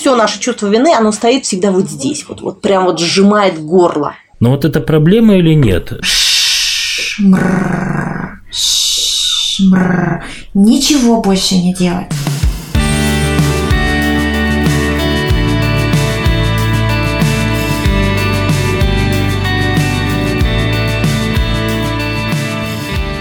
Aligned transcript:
все 0.00 0.16
наше 0.16 0.40
чувство 0.40 0.68
вины, 0.68 0.94
оно 0.96 1.12
стоит 1.12 1.44
всегда 1.44 1.70
вот 1.70 1.90
здесь, 1.90 2.24
вот, 2.26 2.40
вот 2.40 2.62
прям 2.62 2.86
вот 2.86 2.98
сжимает 2.98 3.62
горло. 3.62 4.14
Но 4.40 4.52
вот 4.52 4.64
это 4.64 4.80
проблема 4.80 5.36
или 5.36 5.52
нет? 5.52 5.92
Ничего 10.54 11.20
больше 11.20 11.56
не 11.56 11.74
делать. 11.74 12.06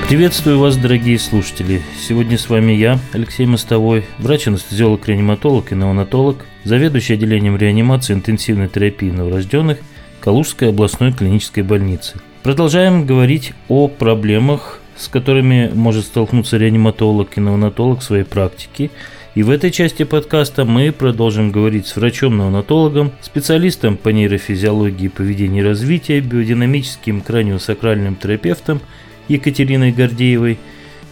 Приветствую 0.10 0.58
вас, 0.58 0.76
дорогие 0.76 1.20
слушатели. 1.20 1.84
Сегодня 1.96 2.40
с 2.40 2.50
вами 2.50 2.72
я, 2.72 2.98
Алексей 3.14 3.46
Мостовой, 3.46 4.06
врач-анестезиолог-реаниматолог 4.18 5.72
и 5.72 5.76
неонатолог, 5.76 6.48
заведующий 6.64 7.14
отделением 7.14 7.58
реанимации 7.58 8.14
интенсивной 8.16 8.70
терапии 8.70 9.12
новорожденных 9.12 9.78
Калужской 10.20 10.70
областной 10.70 11.14
клинической 11.14 11.62
больницы. 11.62 12.20
Продолжаем 12.42 13.06
говорить 13.06 13.54
о 13.68 13.88
проблемах, 13.88 14.80
с 14.98 15.10
которыми 15.10 15.70
может 15.76 16.06
столкнуться 16.06 16.58
реаниматолог 16.58 17.38
и 17.38 17.40
неонатолог 17.40 18.00
в 18.00 18.04
своей 18.04 18.24
практике. 18.24 18.90
И 19.36 19.44
в 19.44 19.52
этой 19.52 19.70
части 19.70 20.06
подкаста 20.06 20.66
мы 20.66 20.92
продолжим 20.92 21.52
говорить 21.52 21.86
с 21.86 21.96
врачом-неонатологом, 21.96 23.12
специалистом 23.22 23.96
по 23.96 24.10
нейрофизиологии 24.10 25.08
поведения 25.08 25.60
и 25.60 25.64
развития, 25.64 26.20
биодинамическим 26.20 27.22
краниосакральным 27.22 28.16
терапевтом– 28.16 28.82
Екатериной 29.30 29.94
Гордеевой 29.94 30.60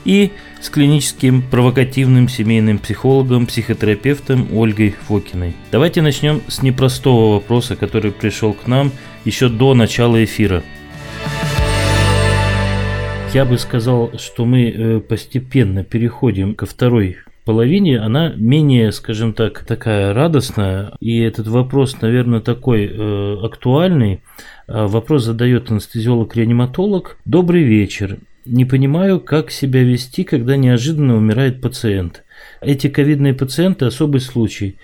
и 0.04 0.32
с 0.62 0.70
клиническим 0.70 1.42
провокативным 1.42 2.28
семейным 2.28 2.80
психологом, 2.80 3.46
психотерапевтом 3.46 4.48
Ольгой 4.54 4.96
Фокиной. 5.08 5.54
Давайте 5.72 6.02
начнем 6.02 6.42
с 6.48 6.62
непростого 6.62 7.36
вопроса, 7.36 7.76
который 7.76 8.12
пришел 8.12 8.54
к 8.54 8.68
нам 8.68 8.92
еще 9.24 9.50
до 9.50 9.74
начала 9.74 10.24
эфира. 10.24 10.64
Я 13.34 13.46
бы 13.46 13.58
сказал, 13.58 14.18
что 14.18 14.46
мы 14.46 14.70
э, 14.70 15.00
постепенно 15.00 15.84
переходим 15.84 16.56
ко 16.56 16.66
второй 16.66 17.18
половине, 17.48 18.00
она 18.00 18.34
менее, 18.36 18.92
скажем 18.92 19.34
так, 19.34 19.64
такая 19.66 20.14
радостная. 20.14 20.94
И 21.00 21.20
этот 21.20 21.48
вопрос, 21.48 22.02
наверное, 22.02 22.42
такой 22.42 22.86
э, 22.86 23.38
актуальный. 23.42 24.22
А, 24.68 24.88
вопрос 24.88 25.24
задает 25.24 25.72
анестезиолог-реаниматолог. 25.72 27.18
Добрый 27.26 27.64
вечер. 27.64 28.18
Не 28.46 28.66
понимаю, 28.66 29.20
как 29.20 29.52
себя 29.52 29.84
вести, 29.84 30.24
когда 30.24 30.58
неожиданно 30.58 31.16
умирает 31.16 31.62
пациент. 31.62 32.24
Эти 32.62 32.88
ковидные 32.88 33.34
пациенты– 33.34 33.86
особый 33.88 34.22
случай. 34.22 34.78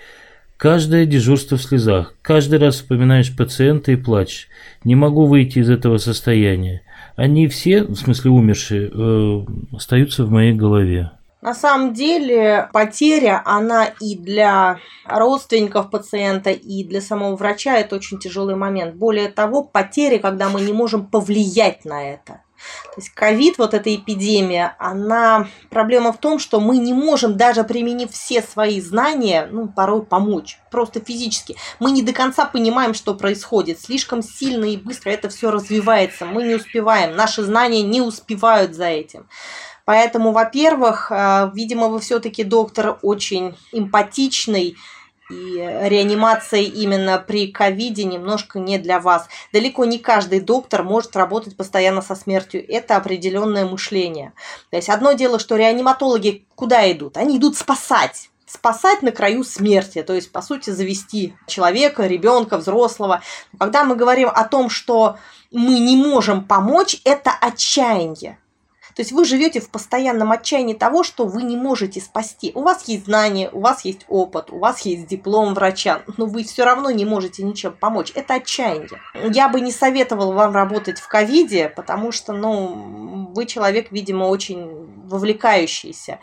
Каждое 0.56 1.04
дежурство 1.04 1.56
в 1.56 1.62
слезах. 1.62 2.14
Каждый 2.22 2.58
раз 2.58 2.76
вспоминаешь 2.76 3.34
пациента 3.34 3.92
и 3.92 3.96
плачешь. 3.96 4.48
Не 4.84 4.94
могу 4.94 5.26
выйти 5.26 5.58
из 5.58 5.68
этого 5.68 5.98
состояния. 5.98 6.82
Они 7.16 7.48
все, 7.48 7.82
в 7.84 7.96
смысле 7.96 8.30
умершие, 8.30 8.90
э, 8.92 9.44
остаются 9.72 10.24
в 10.24 10.30
моей 10.30 10.52
голове. 10.52 11.10
На 11.44 11.54
самом 11.54 11.92
деле 11.92 12.70
потеря, 12.72 13.42
она 13.44 13.84
и 14.00 14.16
для 14.16 14.78
родственников 15.04 15.90
пациента, 15.90 16.48
и 16.48 16.82
для 16.84 17.02
самого 17.02 17.36
врача 17.36 17.76
это 17.76 17.96
очень 17.96 18.18
тяжелый 18.18 18.56
момент. 18.56 18.94
Более 18.94 19.28
того, 19.28 19.62
потеря, 19.62 20.18
когда 20.18 20.48
мы 20.48 20.62
не 20.62 20.72
можем 20.72 21.04
повлиять 21.06 21.84
на 21.84 22.12
это. 22.12 22.40
То 22.84 22.94
есть 22.96 23.10
ковид, 23.10 23.58
вот 23.58 23.74
эта 23.74 23.94
эпидемия, 23.94 24.74
она 24.78 25.46
проблема 25.68 26.14
в 26.14 26.18
том, 26.18 26.38
что 26.38 26.60
мы 26.60 26.78
не 26.78 26.94
можем, 26.94 27.36
даже 27.36 27.62
применив 27.62 28.10
все 28.10 28.40
свои 28.40 28.80
знания, 28.80 29.46
ну, 29.52 29.68
порой 29.68 30.02
помочь, 30.02 30.58
просто 30.70 31.00
физически. 31.00 31.56
Мы 31.78 31.90
не 31.90 32.00
до 32.00 32.14
конца 32.14 32.46
понимаем, 32.46 32.94
что 32.94 33.14
происходит. 33.14 33.82
Слишком 33.82 34.22
сильно 34.22 34.64
и 34.64 34.78
быстро 34.78 35.10
это 35.10 35.28
все 35.28 35.50
развивается. 35.50 36.24
Мы 36.24 36.44
не 36.44 36.54
успеваем, 36.54 37.14
наши 37.16 37.42
знания 37.42 37.82
не 37.82 38.00
успевают 38.00 38.74
за 38.74 38.86
этим. 38.86 39.28
Поэтому, 39.84 40.32
во-первых, 40.32 41.10
э, 41.10 41.50
видимо, 41.54 41.88
вы 41.88 42.00
все-таки 42.00 42.44
доктор 42.44 42.98
очень 43.02 43.56
эмпатичный, 43.72 44.76
и 45.30 45.56
реанимация 45.56 46.60
именно 46.60 47.18
при 47.18 47.50
ковиде 47.50 48.04
немножко 48.04 48.58
не 48.58 48.78
для 48.78 49.00
вас. 49.00 49.26
Далеко 49.52 49.84
не 49.84 49.98
каждый 49.98 50.40
доктор 50.40 50.82
может 50.82 51.16
работать 51.16 51.56
постоянно 51.56 52.02
со 52.02 52.14
смертью. 52.14 52.64
Это 52.68 52.96
определенное 52.96 53.64
мышление. 53.64 54.34
То 54.70 54.76
есть 54.76 54.90
одно 54.90 55.12
дело, 55.12 55.38
что 55.38 55.56
реаниматологи 55.56 56.46
куда 56.54 56.90
идут? 56.92 57.16
Они 57.16 57.38
идут 57.38 57.56
спасать 57.56 58.30
спасать 58.46 59.02
на 59.02 59.10
краю 59.10 59.42
смерти, 59.42 60.02
то 60.04 60.12
есть, 60.12 60.30
по 60.30 60.40
сути, 60.40 60.70
завести 60.70 61.34
человека, 61.48 62.06
ребенка, 62.06 62.56
взрослого. 62.56 63.20
Когда 63.58 63.82
мы 63.82 63.96
говорим 63.96 64.28
о 64.28 64.44
том, 64.44 64.70
что 64.70 65.16
мы 65.50 65.80
не 65.80 65.96
можем 65.96 66.44
помочь, 66.44 67.00
это 67.04 67.32
отчаяние. 67.32 68.38
То 68.94 69.02
есть 69.02 69.12
вы 69.12 69.24
живете 69.24 69.60
в 69.60 69.70
постоянном 69.70 70.32
отчаянии 70.32 70.74
того, 70.74 71.02
что 71.02 71.26
вы 71.26 71.42
не 71.42 71.56
можете 71.56 72.00
спасти. 72.00 72.52
У 72.54 72.62
вас 72.62 72.86
есть 72.88 73.06
знания, 73.06 73.50
у 73.52 73.60
вас 73.60 73.84
есть 73.84 74.04
опыт, 74.08 74.50
у 74.50 74.58
вас 74.58 74.80
есть 74.82 75.06
диплом 75.06 75.54
врача, 75.54 76.02
но 76.16 76.26
вы 76.26 76.44
все 76.44 76.64
равно 76.64 76.90
не 76.90 77.04
можете 77.04 77.42
ничем 77.42 77.72
помочь. 77.72 78.12
Это 78.14 78.34
отчаяние. 78.34 79.00
Я 79.32 79.48
бы 79.48 79.60
не 79.60 79.72
советовала 79.72 80.32
вам 80.32 80.52
работать 80.52 81.00
в 81.00 81.08
ковиде, 81.08 81.68
потому 81.68 82.12
что, 82.12 82.32
ну, 82.32 83.32
вы 83.34 83.46
человек, 83.46 83.90
видимо, 83.90 84.24
очень 84.24 84.86
вовлекающийся. 85.06 86.20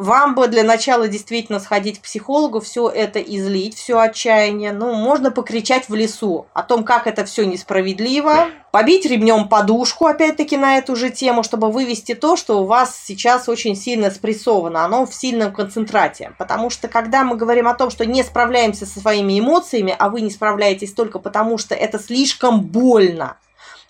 Вам 0.00 0.34
бы 0.34 0.48
для 0.48 0.64
начала 0.64 1.08
действительно 1.08 1.60
сходить 1.60 1.98
к 1.98 2.04
психологу, 2.04 2.60
все 2.60 2.88
это 2.88 3.20
излить, 3.20 3.76
все 3.76 3.98
отчаяние. 3.98 4.72
Ну, 4.72 4.94
можно 4.94 5.30
покричать 5.30 5.90
в 5.90 5.94
лесу 5.94 6.46
о 6.54 6.62
том, 6.62 6.84
как 6.84 7.06
это 7.06 7.26
все 7.26 7.44
несправедливо, 7.44 8.46
побить 8.72 9.04
ремнем 9.04 9.46
подушку, 9.46 10.06
опять-таки, 10.06 10.56
на 10.56 10.78
эту 10.78 10.96
же 10.96 11.10
тему, 11.10 11.42
чтобы 11.42 11.70
вывести 11.70 12.14
то, 12.14 12.36
что 12.36 12.62
у 12.62 12.64
вас 12.64 12.98
сейчас 12.98 13.46
очень 13.46 13.76
сильно 13.76 14.10
спрессовано, 14.10 14.86
оно 14.86 15.04
в 15.04 15.12
сильном 15.12 15.52
концентрате. 15.52 16.32
Потому 16.38 16.70
что, 16.70 16.88
когда 16.88 17.22
мы 17.22 17.36
говорим 17.36 17.68
о 17.68 17.74
том, 17.74 17.90
что 17.90 18.06
не 18.06 18.22
справляемся 18.22 18.86
со 18.86 19.00
своими 19.00 19.38
эмоциями, 19.38 19.94
а 19.98 20.08
вы 20.08 20.22
не 20.22 20.30
справляетесь 20.30 20.94
только 20.94 21.18
потому, 21.18 21.58
что 21.58 21.74
это 21.74 21.98
слишком 21.98 22.62
больно, 22.62 23.36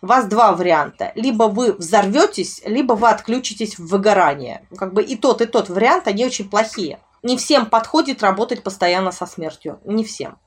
у 0.02 0.06
вас 0.06 0.26
два 0.26 0.52
варианта. 0.52 1.12
Либо 1.14 1.44
вы 1.44 1.72
взорветесь, 1.72 2.62
либо 2.64 2.94
вы 2.94 3.08
отключитесь 3.08 3.78
в 3.78 3.86
выгорание. 3.86 4.66
Как 4.76 4.92
бы 4.92 5.02
и 5.02 5.16
тот, 5.16 5.42
и 5.42 5.46
тот 5.46 5.68
вариант, 5.68 6.08
они 6.08 6.24
очень 6.24 6.48
плохие. 6.48 7.00
Не 7.22 7.36
всем 7.36 7.66
подходит 7.66 8.22
работать 8.22 8.62
постоянно 8.62 9.12
со 9.12 9.26
смертью. 9.26 9.78
Не 9.84 10.04
всем. 10.04 10.38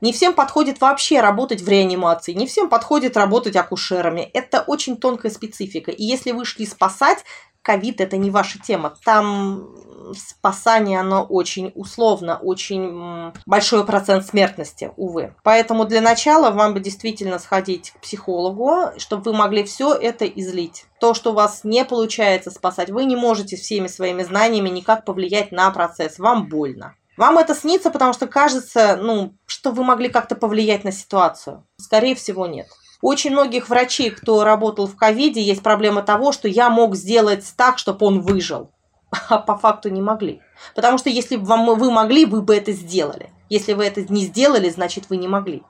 Не 0.00 0.12
всем 0.12 0.34
подходит 0.34 0.80
вообще 0.80 1.20
работать 1.20 1.62
в 1.62 1.68
реанимации, 1.68 2.32
не 2.32 2.46
всем 2.46 2.68
подходит 2.68 3.16
работать 3.16 3.56
акушерами. 3.56 4.30
Это 4.34 4.60
очень 4.60 4.98
тонкая 4.98 5.32
специфика. 5.32 5.90
И 5.90 6.04
если 6.04 6.32
вы 6.32 6.44
шли 6.44 6.66
спасать, 6.66 7.24
ковид 7.62 8.00
это 8.00 8.16
не 8.16 8.30
ваша 8.30 8.58
тема. 8.58 8.94
Там 9.04 9.68
спасание, 10.16 11.00
оно 11.00 11.22
очень 11.22 11.72
условно, 11.74 12.36
очень 12.36 13.32
большой 13.46 13.86
процент 13.86 14.26
смертности, 14.26 14.92
увы. 14.96 15.34
Поэтому 15.42 15.84
для 15.84 16.00
начала 16.00 16.50
вам 16.50 16.74
бы 16.74 16.80
действительно 16.80 17.38
сходить 17.38 17.92
к 17.92 18.00
психологу, 18.00 18.92
чтобы 18.98 19.22
вы 19.22 19.32
могли 19.32 19.64
все 19.64 19.94
это 19.94 20.26
излить. 20.26 20.86
То, 21.00 21.14
что 21.14 21.30
у 21.30 21.34
вас 21.34 21.60
не 21.64 21.84
получается 21.84 22.50
спасать, 22.50 22.90
вы 22.90 23.04
не 23.04 23.16
можете 23.16 23.56
всеми 23.56 23.86
своими 23.86 24.22
знаниями 24.22 24.68
никак 24.68 25.04
повлиять 25.04 25.52
на 25.52 25.70
процесс. 25.70 26.18
Вам 26.18 26.48
больно. 26.48 26.94
Вам 27.16 27.38
это 27.38 27.54
снится, 27.54 27.90
потому 27.90 28.12
что 28.14 28.26
кажется, 28.26 28.96
ну, 28.96 29.34
что 29.46 29.70
вы 29.70 29.84
могли 29.84 30.08
как-то 30.08 30.34
повлиять 30.34 30.82
на 30.84 30.92
ситуацию. 30.92 31.66
Скорее 31.76 32.14
всего, 32.14 32.46
нет. 32.46 32.68
У 33.02 33.08
очень 33.08 33.32
многих 33.32 33.68
врачей, 33.68 34.10
кто 34.10 34.44
работал 34.44 34.86
в 34.86 34.96
ковиде, 34.96 35.42
есть 35.42 35.62
проблема 35.62 36.02
того, 36.02 36.30
что 36.30 36.46
я 36.46 36.70
мог 36.70 36.94
сделать 36.94 37.44
так, 37.56 37.78
чтобы 37.78 38.06
он 38.06 38.20
выжил, 38.20 38.70
а 39.28 39.38
по 39.38 39.58
факту 39.58 39.90
не 39.90 40.00
могли. 40.00 40.40
Потому 40.76 40.98
что 40.98 41.10
если 41.10 41.36
бы 41.36 41.44
вам, 41.44 41.66
вы 41.66 41.90
могли, 41.90 42.24
вы 42.24 42.42
бы 42.42 42.56
это 42.56 42.70
сделали. 42.70 43.30
Если 43.50 43.72
вы 43.72 43.84
это 43.84 44.02
не 44.02 44.22
сделали, 44.22 44.70
значит 44.70 45.10
вы 45.10 45.16
не 45.16 45.26
могли. 45.26 45.64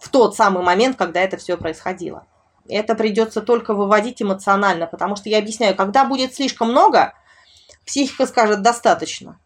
В 0.00 0.08
тот 0.08 0.34
самый 0.34 0.64
момент, 0.64 0.96
когда 0.96 1.20
это 1.20 1.36
все 1.36 1.56
происходило. 1.56 2.26
Это 2.68 2.96
придется 2.96 3.40
только 3.40 3.72
выводить 3.72 4.20
эмоционально, 4.20 4.86
потому 4.86 5.14
что 5.14 5.28
я 5.28 5.38
объясняю, 5.38 5.76
когда 5.76 6.04
будет 6.04 6.34
слишком 6.34 6.70
много, 6.70 7.14
психика 7.86 8.26
скажет 8.26 8.62
достаточно, 8.62 9.38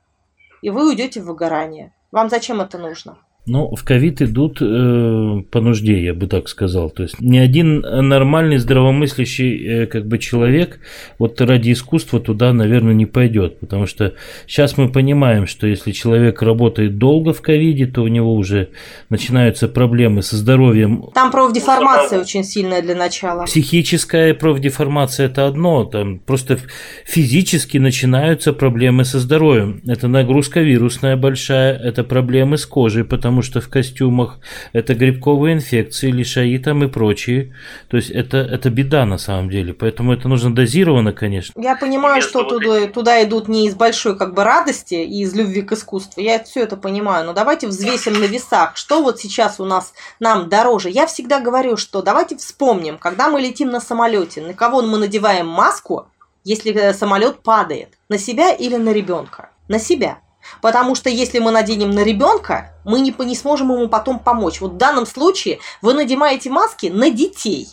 и 0.63 0.71
вы 0.71 0.89
уйдете 0.89 1.21
в 1.21 1.27
выгорание. 1.27 1.93
Вам 2.11 2.31
зачем 2.31 2.61
это 2.63 2.79
нужно? 2.79 3.19
Ну, 3.49 3.75
в 3.75 3.85
ковид 3.85 4.23
идут 4.23 4.59
э, 4.61 5.43
по 5.51 5.61
нужде, 5.61 6.05
я 6.05 6.15
бы 6.15 6.27
так 6.27 6.49
сказал. 6.49 6.91
То 6.91 7.03
есть 7.03 7.21
ни 7.21 7.39
один 7.39 7.81
нормальный, 7.81 8.59
здравомыслящий 8.59 9.83
э, 9.83 9.87
как 9.87 10.07
бы 10.07 10.19
человек 10.19 10.81
вот 11.19 11.41
ради 11.41 11.73
искусства 11.73 12.21
туда, 12.21 12.53
наверное, 12.53 12.95
не 12.95 13.07
пойдет. 13.07 13.59
Потому 13.61 13.87
что 13.87 14.15
сейчас 14.47 14.77
мы 14.77 14.91
понимаем, 14.91 15.47
что 15.47 15.67
если 15.67 15.93
человек 15.93 16.43
работает 16.43 16.99
долго 16.99 17.33
в 17.33 17.41
ковиде, 17.41 17.87
то 17.87 18.03
у 18.03 18.09
него 18.09 18.35
уже 18.35 18.69
начинаются 19.09 19.69
проблемы 19.69 20.23
со 20.23 20.37
здоровьем. 20.37 21.05
Там 21.15 21.31
профдеформация 21.31 22.21
очень 22.21 22.45
сильная 22.45 22.83
для 22.83 22.95
начала. 22.95 23.45
Психическая 23.45 24.35
профдеформация 24.35 25.27
это 25.27 25.47
одно, 25.47 25.85
там 25.85 26.19
просто 26.19 26.59
физически 27.05 27.79
начинаются 27.79 28.53
проблемы 28.53 29.05
со 29.05 29.19
здоровьем. 29.19 29.81
Это 29.87 30.09
нагрузка 30.09 30.61
вирусная 30.61 31.17
большая, 31.17 31.77
это 31.77 32.05
проблемы 32.05 32.59
с 32.59 32.67
кожей, 32.67 33.05
потому 33.05 33.38
потому 33.39 33.43
что 33.43 33.61
в 33.61 33.71
костюмах 33.71 34.39
это 34.73 34.95
грибковые 34.95 35.55
инфекции, 35.55 36.11
лишаи 36.11 36.59
там 36.59 36.83
и 36.83 36.89
прочие. 36.89 37.55
То 37.89 37.97
есть 37.97 38.11
это, 38.11 38.39
это 38.39 38.69
беда 38.69 39.05
на 39.05 39.17
самом 39.17 39.49
деле, 39.49 39.73
поэтому 39.73 40.13
это 40.13 40.27
нужно 40.27 40.53
дозированно, 40.53 41.13
конечно. 41.13 41.53
Я 41.61 41.77
понимаю, 41.77 42.21
что 42.21 42.43
туда, 42.43 42.89
туда 42.89 43.23
идут 43.23 43.47
не 43.47 43.69
из 43.69 43.77
большой 43.77 44.19
как 44.19 44.35
бы 44.35 44.43
радости 44.43 44.95
и 44.95 45.23
из 45.23 45.35
любви 45.35 45.63
к 45.63 45.73
искусству, 45.73 46.21
я 46.21 46.43
все 46.43 46.63
это 46.65 46.77
понимаю, 46.77 47.27
но 47.27 47.33
давайте 47.33 47.69
взвесим 47.69 48.15
на 48.15 48.25
весах, 48.25 48.77
что 48.77 49.03
вот 49.03 49.21
сейчас 49.21 49.61
у 49.61 49.65
нас 49.65 49.93
нам 50.19 50.49
дороже. 50.49 50.91
Я 50.91 51.07
всегда 51.07 51.39
говорю, 51.39 51.77
что 51.77 52.03
давайте 52.03 52.37
вспомним, 52.37 52.99
когда 52.99 53.29
мы 53.29 53.41
летим 53.41 53.71
на 53.71 53.81
самолете, 53.81 54.41
на 54.41 54.55
кого 54.55 54.83
мы 54.83 54.99
надеваем 54.99 55.47
маску, 55.47 56.09
если 56.43 56.73
э, 56.75 56.93
самолет 56.93 57.41
падает, 57.45 57.91
на 58.09 58.19
себя 58.19 58.53
или 58.53 58.77
на 58.77 58.93
ребенка? 58.93 59.51
На 59.69 59.79
себя. 59.79 60.19
Потому 60.61 60.95
что 60.95 61.11
если 61.11 61.39
мы 61.39 61.51
наденем 61.51 61.91
на 61.91 62.03
ребенка, 62.03 62.75
мы 62.85 63.01
не, 63.01 63.15
не 63.19 63.37
сможем 63.37 63.73
ему 63.73 63.89
потом 63.89 64.19
помочь. 64.19 64.61
Вот 64.61 64.73
в 64.73 64.77
данном 64.77 65.07
случае 65.07 65.61
вы 65.83 65.95
надеваете 65.95 66.51
маски 66.51 66.87
на 66.87 67.11
детей, 67.11 67.69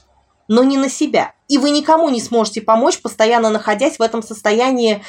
но 0.48 0.64
не 0.64 0.78
на 0.78 0.90
себя. 0.90 1.34
И 1.48 1.58
вы 1.58 1.70
никому 1.70 2.10
не 2.10 2.22
сможете 2.22 2.62
помочь, 2.62 3.02
постоянно 3.02 3.50
находясь 3.50 4.00
в 4.00 4.02
этом 4.02 4.24
состоянии 4.24 5.04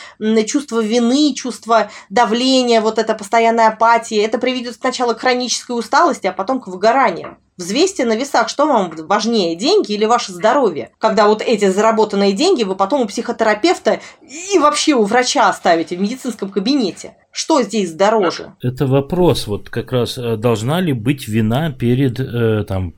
чувства 0.47 0.81
вины, 0.81 1.35
чувства 1.35 1.91
давления, 2.11 2.81
вот 2.81 2.99
эта 2.99 3.15
постоянная 3.15 3.69
апатия. 3.69 4.23
Это 4.23 4.39
приведет 4.39 4.77
сначала 4.77 5.15
к 5.15 5.21
хронической 5.21 5.79
усталости, 5.79 6.27
а 6.27 6.33
потом 6.33 6.61
к 6.61 6.67
выгоранию. 6.67 7.39
Взвесьте 7.59 8.05
на 8.05 8.17
весах, 8.17 8.51
что 8.51 8.67
вам 8.67 8.93
важнее, 9.07 9.57
деньги 9.57 9.93
или 9.93 10.05
ваше 10.05 10.33
здоровье. 10.33 10.91
Когда 10.99 11.27
вот 11.27 11.41
эти 11.41 11.69
заработанные 11.71 12.33
деньги 12.33 12.65
вы 12.65 12.77
потом 12.77 13.03
у 13.03 13.07
психотерапевта 13.07 14.01
и 14.21 14.59
вообще 14.59 14.93
у 14.93 15.05
врача 15.05 15.49
оставите 15.49 15.97
в 15.97 16.01
медицинском 16.01 16.51
кабинете. 16.51 17.17
Что 17.33 17.63
здесь 17.63 17.93
дороже? 17.93 18.55
Это 18.63 18.87
вопрос, 18.87 19.47
вот 19.47 19.71
как 19.71 19.93
раз 19.93 20.19
э, 20.19 20.37
должна 20.37 20.81
ли 20.81 20.93
быть 20.93 21.29
вина 21.29 21.71
перед 21.71 22.21
э, 22.21 22.65
там 22.65 22.95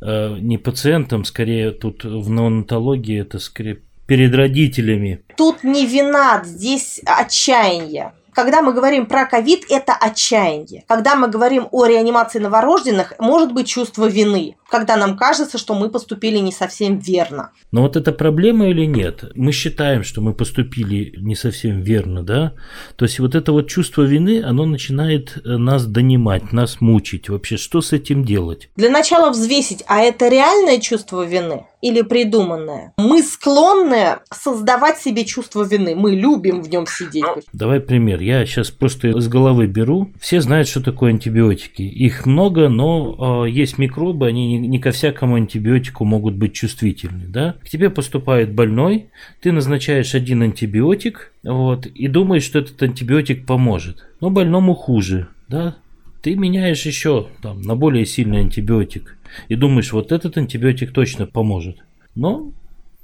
э, 0.00 0.36
не 0.38 0.56
пациентом, 0.56 1.24
скорее 1.24 1.70
тут 1.70 2.04
в 2.04 2.30
неонатологии 2.30 3.20
это 3.20 3.38
скорее 3.38 3.82
перед 4.06 4.34
родителями. 4.34 5.24
Тут 5.36 5.62
не 5.62 5.86
вина, 5.86 6.42
здесь 6.44 7.00
отчаяние 7.04 8.12
когда 8.34 8.62
мы 8.62 8.72
говорим 8.72 9.06
про 9.06 9.26
ковид, 9.26 9.64
это 9.68 9.92
отчаяние. 9.92 10.84
Когда 10.88 11.16
мы 11.16 11.28
говорим 11.28 11.68
о 11.70 11.86
реанимации 11.86 12.38
новорожденных, 12.38 13.14
может 13.18 13.52
быть 13.52 13.68
чувство 13.68 14.06
вины 14.06 14.56
когда 14.70 14.96
нам 14.96 15.16
кажется, 15.16 15.58
что 15.58 15.74
мы 15.74 15.90
поступили 15.90 16.38
не 16.38 16.52
совсем 16.52 16.98
верно. 16.98 17.50
Но 17.72 17.82
вот 17.82 17.96
это 17.96 18.12
проблема 18.12 18.68
или 18.68 18.86
нет? 18.86 19.24
Мы 19.34 19.52
считаем, 19.52 20.04
что 20.04 20.20
мы 20.20 20.32
поступили 20.32 21.14
не 21.18 21.34
совсем 21.34 21.82
верно, 21.82 22.22
да? 22.22 22.54
То 22.96 23.04
есть 23.04 23.18
вот 23.18 23.34
это 23.34 23.52
вот 23.52 23.68
чувство 23.68 24.02
вины, 24.02 24.42
оно 24.42 24.64
начинает 24.64 25.36
э, 25.44 25.56
нас 25.56 25.86
донимать, 25.86 26.52
нас 26.52 26.80
мучить. 26.80 27.28
Вообще, 27.28 27.56
что 27.56 27.80
с 27.80 27.92
этим 27.92 28.24
делать? 28.24 28.70
Для 28.76 28.90
начала 28.90 29.30
взвесить, 29.30 29.82
а 29.86 30.00
это 30.00 30.28
реальное 30.28 30.78
чувство 30.78 31.24
вины? 31.24 31.66
Или 31.80 32.02
придуманное. 32.02 32.92
Мы 32.96 33.22
склонны 33.22 34.18
создавать 34.32 34.98
себе 34.98 35.24
чувство 35.24 35.64
вины. 35.64 35.94
Мы 35.94 36.14
любим 36.14 36.62
в 36.62 36.68
нем 36.68 36.86
сидеть. 36.86 37.24
Давай 37.52 37.80
пример. 37.80 38.20
Я 38.20 38.44
сейчас 38.46 38.70
просто 38.70 39.08
из 39.08 39.28
головы 39.28 39.66
беру. 39.66 40.10
Все 40.20 40.40
знают, 40.40 40.68
что 40.68 40.82
такое 40.82 41.10
антибиотики. 41.12 41.82
Их 41.82 42.26
много, 42.26 42.68
но 42.68 43.44
э, 43.46 43.50
есть 43.50 43.78
микробы, 43.78 44.26
они 44.26 44.58
не 44.58 44.78
ко 44.78 44.90
всякому 44.90 45.36
антибиотику 45.36 46.04
могут 46.04 46.34
быть 46.34 46.52
чувствительны. 46.52 47.26
Да? 47.26 47.56
К 47.64 47.68
тебе 47.68 47.90
поступает 47.90 48.52
больной, 48.52 49.10
ты 49.40 49.52
назначаешь 49.52 50.14
один 50.14 50.42
антибиотик 50.42 51.32
вот, 51.42 51.86
и 51.86 52.08
думаешь, 52.08 52.44
что 52.44 52.58
этот 52.58 52.82
антибиотик 52.82 53.46
поможет. 53.46 54.06
Но 54.20 54.30
больному 54.30 54.74
хуже. 54.74 55.28
Да? 55.48 55.76
Ты 56.22 56.34
меняешь 56.34 56.84
еще 56.84 57.28
там, 57.42 57.62
на 57.62 57.74
более 57.76 58.04
сильный 58.04 58.40
антибиотик 58.40 59.16
и 59.48 59.54
думаешь, 59.54 59.92
вот 59.92 60.12
этот 60.12 60.36
антибиотик 60.36 60.92
точно 60.92 61.26
поможет. 61.26 61.78
Но 62.14 62.52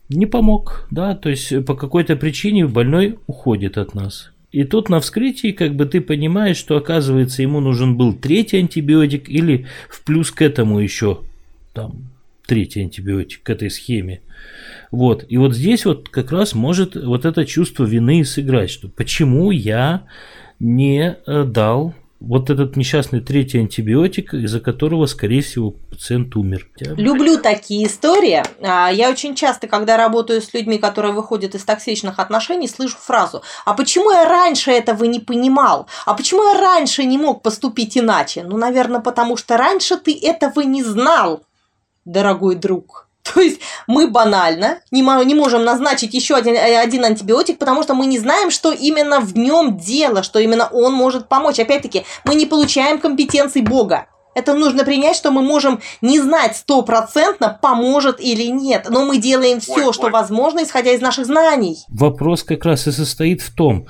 не 0.09 0.27
помог, 0.27 0.87
да, 0.91 1.15
то 1.15 1.29
есть 1.29 1.65
по 1.65 1.75
какой-то 1.75 2.17
причине 2.17 2.67
больной 2.67 3.19
уходит 3.27 3.79
от 3.79 3.95
нас. 3.95 4.33
И 4.53 4.65
тут 4.65 4.89
на 4.89 5.01
вскрытии 5.01 5.51
как 5.51 5.75
бы 5.75 5.87
ты 5.87 6.01
понимаешь, 6.01 6.57
что 6.57 6.77
оказывается 6.77 7.43
ему 7.43 7.61
нужен 7.61 7.97
был 7.97 8.15
третий 8.15 8.59
антибиотик 8.59 9.29
или 9.29 9.67
в 9.91 10.03
плюс 10.05 10.31
к 10.31 10.41
этому 10.41 10.79
еще 10.79 11.21
там 11.75 12.11
третий 12.47 12.81
антибиотик 12.83 13.43
к 13.43 13.51
этой 13.51 13.71
схеме. 13.71 14.23
Вот. 14.91 15.25
И 15.29 15.37
вот 15.37 15.55
здесь 15.55 15.85
вот 15.85 16.09
как 16.09 16.33
раз 16.33 16.55
может 16.55 16.95
вот 16.95 17.25
это 17.25 17.45
чувство 17.45 17.85
вины 17.85 18.25
сыграть, 18.25 18.71
что 18.71 18.89
почему 18.89 19.51
я 19.51 20.07
не 20.59 21.17
э, 21.27 21.45
дал 21.45 21.95
вот 22.21 22.49
этот 22.49 22.77
несчастный 22.77 23.21
третий 23.21 23.59
антибиотик, 23.59 24.33
из-за 24.35 24.61
которого, 24.61 25.07
скорее 25.07 25.43
всего, 25.43 25.71
пациент 25.71 26.35
умер. 26.37 26.69
Люблю 26.79 27.39
такие 27.39 27.87
истории. 27.87 28.43
А, 28.63 28.91
я 28.91 29.11
очень 29.11 29.35
часто, 29.35 29.69
когда 29.69 29.97
работаю 29.97 30.41
с 30.41 30.55
людьми, 30.55 30.79
которые 30.79 31.13
выходят 31.13 31.55
из 31.55 31.65
токсичных 31.65 32.19
отношений, 32.19 32.69
слышу 32.69 32.97
фразу 32.99 33.43
«А 33.65 33.75
почему 33.75 34.11
я 34.11 34.25
раньше 34.25 34.71
этого 34.71 35.05
не 35.05 35.21
понимал? 35.21 35.89
А 36.07 36.15
почему 36.15 36.43
я 36.45 36.59
раньше 36.59 37.05
не 37.05 37.19
мог 37.19 37.43
поступить 37.43 37.99
иначе?» 37.99 38.45
Ну, 38.45 38.57
наверное, 38.57 39.01
потому 39.01 39.37
что 39.37 39.57
раньше 39.57 39.97
ты 39.97 40.19
этого 40.19 40.61
не 40.63 40.83
знал 40.83 41.43
дорогой 42.05 42.55
друг. 42.55 43.06
То 43.35 43.41
есть 43.41 43.61
мы 43.87 44.09
банально 44.09 44.81
не, 44.91 45.01
не 45.01 45.35
можем 45.35 45.65
назначить 45.65 46.15
еще 46.15 46.35
один, 46.35 46.55
э, 46.55 46.79
один 46.79 47.05
антибиотик, 47.05 47.59
потому 47.59 47.83
что 47.83 47.95
мы 47.95 48.07
не 48.07 48.19
знаем, 48.19 48.51
что 48.51 48.73
именно 48.73 49.21
в 49.21 49.37
нем 49.37 49.79
дело, 49.79 50.23
что 50.23 50.39
именно 50.39 50.69
он 50.73 50.95
может 50.95 51.29
помочь. 51.29 51.59
Опять-таки, 51.59 52.05
мы 52.25 52.35
не 52.35 52.47
получаем 52.47 52.99
компетенции 52.99 53.61
Бога. 53.61 54.07
Это 54.37 54.53
нужно 54.53 54.85
принять, 54.85 55.17
что 55.17 55.31
мы 55.31 55.41
можем 55.41 55.81
не 56.03 56.21
знать 56.21 56.57
стопроцентно, 56.57 57.59
поможет 57.63 58.21
или 58.21 58.45
нет. 58.49 58.87
Но 58.91 59.07
мы 59.07 59.17
делаем 59.17 59.61
все, 59.61 59.95
что 59.95 60.11
возможно, 60.11 60.63
исходя 60.63 60.93
из 60.93 61.01
наших 61.01 61.25
знаний. 61.25 61.79
Вопрос 61.89 62.43
как 62.43 62.67
раз 62.67 62.87
и 62.87 62.93
состоит 62.93 63.41
в 63.41 63.55
том, 63.55 63.87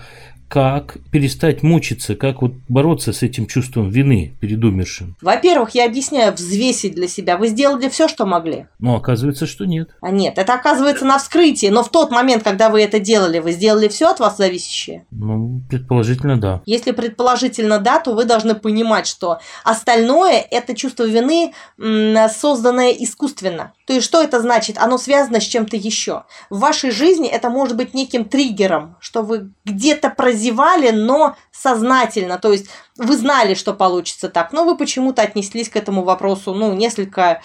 как 0.49 0.99
перестать 1.11 1.63
мучиться, 1.63 2.15
как 2.15 2.43
вот 2.43 2.53
бороться 2.69 3.13
с 3.13 3.23
этим 3.23 3.47
чувством 3.47 3.91
вины 3.91 4.35
перед 4.41 4.63
умершим? 4.63 5.17
Во-первых, 5.21 5.71
я 5.75 5.87
объясняю, 5.87 6.33
взвесить 6.33 6.95
для 6.95 7.09
себя. 7.09 7.37
Вы 7.37 7.49
сделали 7.49 7.89
все, 7.89 8.09
что 8.09 8.27
могли? 8.27 8.67
Ну, 8.79 8.95
оказывается, 8.95 9.47
что 9.47 9.65
нет. 9.65 9.91
А 10.01 10.11
нет, 10.11 10.39
это 10.39 10.55
оказывается 10.55 11.05
на 11.05 11.19
вскрытии, 11.19 11.67
но 11.69 11.83
в 11.83 11.91
тот 11.91 12.11
момент, 12.11 12.43
когда 12.43 12.71
вы 12.71 12.83
это 12.83 13.01
делали, 13.01 13.39
вы 13.39 13.53
сделали 13.53 13.89
все 13.89 14.11
от 14.11 14.21
вас 14.21 14.37
зависящее? 14.37 15.05
Ну, 15.11 15.63
предположительно, 15.69 16.41
да. 16.41 16.63
Если 16.67 16.93
предположительно 16.93 17.79
да, 17.79 17.99
то 17.99 18.15
вы 18.15 18.25
должны 18.25 18.55
понимать, 18.55 19.07
что 19.07 19.39
остальное– 19.65 20.45
это 20.51 20.75
чувство 20.75 21.05
вины, 21.05 21.53
созданное 21.77 22.91
искусственно. 22.91 23.73
То 23.87 23.93
есть, 23.93 24.05
что 24.05 24.21
это 24.21 24.41
значит? 24.41 24.79
Оно 24.79 24.99
связано 24.99 25.41
с 25.41 25.45
чем-то 25.45 25.77
еще. 25.77 26.25
В 26.51 26.59
вашей 26.59 26.91
жизни 26.91 27.29
это 27.29 27.51
может 27.51 27.77
быть 27.77 27.95
неким 27.95 28.25
триггером, 28.25 28.97
что 29.01 29.23
вы 29.23 29.53
где-то 29.65 30.11
прозевали, 30.11 30.91
но 30.91 31.37
сознательно. 31.53 32.39
То 32.39 32.53
есть, 32.53 32.67
вы 32.97 33.17
знали, 33.17 33.55
что 33.55 33.73
получится 33.75 34.29
так, 34.29 34.53
но 34.53 34.65
вы 34.65 34.77
почему-то 34.77 35.23
отнеслись 35.23 35.69
к 35.69 35.77
этому 35.77 36.03
вопросу, 36.03 36.53
ну, 36.53 36.73
несколько 36.73 37.41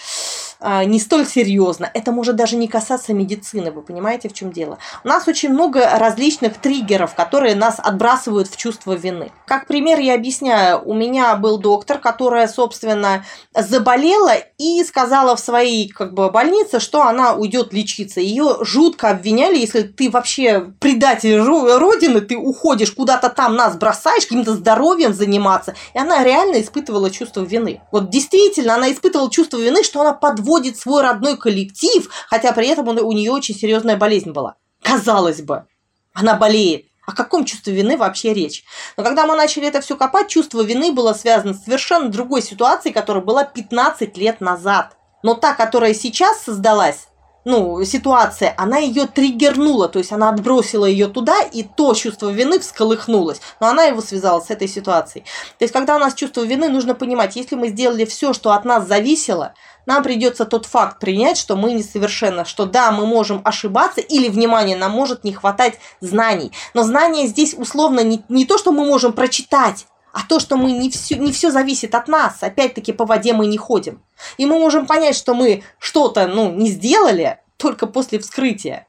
не 0.85 0.99
столь 0.99 1.25
серьезно. 1.25 1.89
Это 1.93 2.11
может 2.11 2.35
даже 2.35 2.55
не 2.55 2.67
касаться 2.67 3.13
медицины, 3.13 3.71
вы 3.71 3.81
понимаете, 3.81 4.29
в 4.29 4.33
чем 4.33 4.51
дело. 4.51 4.77
У 5.03 5.07
нас 5.07 5.27
очень 5.27 5.49
много 5.49 5.89
различных 5.97 6.57
триггеров, 6.57 7.15
которые 7.15 7.55
нас 7.55 7.77
отбрасывают 7.79 8.47
в 8.47 8.57
чувство 8.57 8.93
вины. 8.93 9.31
Как 9.47 9.67
пример 9.67 9.99
я 9.99 10.13
объясняю, 10.13 10.81
у 10.85 10.93
меня 10.93 11.35
был 11.35 11.57
доктор, 11.57 11.97
которая, 11.97 12.47
собственно, 12.47 13.25
заболела 13.57 14.33
и 14.59 14.83
сказала 14.83 15.35
в 15.35 15.39
своей 15.39 15.89
как 15.89 16.13
бы, 16.13 16.29
больнице, 16.29 16.79
что 16.79 17.01
она 17.01 17.33
уйдет 17.33 17.73
лечиться. 17.73 18.21
Ее 18.21 18.57
жутко 18.61 19.09
обвиняли, 19.09 19.57
если 19.57 19.81
ты 19.81 20.09
вообще 20.09 20.71
предатель 20.79 21.39
Родины, 21.39 22.21
ты 22.21 22.37
уходишь 22.37 22.91
куда-то 22.91 23.29
там, 23.29 23.55
нас 23.55 23.75
бросаешь, 23.75 24.23
каким-то 24.23 24.53
здоровьем 24.53 25.13
заниматься. 25.13 25.73
И 25.95 25.97
она 25.97 26.23
реально 26.23 26.61
испытывала 26.61 27.09
чувство 27.09 27.41
вины. 27.41 27.81
Вот 27.91 28.09
действительно, 28.09 28.75
она 28.75 28.91
испытывала 28.91 29.31
чувство 29.31 29.57
вины, 29.57 29.83
что 29.83 30.01
она 30.01 30.13
подводит 30.13 30.50
подводит 30.51 30.77
свой 30.77 31.01
родной 31.01 31.37
коллектив, 31.37 32.09
хотя 32.27 32.51
при 32.51 32.67
этом 32.67 32.85
у 32.87 33.11
нее 33.13 33.31
очень 33.31 33.55
серьезная 33.55 33.95
болезнь 33.95 34.31
была. 34.31 34.55
Казалось 34.83 35.41
бы, 35.41 35.65
она 36.13 36.35
болеет. 36.35 36.87
О 37.07 37.13
каком 37.13 37.45
чувстве 37.45 37.73
вины 37.73 37.97
вообще 37.97 38.33
речь? 38.33 38.63
Но 38.97 39.03
когда 39.03 39.25
мы 39.25 39.35
начали 39.35 39.67
это 39.67 39.79
все 39.79 39.95
копать, 39.95 40.27
чувство 40.27 40.61
вины 40.61 40.91
было 40.91 41.13
связано 41.13 41.53
с 41.53 41.63
совершенно 41.63 42.09
другой 42.09 42.41
ситуацией, 42.41 42.93
которая 42.93 43.23
была 43.23 43.45
15 43.45 44.17
лет 44.17 44.41
назад. 44.41 44.97
Но 45.23 45.35
та, 45.35 45.53
которая 45.53 45.93
сейчас 45.93 46.43
создалась, 46.43 47.07
ну, 47.43 47.83
ситуация, 47.83 48.53
она 48.57 48.77
ее 48.77 49.07
триггернула, 49.07 49.89
то 49.89 49.99
есть 49.99 50.11
она 50.11 50.29
отбросила 50.29 50.85
ее 50.85 51.07
туда, 51.07 51.41
и 51.41 51.63
то 51.63 51.93
чувство 51.93 52.29
вины 52.29 52.59
всколыхнулось, 52.59 53.41
но 53.59 53.67
она 53.67 53.85
его 53.85 54.01
связала 54.01 54.41
с 54.41 54.49
этой 54.49 54.67
ситуацией. 54.67 55.25
То 55.57 55.63
есть, 55.63 55.73
когда 55.73 55.95
у 55.95 55.99
нас 55.99 56.13
чувство 56.13 56.41
вины, 56.41 56.69
нужно 56.69 56.93
понимать, 56.93 57.35
если 57.35 57.55
мы 57.55 57.69
сделали 57.69 58.05
все, 58.05 58.33
что 58.33 58.51
от 58.51 58.65
нас 58.65 58.87
зависело, 58.87 59.53
нам 59.87 60.03
придется 60.03 60.45
тот 60.45 60.67
факт 60.67 60.99
принять, 60.99 61.37
что 61.37 61.55
мы 61.55 61.73
несовершенны, 61.73 62.45
что 62.45 62.65
да, 62.65 62.91
мы 62.91 63.07
можем 63.07 63.41
ошибаться, 63.43 64.01
или, 64.01 64.29
внимание, 64.29 64.77
нам 64.77 64.91
может 64.91 65.23
не 65.23 65.33
хватать 65.33 65.79
знаний. 65.99 66.51
Но 66.75 66.83
знания 66.83 67.25
здесь 67.25 67.55
условно 67.55 68.01
не, 68.01 68.23
не 68.29 68.45
то, 68.45 68.59
что 68.59 68.71
мы 68.71 68.85
можем 68.85 69.13
прочитать, 69.13 69.87
а 70.13 70.23
то, 70.27 70.39
что 70.39 70.57
мы 70.57 70.71
не 70.71 70.89
все, 70.89 71.17
не 71.17 71.31
все 71.31 71.51
зависит 71.51 71.95
от 71.95 72.07
нас, 72.07 72.37
опять-таки 72.41 72.93
по 72.93 73.05
воде 73.05 73.33
мы 73.33 73.47
не 73.47 73.57
ходим. 73.57 74.01
И 74.37 74.45
мы 74.45 74.59
можем 74.59 74.85
понять, 74.85 75.15
что 75.15 75.33
мы 75.33 75.63
что-то 75.79 76.27
ну, 76.27 76.51
не 76.51 76.69
сделали 76.69 77.39
только 77.57 77.87
после 77.87 78.19
вскрытия. 78.19 78.87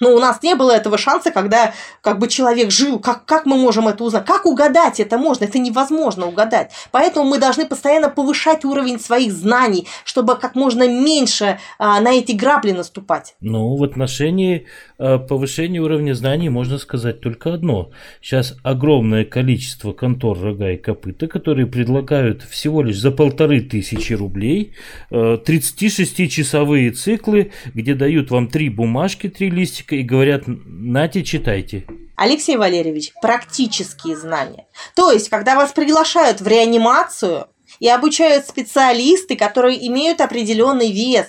Но 0.00 0.14
у 0.14 0.18
нас 0.18 0.42
не 0.42 0.54
было 0.54 0.72
этого 0.72 0.96
шанса, 0.98 1.30
когда 1.30 1.74
как 2.00 2.18
бы 2.18 2.26
человек 2.26 2.70
жил. 2.70 2.98
Как, 2.98 3.26
как 3.26 3.44
мы 3.44 3.56
можем 3.58 3.86
это 3.86 4.02
узнать? 4.02 4.24
Как 4.24 4.46
угадать 4.46 4.98
это 4.98 5.18
можно? 5.18 5.44
Это 5.44 5.58
невозможно 5.58 6.26
угадать. 6.26 6.72
Поэтому 6.90 7.28
мы 7.28 7.38
должны 7.38 7.66
постоянно 7.66 8.08
повышать 8.08 8.64
уровень 8.64 8.98
своих 8.98 9.32
знаний, 9.32 9.86
чтобы 10.04 10.36
как 10.36 10.54
можно 10.54 10.88
меньше 10.88 11.60
а, 11.78 12.00
на 12.00 12.12
эти 12.14 12.32
грабли 12.32 12.72
наступать. 12.72 13.36
Ну, 13.40 13.76
в 13.76 13.84
отношении 13.84 14.66
а, 15.02 15.18
повышения 15.18 15.80
уровня 15.80 16.12
знаний 16.12 16.50
можно 16.50 16.76
сказать 16.76 17.22
только 17.22 17.54
одно. 17.54 17.90
Сейчас 18.20 18.56
огромное 18.62 19.24
количество 19.24 19.92
контор 19.92 20.38
рога 20.38 20.72
и 20.72 20.76
копыта, 20.76 21.26
которые 21.26 21.66
предлагают 21.66 22.42
всего 22.42 22.82
лишь 22.82 22.98
за 22.98 23.10
полторы 23.10 23.62
тысячи 23.62 24.12
рублей 24.12 24.74
а, 25.10 25.42
36-часовые 25.42 26.90
циклы, 26.90 27.50
где 27.72 27.94
дают 27.94 28.30
вам 28.30 28.48
три 28.48 28.68
бумажки, 28.68 29.30
три 29.30 29.48
листика, 29.48 29.96
и 29.96 30.02
говорят, 30.02 30.42
нате, 30.46 31.24
читайте. 31.24 31.86
Алексей 32.16 32.58
Валерьевич, 32.58 33.12
практические 33.22 34.18
знания. 34.18 34.66
То 34.94 35.12
есть, 35.12 35.30
когда 35.30 35.56
вас 35.56 35.72
приглашают 35.72 36.42
в 36.42 36.46
реанимацию 36.46 37.46
и 37.78 37.88
обучают 37.88 38.46
специалисты, 38.46 39.34
которые 39.34 39.86
имеют 39.88 40.20
определенный 40.20 40.92
вес, 40.92 41.28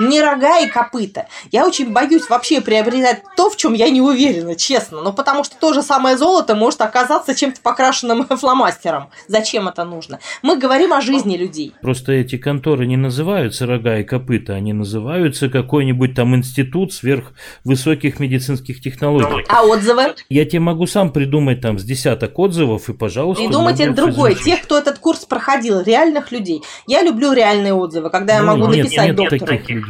не 0.00 0.22
рога 0.22 0.60
и 0.60 0.68
копыта. 0.68 1.26
Я 1.52 1.66
очень 1.66 1.92
боюсь 1.92 2.28
вообще 2.28 2.60
приобретать 2.60 3.22
то, 3.36 3.50
в 3.50 3.56
чем 3.56 3.74
я 3.74 3.90
не 3.90 4.00
уверена, 4.00 4.54
честно. 4.56 5.02
Ну, 5.02 5.12
потому 5.12 5.44
что 5.44 5.56
то 5.56 5.72
же 5.72 5.82
самое 5.82 6.16
золото 6.16 6.54
может 6.54 6.80
оказаться 6.80 7.34
чем-то 7.34 7.60
покрашенным 7.60 8.26
фломастером. 8.36 9.10
Зачем 9.28 9.68
это 9.68 9.84
нужно? 9.84 10.20
Мы 10.42 10.56
говорим 10.56 10.92
о 10.92 11.00
жизни 11.00 11.36
людей. 11.36 11.74
Просто 11.82 12.12
эти 12.12 12.36
конторы 12.36 12.86
не 12.86 12.96
называются 12.96 13.66
рога 13.66 13.98
и 13.98 14.04
копыта, 14.04 14.54
они 14.54 14.72
называются 14.72 15.48
какой-нибудь 15.48 16.14
там 16.14 16.34
институт 16.34 16.92
сверхвысоких 16.92 18.18
медицинских 18.20 18.80
технологий. 18.80 19.44
А 19.48 19.64
отзывы? 19.64 20.14
Я 20.28 20.44
тебе 20.44 20.60
могу 20.60 20.86
сам 20.86 21.12
придумать 21.12 21.60
там 21.60 21.78
с 21.78 21.84
десяток 21.84 22.38
отзывов 22.38 22.88
и, 22.88 22.92
пожалуйста... 22.92 23.44
Придумайте 23.44 23.90
другой. 23.90 24.34
Тех, 24.34 24.62
кто 24.62 24.78
этот 24.78 24.98
курс 24.98 25.24
проходил, 25.24 25.80
реальных 25.80 26.32
людей. 26.32 26.62
Я 26.86 27.02
люблю 27.02 27.32
реальные 27.32 27.74
отзывы, 27.74 28.10
когда 28.10 28.38
ну, 28.38 28.44
я 28.44 28.56
могу 28.56 28.72
нет, 28.72 28.84
написать 28.84 29.06
нет, 29.08 29.16
доктору. 29.16 29.46
Таких 29.46 29.88
людей. 29.88 29.89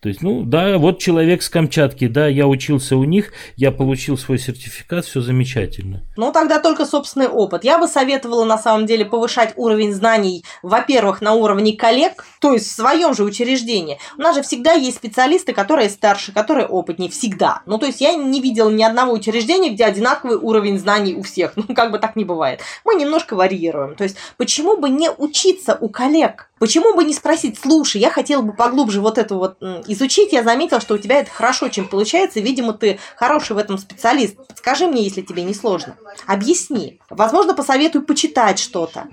То 0.00 0.08
есть, 0.08 0.22
ну 0.22 0.44
да, 0.44 0.78
вот 0.78 1.00
человек 1.00 1.42
с 1.42 1.48
Камчатки, 1.48 2.06
да, 2.06 2.28
я 2.28 2.46
учился 2.46 2.96
у 2.96 3.02
них, 3.02 3.32
я 3.56 3.72
получил 3.72 4.16
свой 4.16 4.38
сертификат, 4.38 5.04
все 5.04 5.20
замечательно. 5.20 6.04
Ну 6.16 6.30
тогда 6.30 6.60
только 6.60 6.86
собственный 6.86 7.26
опыт. 7.26 7.64
Я 7.64 7.78
бы 7.78 7.88
советовала 7.88 8.44
на 8.44 8.58
самом 8.58 8.86
деле 8.86 9.04
повышать 9.04 9.54
уровень 9.56 9.92
знаний, 9.92 10.44
во-первых, 10.62 11.20
на 11.20 11.34
уровне 11.34 11.72
коллег, 11.72 12.24
то 12.40 12.52
есть 12.52 12.68
в 12.68 12.74
своем 12.76 13.12
же 13.12 13.24
учреждении. 13.24 13.98
У 14.16 14.22
нас 14.22 14.36
же 14.36 14.42
всегда 14.42 14.72
есть 14.72 14.98
специалисты, 14.98 15.52
которые 15.52 15.90
старше, 15.90 16.30
которые 16.30 16.68
опытнее, 16.68 17.10
всегда. 17.10 17.62
Ну 17.66 17.78
то 17.78 17.86
есть 17.86 18.00
я 18.00 18.14
не 18.14 18.40
видела 18.40 18.70
ни 18.70 18.84
одного 18.84 19.12
учреждения, 19.12 19.70
где 19.70 19.84
одинаковый 19.84 20.36
уровень 20.36 20.78
знаний 20.78 21.14
у 21.14 21.22
всех. 21.22 21.54
Ну 21.56 21.74
как 21.74 21.90
бы 21.90 21.98
так 21.98 22.14
не 22.14 22.24
бывает. 22.24 22.60
Мы 22.84 22.94
немножко 22.94 23.34
варьируем. 23.34 23.96
То 23.96 24.04
есть 24.04 24.16
почему 24.36 24.76
бы 24.76 24.90
не 24.90 25.10
учиться 25.10 25.76
у 25.80 25.88
коллег? 25.88 26.50
Почему 26.58 26.94
бы 26.94 27.04
не 27.04 27.14
спросить, 27.14 27.58
слушай, 27.60 28.00
я 28.00 28.10
хотела 28.10 28.42
бы 28.42 28.52
поглубже 28.52 29.00
вот 29.00 29.18
это 29.18 29.36
вот 29.36 29.58
изучить, 29.88 30.32
я 30.32 30.42
заметила, 30.42 30.80
что 30.80 30.94
у 30.94 30.98
тебя 30.98 31.20
это 31.20 31.30
хорошо 31.30 31.66
очень 31.66 31.88
получается, 31.88 32.40
видимо, 32.40 32.72
ты 32.72 32.98
хороший 33.16 33.56
в 33.56 33.58
этом 33.58 33.78
специалист. 33.78 34.36
Подскажи 34.46 34.86
мне, 34.86 35.02
если 35.02 35.22
тебе 35.22 35.42
не 35.42 35.54
сложно. 35.54 35.96
Объясни. 36.26 37.00
Возможно, 37.10 37.54
посоветуй 37.54 38.02
почитать 38.02 38.58
что-то. 38.58 39.06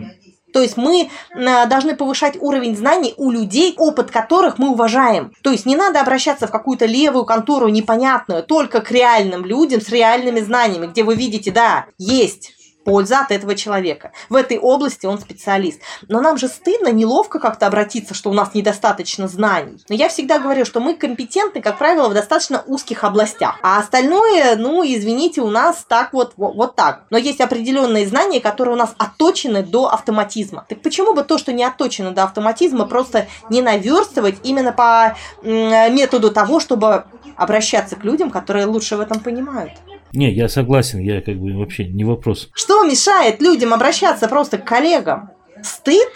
То 0.54 0.62
есть 0.62 0.78
мы 0.78 1.10
должны 1.36 1.98
повышать 1.98 2.38
уровень 2.40 2.78
знаний 2.78 3.14
у 3.18 3.30
людей, 3.30 3.76
опыт 3.78 4.10
которых 4.10 4.58
мы 4.58 4.70
уважаем. 4.70 5.34
То 5.42 5.52
есть 5.52 5.66
не 5.66 5.76
надо 5.76 6.00
обращаться 6.00 6.48
в 6.48 6.52
какую-то 6.52 6.86
левую 6.86 7.26
контору 7.26 7.68
непонятную, 7.68 8.42
только 8.42 8.80
к 8.80 8.90
реальным 8.90 9.44
людям 9.44 9.82
с 9.82 9.90
реальными 9.90 10.40
знаниями, 10.40 10.88
где 10.88 11.04
вы 11.04 11.16
видите, 11.16 11.52
да, 11.52 11.88
есть 11.98 12.55
польза 12.86 13.20
от 13.20 13.32
этого 13.32 13.56
человека. 13.56 14.12
В 14.30 14.36
этой 14.36 14.58
области 14.58 15.06
он 15.06 15.20
специалист. 15.20 15.82
Но 16.08 16.22
нам 16.22 16.38
же 16.38 16.48
стыдно, 16.48 16.90
неловко 16.90 17.40
как-то 17.40 17.68
обратиться, 17.68 18.14
что 18.14 18.30
у 18.30 18.34
нас 18.34 18.54
недостаточно 18.54 19.28
знаний. 19.28 19.84
Но 19.90 19.96
я 19.96 20.08
всегда 20.08 20.40
говорю, 20.40 20.64
что 20.64 20.80
мы 20.80 20.94
компетентны, 20.94 21.62
как 21.62 21.78
правило, 21.78 22.08
в 22.08 22.14
достаточно 22.14 22.64
узких 22.68 23.04
областях. 23.04 23.58
А 23.64 23.80
остальное, 23.80 24.56
ну, 24.56 24.84
извините, 24.86 25.42
у 25.42 25.50
нас 25.50 25.84
так 25.88 26.14
вот, 26.14 26.34
вот, 26.38 26.56
вот 26.56 26.76
так. 26.76 27.04
Но 27.10 27.18
есть 27.18 27.42
определенные 27.42 28.08
знания, 28.08 28.40
которые 28.40 28.76
у 28.76 28.78
нас 28.78 28.94
отточены 28.98 29.64
до 29.64 29.92
автоматизма. 29.92 30.66
Так 30.70 30.82
почему 30.82 31.14
бы 31.14 31.24
то, 31.24 31.38
что 31.38 31.52
не 31.52 31.64
отточено 31.64 32.12
до 32.12 32.24
автоматизма, 32.24 32.86
просто 32.86 33.28
не 33.50 33.62
наверстывать 33.62 34.36
именно 34.44 34.72
по 34.72 35.18
методу 35.42 36.32
того, 36.32 36.60
чтобы 36.60 37.06
обращаться 37.36 37.96
к 37.96 38.04
людям, 38.04 38.30
которые 38.30 38.68
лучше 38.68 38.96
в 38.96 39.00
этом 39.00 39.20
понимают? 39.20 39.72
Не, 40.16 40.32
я 40.32 40.48
согласен, 40.50 41.00
я 41.00 41.22
как 41.22 41.38
бы 41.38 41.54
вообще 41.54 41.86
не 41.86 42.04
вопрос. 42.04 42.50
Что 42.54 42.84
мешает 42.84 43.42
людям 43.42 43.74
обращаться 43.74 44.28
просто 44.28 44.58
к 44.58 44.66
коллегам? 44.66 45.32
Стыд? 45.62 46.08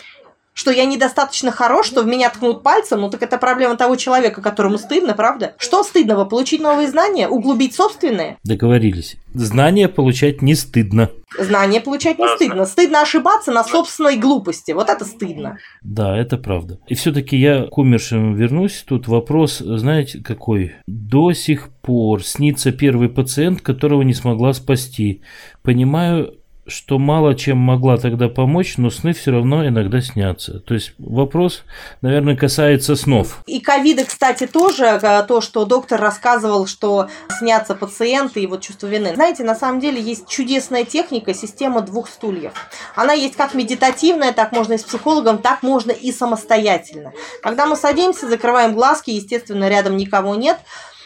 Что 0.59 0.71
я 0.71 0.83
недостаточно 0.83 1.51
хорош, 1.51 1.87
что 1.87 2.01
в 2.01 2.05
меня 2.05 2.29
ткнут 2.29 2.63
пальцем, 2.63 2.99
ну 2.99 3.09
так 3.09 3.23
это 3.23 3.37
проблема 3.37 3.77
того 3.77 3.95
человека, 3.95 4.41
которому 4.41 4.77
стыдно, 4.77 5.13
правда? 5.13 5.55
Что 5.57 5.83
стыдного? 5.83 6.25
Получить 6.25 6.59
новые 6.59 6.89
знания? 6.89 7.29
Углубить 7.29 7.73
собственные? 7.73 8.35
Договорились. 8.43 9.15
Знания 9.33 9.87
получать 9.87 10.41
не 10.41 10.55
стыдно. 10.55 11.11
Знания 11.39 11.79
получать 11.79 12.19
не 12.19 12.27
стыдно. 12.35 12.65
Стыдно 12.65 13.01
ошибаться 13.01 13.53
на 13.53 13.63
собственной 13.63 14.17
глупости. 14.17 14.73
Вот 14.73 14.89
это 14.89 15.05
стыдно. 15.05 15.59
Да, 15.81 16.17
это 16.17 16.37
правда. 16.37 16.79
И 16.87 16.95
все-таки 16.95 17.37
я 17.37 17.67
к 17.67 17.77
умершим 17.77 18.35
вернусь. 18.35 18.83
Тут 18.85 19.07
вопрос, 19.07 19.59
знаете, 19.59 20.21
какой? 20.21 20.73
До 20.87 21.31
сих 21.31 21.69
пор 21.81 22.21
снится 22.21 22.73
первый 22.73 23.07
пациент, 23.07 23.61
которого 23.61 24.01
не 24.01 24.13
смогла 24.13 24.51
спасти. 24.51 25.21
Понимаю, 25.61 26.38
что 26.69 26.99
мало 26.99 27.35
чем 27.35 27.57
могла 27.57 27.97
тогда 27.97 28.29
помочь, 28.29 28.77
но 28.77 28.89
сны 28.89 29.13
все 29.13 29.31
равно 29.31 29.67
иногда 29.67 30.01
снятся. 30.01 30.59
То 30.59 30.73
есть 30.73 30.93
вопрос, 30.97 31.63
наверное, 32.01 32.35
касается 32.35 32.95
снов. 32.95 33.39
И 33.45 33.59
ковида, 33.59 34.05
кстати, 34.05 34.47
тоже, 34.47 34.85
э, 34.85 35.23
то, 35.27 35.41
что 35.41 35.65
доктор 35.65 35.99
рассказывал, 35.99 36.67
что 36.67 37.09
снятся 37.39 37.75
пациенты 37.75 38.41
и 38.41 38.47
вот 38.47 38.61
чувство 38.61 38.87
вины. 38.87 39.15
Знаете, 39.15 39.43
на 39.43 39.55
самом 39.55 39.79
деле 39.79 40.01
есть 40.01 40.27
чудесная 40.27 40.85
техника, 40.85 41.33
система 41.33 41.81
двух 41.81 42.09
стульев. 42.09 42.53
Она 42.95 43.13
есть 43.13 43.35
как 43.35 43.53
медитативная, 43.53 44.31
так 44.31 44.51
можно 44.51 44.73
и 44.73 44.77
с 44.77 44.83
психологом, 44.83 45.39
так 45.39 45.63
можно 45.63 45.91
и 45.91 46.11
самостоятельно. 46.11 47.13
Когда 47.41 47.65
мы 47.65 47.75
садимся, 47.75 48.27
закрываем 48.29 48.73
глазки, 48.73 49.11
естественно, 49.11 49.67
рядом 49.69 49.97
никого 49.97 50.35
нет, 50.35 50.59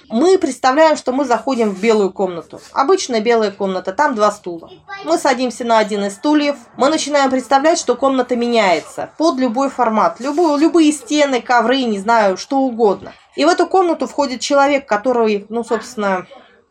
мы 0.10 0.38
представляем, 0.38 0.98
что 0.98 1.12
мы 1.12 1.26
заходим 1.26 1.72
в 1.72 1.82
белую 1.82 2.12
комнату. 2.12 2.62
Обычная 2.74 3.22
белая 3.22 3.52
комната, 3.52 3.94
там 3.94 4.16
два 4.16 4.32
стула. 4.32 4.70
Мы 5.06 5.18
садимся 5.18 5.64
на 5.64 5.80
один 5.80 6.06
из 6.06 6.16
стульев. 6.16 6.58
Мы 6.78 6.90
начинаем 6.90 7.30
представлять, 7.30 7.80
что 7.80 7.96
комната 7.96 8.36
меняется 8.36 9.10
под 9.18 9.38
любой 9.40 9.70
формат. 9.70 10.20
Любую, 10.20 10.58
любые 10.58 10.92
стены, 10.92 11.42
ковры, 11.42 11.84
не 11.84 12.00
знаю, 12.00 12.38
что 12.38 12.58
угодно. 12.60 13.14
И 13.36 13.46
в 13.46 13.48
эту 13.48 13.68
комнату 13.68 14.08
входит 14.08 14.42
человек, 14.42 14.88
который, 14.88 15.46
ну, 15.50 15.64
собственно, 15.64 16.28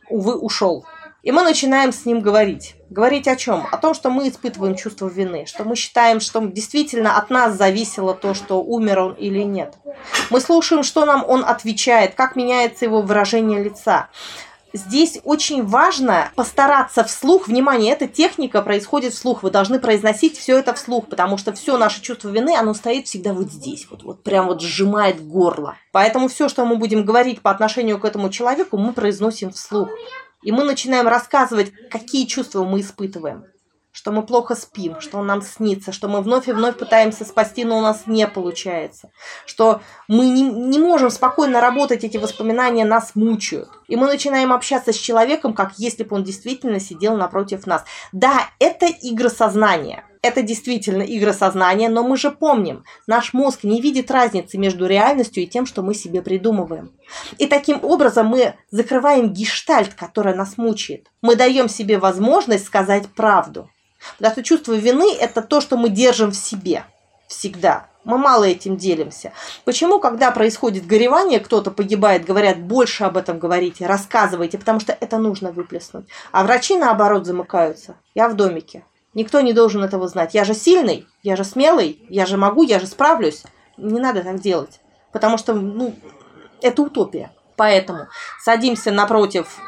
увы, 0.08 0.36
ушел. 0.36 0.84
И 1.22 1.30
мы 1.30 1.42
начинаем 1.44 1.92
с 1.92 2.04
ним 2.04 2.20
говорить. 2.20 2.74
Говорить 2.90 3.28
о 3.28 3.36
чем? 3.36 3.66
О 3.70 3.76
том, 3.76 3.94
что 3.94 4.10
мы 4.10 4.28
испытываем 4.28 4.74
чувство 4.74 5.06
вины, 5.06 5.46
что 5.46 5.62
мы 5.64 5.76
считаем, 5.76 6.18
что 6.18 6.40
действительно 6.40 7.16
от 7.16 7.30
нас 7.30 7.56
зависело 7.56 8.12
то, 8.12 8.34
что 8.34 8.60
умер 8.60 8.98
он 8.98 9.12
или 9.14 9.42
нет. 9.42 9.74
Мы 10.30 10.40
слушаем, 10.40 10.82
что 10.82 11.04
нам 11.04 11.24
он 11.26 11.44
отвечает, 11.44 12.16
как 12.16 12.34
меняется 12.34 12.84
его 12.84 13.02
выражение 13.02 13.62
лица. 13.62 14.08
Здесь 14.74 15.20
очень 15.22 15.64
важно 15.64 16.30
постараться 16.34 17.04
вслух, 17.04 17.46
внимание, 17.46 17.92
эта 17.92 18.08
техника 18.08 18.62
происходит 18.62 19.12
вслух, 19.12 19.42
вы 19.42 19.50
должны 19.50 19.78
произносить 19.78 20.38
все 20.38 20.58
это 20.58 20.72
вслух, 20.72 21.08
потому 21.08 21.36
что 21.36 21.52
все 21.52 21.76
наше 21.76 22.00
чувство 22.00 22.30
вины, 22.30 22.56
оно 22.56 22.72
стоит 22.72 23.06
всегда 23.06 23.34
вот 23.34 23.52
здесь, 23.52 23.86
вот, 23.90 24.02
вот 24.02 24.22
прям 24.22 24.46
вот 24.46 24.62
сжимает 24.62 25.22
горло. 25.26 25.76
Поэтому 25.92 26.28
все, 26.28 26.48
что 26.48 26.64
мы 26.64 26.76
будем 26.76 27.04
говорить 27.04 27.42
по 27.42 27.50
отношению 27.50 27.98
к 27.98 28.06
этому 28.06 28.30
человеку, 28.30 28.78
мы 28.78 28.94
произносим 28.94 29.50
вслух. 29.50 29.90
И 30.42 30.52
мы 30.52 30.64
начинаем 30.64 31.08
рассказывать, 31.08 31.72
какие 31.90 32.26
чувства 32.26 32.64
мы 32.64 32.80
испытываем 32.80 33.44
что 33.92 34.10
мы 34.10 34.24
плохо 34.24 34.54
спим, 34.54 35.00
что 35.00 35.18
он 35.18 35.26
нам 35.26 35.42
снится, 35.42 35.92
что 35.92 36.08
мы 36.08 36.22
вновь 36.22 36.48
и 36.48 36.52
вновь 36.52 36.78
пытаемся 36.78 37.24
спасти, 37.24 37.64
но 37.64 37.78
у 37.78 37.82
нас 37.82 38.04
не 38.06 38.26
получается, 38.26 39.10
что 39.44 39.82
мы 40.08 40.30
не, 40.30 40.42
не 40.42 40.78
можем 40.78 41.10
спокойно 41.10 41.60
работать, 41.60 42.02
эти 42.02 42.16
воспоминания 42.16 42.86
нас 42.86 43.14
мучают. 43.14 43.68
И 43.88 43.96
мы 43.96 44.06
начинаем 44.06 44.52
общаться 44.52 44.92
с 44.92 44.96
человеком, 44.96 45.52
как 45.52 45.74
если 45.76 46.04
бы 46.04 46.16
он 46.16 46.24
действительно 46.24 46.80
сидел 46.80 47.16
напротив 47.16 47.66
нас. 47.66 47.84
Да, 48.12 48.48
это 48.58 48.86
игры 48.86 49.28
сознания. 49.28 50.04
Это 50.22 50.42
действительно 50.42 51.02
игры 51.02 51.32
сознания, 51.32 51.88
но 51.88 52.04
мы 52.04 52.16
же 52.16 52.30
помним, 52.30 52.84
наш 53.08 53.32
мозг 53.32 53.64
не 53.64 53.80
видит 53.80 54.08
разницы 54.08 54.56
между 54.56 54.86
реальностью 54.86 55.42
и 55.42 55.48
тем, 55.48 55.66
что 55.66 55.82
мы 55.82 55.94
себе 55.94 56.22
придумываем. 56.22 56.92
И 57.38 57.46
таким 57.46 57.84
образом 57.84 58.28
мы 58.28 58.54
закрываем 58.70 59.32
гештальт, 59.32 59.94
который 59.94 60.36
нас 60.36 60.56
мучает. 60.56 61.08
Мы 61.22 61.34
даем 61.34 61.68
себе 61.68 61.98
возможность 61.98 62.66
сказать 62.66 63.08
правду. 63.08 63.68
Потому 64.18 64.32
что 64.32 64.42
чувство 64.44 64.72
вины– 64.74 65.12
это 65.20 65.42
то, 65.42 65.60
что 65.60 65.76
мы 65.76 65.88
держим 65.88 66.30
в 66.30 66.36
себе 66.36 66.84
всегда. 67.26 67.88
Мы 68.04 68.18
мало 68.18 68.44
этим 68.44 68.76
делимся. 68.76 69.32
Почему, 69.64 69.98
когда 69.98 70.30
происходит 70.30 70.86
горевание, 70.86 71.40
кто-то 71.40 71.70
погибает, 71.70 72.24
говорят, 72.24 72.60
больше 72.60 73.04
об 73.04 73.16
этом 73.16 73.38
говорите, 73.38 73.86
рассказывайте, 73.86 74.58
потому 74.58 74.78
что 74.78 74.96
это 75.00 75.18
нужно 75.18 75.50
выплеснуть. 75.50 76.06
А 76.30 76.44
врачи, 76.44 76.76
наоборот, 76.76 77.26
замыкаются. 77.26 77.96
Я 78.14 78.28
в 78.28 78.34
домике. 78.34 78.84
Никто 79.14 79.40
не 79.40 79.52
должен 79.52 79.84
этого 79.84 80.08
знать. 80.08 80.34
Я 80.34 80.44
же 80.44 80.54
сильный, 80.54 81.06
я 81.22 81.36
же 81.36 81.44
смелый, 81.44 82.04
я 82.08 82.26
же 82.26 82.36
могу, 82.36 82.62
я 82.62 82.80
же 82.80 82.86
справлюсь. 82.86 83.42
Не 83.76 84.00
надо 84.00 84.22
так 84.22 84.40
делать. 84.40 84.80
Потому 85.12 85.38
что, 85.38 85.54
ну, 85.54 85.94
это 86.60 86.82
утопия. 86.82 87.32
Поэтому 87.56 88.08
садимся 88.40 88.90
напротив 88.90 89.58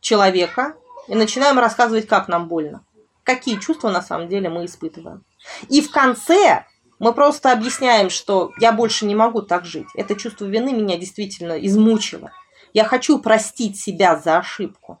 человека 0.00 0.74
и 1.08 1.14
начинаем 1.14 1.58
рассказывать, 1.58 2.06
как 2.06 2.28
нам 2.28 2.48
больно 2.48 2.84
какие 3.24 3.58
чувства 3.58 3.90
на 3.90 4.02
самом 4.02 4.28
деле 4.28 4.48
мы 4.48 4.64
испытываем. 4.64 5.24
И 5.68 5.80
в 5.80 5.90
конце 5.90 6.66
мы 6.98 7.12
просто 7.12 7.52
объясняем, 7.52 8.10
что 8.10 8.50
я 8.58 8.72
больше 8.72 9.06
не 9.06 9.14
могу 9.14 9.42
так 9.42 9.64
жить. 9.64 9.88
Это 9.94 10.14
чувство 10.14 10.44
вины 10.44 10.72
меня 10.72 10.96
действительно 10.96 11.52
измучило. 11.52 12.30
Я 12.72 12.84
хочу 12.84 13.18
простить 13.18 13.78
себя 13.78 14.16
за 14.16 14.38
ошибку. 14.38 15.00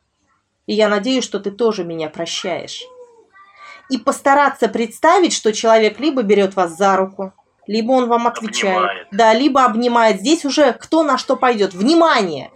И 0.66 0.74
я 0.74 0.88
надеюсь, 0.88 1.24
что 1.24 1.40
ты 1.40 1.50
тоже 1.50 1.84
меня 1.84 2.08
прощаешь. 2.08 2.82
И 3.90 3.98
постараться 3.98 4.68
представить, 4.68 5.32
что 5.32 5.52
человек 5.52 5.98
либо 6.00 6.22
берет 6.22 6.56
вас 6.56 6.76
за 6.76 6.96
руку, 6.96 7.32
либо 7.66 7.92
он 7.92 8.08
вам 8.08 8.26
отвечает, 8.26 8.76
обнимает. 8.76 9.06
да, 9.12 9.34
либо 9.34 9.64
обнимает. 9.64 10.20
Здесь 10.20 10.44
уже 10.44 10.72
кто 10.72 11.02
на 11.02 11.18
что 11.18 11.36
пойдет. 11.36 11.74
Внимание! 11.74 12.50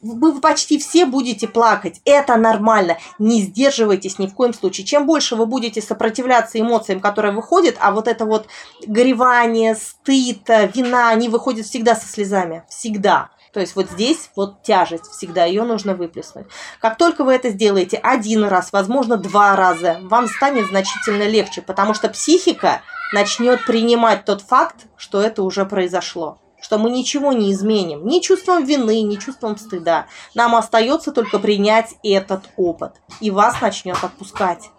вы 0.00 0.40
почти 0.40 0.78
все 0.78 1.06
будете 1.06 1.48
плакать. 1.48 2.00
Это 2.04 2.36
нормально. 2.36 2.98
Не 3.18 3.42
сдерживайтесь 3.42 4.18
ни 4.18 4.26
в 4.26 4.34
коем 4.34 4.54
случае. 4.54 4.86
Чем 4.86 5.06
больше 5.06 5.36
вы 5.36 5.46
будете 5.46 5.82
сопротивляться 5.82 6.60
эмоциям, 6.60 7.00
которые 7.00 7.34
выходят, 7.34 7.76
а 7.80 7.90
вот 7.90 8.08
это 8.08 8.24
вот 8.24 8.46
горевание, 8.86 9.74
стыд, 9.74 10.48
вина, 10.74 11.10
они 11.10 11.28
выходят 11.28 11.66
всегда 11.66 11.94
со 11.94 12.06
слезами. 12.06 12.64
Всегда. 12.68 13.30
То 13.52 13.60
есть 13.60 13.76
вот 13.76 13.90
здесь 13.90 14.30
вот 14.36 14.62
тяжесть 14.62 15.06
всегда, 15.06 15.44
ее 15.44 15.64
нужно 15.64 15.94
выплеснуть. 15.94 16.46
Как 16.80 16.96
только 16.96 17.24
вы 17.24 17.34
это 17.34 17.50
сделаете 17.50 17.96
один 17.96 18.44
раз, 18.44 18.72
возможно, 18.72 19.16
два 19.16 19.56
раза, 19.56 19.98
вам 20.02 20.28
станет 20.28 20.66
значительно 20.66 21.28
легче, 21.28 21.62
потому 21.62 21.94
что 21.94 22.08
психика 22.08 22.82
начнет 23.12 23.64
принимать 23.64 24.24
тот 24.24 24.42
факт, 24.42 24.86
что 24.96 25.20
это 25.20 25.42
уже 25.42 25.64
произошло 25.64 26.38
что 26.60 26.78
мы 26.78 26.90
ничего 26.90 27.32
не 27.32 27.52
изменим, 27.52 28.06
ни 28.06 28.20
чувством 28.20 28.64
вины, 28.64 29.02
ни 29.02 29.16
чувством 29.16 29.56
стыда. 29.56 30.06
Нам 30.34 30.54
остается 30.56 31.12
только 31.12 31.38
принять 31.38 31.94
этот 32.02 32.44
опыт, 32.56 32.94
и 33.20 33.30
вас 33.30 33.60
начнет 33.60 34.02
отпускать. 34.02 34.70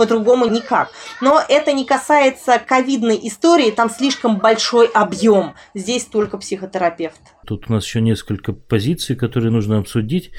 По-другому 0.00 0.46
никак. 0.46 0.92
Но 1.20 1.42
это 1.46 1.74
не 1.74 1.84
касается 1.84 2.58
ковидной 2.58 3.20
истории, 3.24 3.70
там 3.70 3.90
слишком 3.90 4.38
большой 4.38 4.86
объем. 4.86 5.52
Здесь 5.74 6.06
только 6.06 6.38
психотерапевт. 6.38 7.20
Тут 7.46 7.68
у 7.68 7.74
нас 7.74 7.84
еще 7.84 8.00
несколько 8.00 8.54
позиций, 8.54 9.14
которые 9.14 9.52
нужно 9.52 9.76
обсудить. 9.76 10.30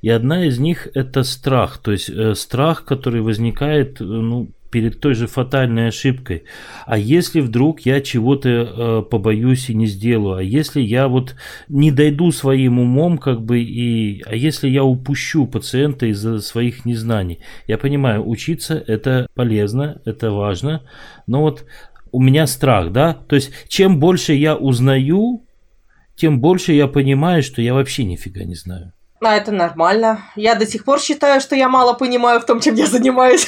И 0.00 0.08
одна 0.08 0.46
из 0.46 0.58
них 0.58 0.88
это 0.94 1.22
страх. 1.22 1.76
То 1.82 1.92
есть 1.92 2.08
э, 2.08 2.34
страх, 2.34 2.86
который 2.86 3.20
возникает, 3.20 4.00
э, 4.00 4.04
ну, 4.04 4.52
перед 4.70 5.00
той 5.00 5.14
же 5.14 5.26
фатальной 5.26 5.88
ошибкой. 5.88 6.44
А 6.86 6.96
если 6.96 7.40
вдруг 7.40 7.80
я 7.80 8.00
чего-то 8.00 8.48
э, 8.48 9.02
побоюсь 9.10 9.68
и 9.68 9.74
не 9.74 9.86
сделаю, 9.86 10.36
а 10.36 10.42
если 10.42 10.80
я 10.80 11.08
вот 11.08 11.34
не 11.68 11.90
дойду 11.90 12.30
своим 12.32 12.78
умом, 12.78 13.18
как 13.18 13.42
бы 13.42 13.60
и, 13.60 14.22
а 14.26 14.34
если 14.34 14.68
я 14.68 14.84
упущу 14.84 15.46
пациента 15.46 16.06
из-за 16.06 16.40
своих 16.40 16.84
незнаний, 16.84 17.40
я 17.66 17.78
понимаю, 17.78 18.28
учиться 18.28 18.82
это 18.86 19.26
полезно, 19.34 20.00
это 20.04 20.30
важно, 20.30 20.82
но 21.26 21.42
вот 21.42 21.64
у 22.12 22.20
меня 22.20 22.46
страх, 22.46 22.92
да, 22.92 23.14
то 23.14 23.36
есть 23.36 23.52
чем 23.68 23.98
больше 23.98 24.34
я 24.34 24.56
узнаю, 24.56 25.46
тем 26.16 26.40
больше 26.40 26.72
я 26.72 26.86
понимаю, 26.86 27.42
что 27.42 27.62
я 27.62 27.74
вообще 27.74 28.04
нифига 28.04 28.44
не 28.44 28.54
знаю. 28.54 28.92
А 29.22 29.36
это 29.36 29.52
нормально. 29.52 30.22
Я 30.34 30.54
до 30.54 30.66
сих 30.66 30.84
пор 30.84 30.98
считаю, 30.98 31.42
что 31.42 31.54
я 31.54 31.68
мало 31.68 31.92
понимаю 31.92 32.40
в 32.40 32.46
том, 32.46 32.58
чем 32.60 32.74
я 32.74 32.86
занимаюсь. 32.86 33.46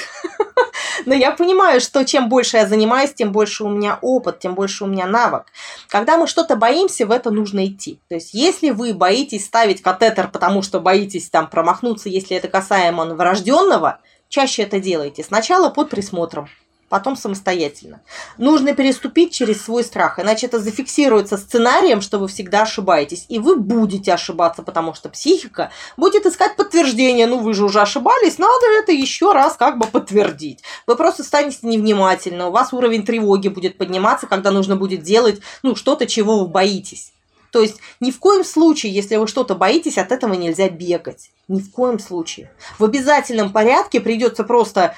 Но 1.06 1.14
я 1.14 1.30
понимаю, 1.30 1.80
что 1.80 2.04
чем 2.04 2.28
больше 2.28 2.58
я 2.58 2.66
занимаюсь, 2.66 3.14
тем 3.14 3.32
больше 3.32 3.64
у 3.64 3.70
меня 3.70 3.98
опыт, 4.02 4.38
тем 4.38 4.54
больше 4.54 4.84
у 4.84 4.86
меня 4.86 5.06
навык. 5.06 5.46
Когда 5.88 6.18
мы 6.18 6.26
что-то 6.26 6.56
боимся, 6.56 7.06
в 7.06 7.10
это 7.10 7.30
нужно 7.30 7.66
идти. 7.66 7.98
То 8.08 8.16
есть, 8.16 8.34
если 8.34 8.70
вы 8.70 8.92
боитесь 8.92 9.46
ставить 9.46 9.82
катетер, 9.82 10.28
потому 10.28 10.60
что 10.60 10.78
боитесь 10.78 11.30
там 11.30 11.48
промахнуться, 11.48 12.10
если 12.10 12.36
это 12.36 12.48
касаемо 12.48 13.06
новорожденного, 13.06 14.00
чаще 14.28 14.62
это 14.62 14.78
делайте. 14.78 15.24
Сначала 15.24 15.70
под 15.70 15.88
присмотром 15.88 16.48
потом 16.92 17.16
самостоятельно. 17.16 18.02
Нужно 18.36 18.74
переступить 18.74 19.32
через 19.32 19.64
свой 19.64 19.82
страх, 19.82 20.18
иначе 20.18 20.44
это 20.44 20.58
зафиксируется 20.58 21.38
сценарием, 21.38 22.02
что 22.02 22.18
вы 22.18 22.28
всегда 22.28 22.62
ошибаетесь. 22.62 23.24
И 23.30 23.38
вы 23.38 23.56
будете 23.56 24.12
ошибаться, 24.12 24.62
потому 24.62 24.92
что 24.92 25.08
психика 25.08 25.70
будет 25.96 26.26
искать 26.26 26.54
подтверждение. 26.54 27.26
Ну, 27.26 27.38
вы 27.38 27.54
же 27.54 27.64
уже 27.64 27.80
ошибались, 27.80 28.36
надо 28.36 28.66
это 28.78 28.92
еще 28.92 29.32
раз 29.32 29.56
как 29.56 29.78
бы 29.78 29.86
подтвердить. 29.86 30.62
Вы 30.86 30.96
просто 30.96 31.24
станете 31.24 31.60
невнимательны, 31.62 32.44
у 32.44 32.50
вас 32.50 32.74
уровень 32.74 33.06
тревоги 33.06 33.48
будет 33.48 33.78
подниматься, 33.78 34.26
когда 34.26 34.50
нужно 34.50 34.76
будет 34.76 35.02
делать 35.02 35.40
ну, 35.62 35.74
что-то, 35.74 36.06
чего 36.06 36.40
вы 36.40 36.46
боитесь. 36.46 37.14
То 37.52 37.62
есть 37.62 37.76
ни 38.00 38.10
в 38.10 38.18
коем 38.18 38.44
случае, 38.44 38.92
если 38.92 39.16
вы 39.16 39.26
что-то 39.26 39.54
боитесь, 39.54 39.96
от 39.96 40.12
этого 40.12 40.34
нельзя 40.34 40.68
бегать. 40.68 41.30
Ни 41.48 41.60
в 41.60 41.70
коем 41.70 41.98
случае. 41.98 42.50
В 42.78 42.84
обязательном 42.84 43.50
порядке 43.52 44.00
придется 44.00 44.42
просто 44.42 44.94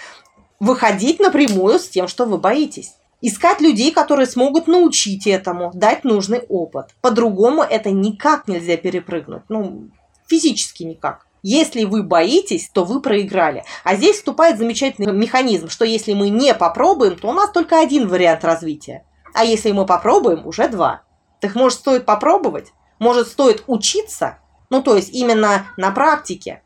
выходить 0.61 1.21
напрямую 1.21 1.79
с 1.79 1.88
тем, 1.88 2.09
что 2.09 2.25
вы 2.25 2.38
боитесь. 2.38 2.95
Искать 3.21 3.61
людей, 3.61 3.90
которые 3.90 4.27
смогут 4.27 4.67
научить 4.67 5.27
этому, 5.27 5.71
дать 5.75 6.05
нужный 6.05 6.40
опыт. 6.49 6.90
По-другому 7.01 7.62
это 7.62 7.90
никак 7.90 8.49
нельзя 8.49 8.77
перепрыгнуть. 8.77 9.43
Ну, 9.49 9.88
физически 10.27 10.83
никак. 10.83 11.27
Если 11.43 11.85
вы 11.85 12.03
боитесь, 12.03 12.71
то 12.73 12.85
вы 12.85 13.01
проиграли. 13.01 13.64
А 13.83 13.97
здесь 13.97 14.17
вступает 14.17 14.59
замечательный 14.59 15.12
механизм, 15.12 15.69
что 15.69 15.85
если 15.85 16.14
мы 16.14 16.31
не 16.31 16.55
попробуем, 16.55 17.17
то 17.17 17.29
у 17.29 17.33
нас 17.33 17.51
только 17.51 17.81
один 17.81 18.09
вариант 18.09 18.45
развития. 18.45 19.05
А 19.35 19.45
если 19.45 19.73
мы 19.73 19.85
попробуем, 19.85 20.47
уже 20.47 20.69
два. 20.69 21.03
Так 21.40 21.55
может 21.55 21.81
стоит 21.81 22.07
попробовать? 22.07 22.73
Может 22.99 23.29
стоит 23.29 23.64
учиться? 23.67 24.38
Ну 24.71 24.83
то 24.83 24.97
есть 24.97 25.11
именно 25.14 25.67
на 25.77 25.90
практике. 25.90 26.62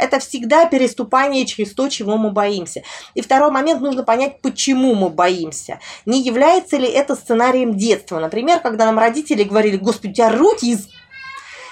Это 0.00 0.18
всегда 0.18 0.64
переступание 0.64 1.44
через 1.44 1.74
то, 1.74 1.88
чего 1.90 2.16
мы 2.16 2.30
боимся. 2.30 2.82
И 3.14 3.20
второй 3.20 3.50
момент, 3.50 3.82
нужно 3.82 4.02
понять, 4.02 4.40
почему 4.40 4.94
мы 4.94 5.10
боимся. 5.10 5.78
Не 6.06 6.22
является 6.22 6.78
ли 6.78 6.88
это 6.88 7.14
сценарием 7.14 7.76
детства? 7.76 8.18
Например, 8.18 8.60
когда 8.60 8.86
нам 8.86 8.98
родители 8.98 9.42
говорили, 9.42 9.76
господи, 9.76 10.12
у 10.12 10.14
тебя 10.14 10.30
руки 10.30 10.70
из... 10.70 10.88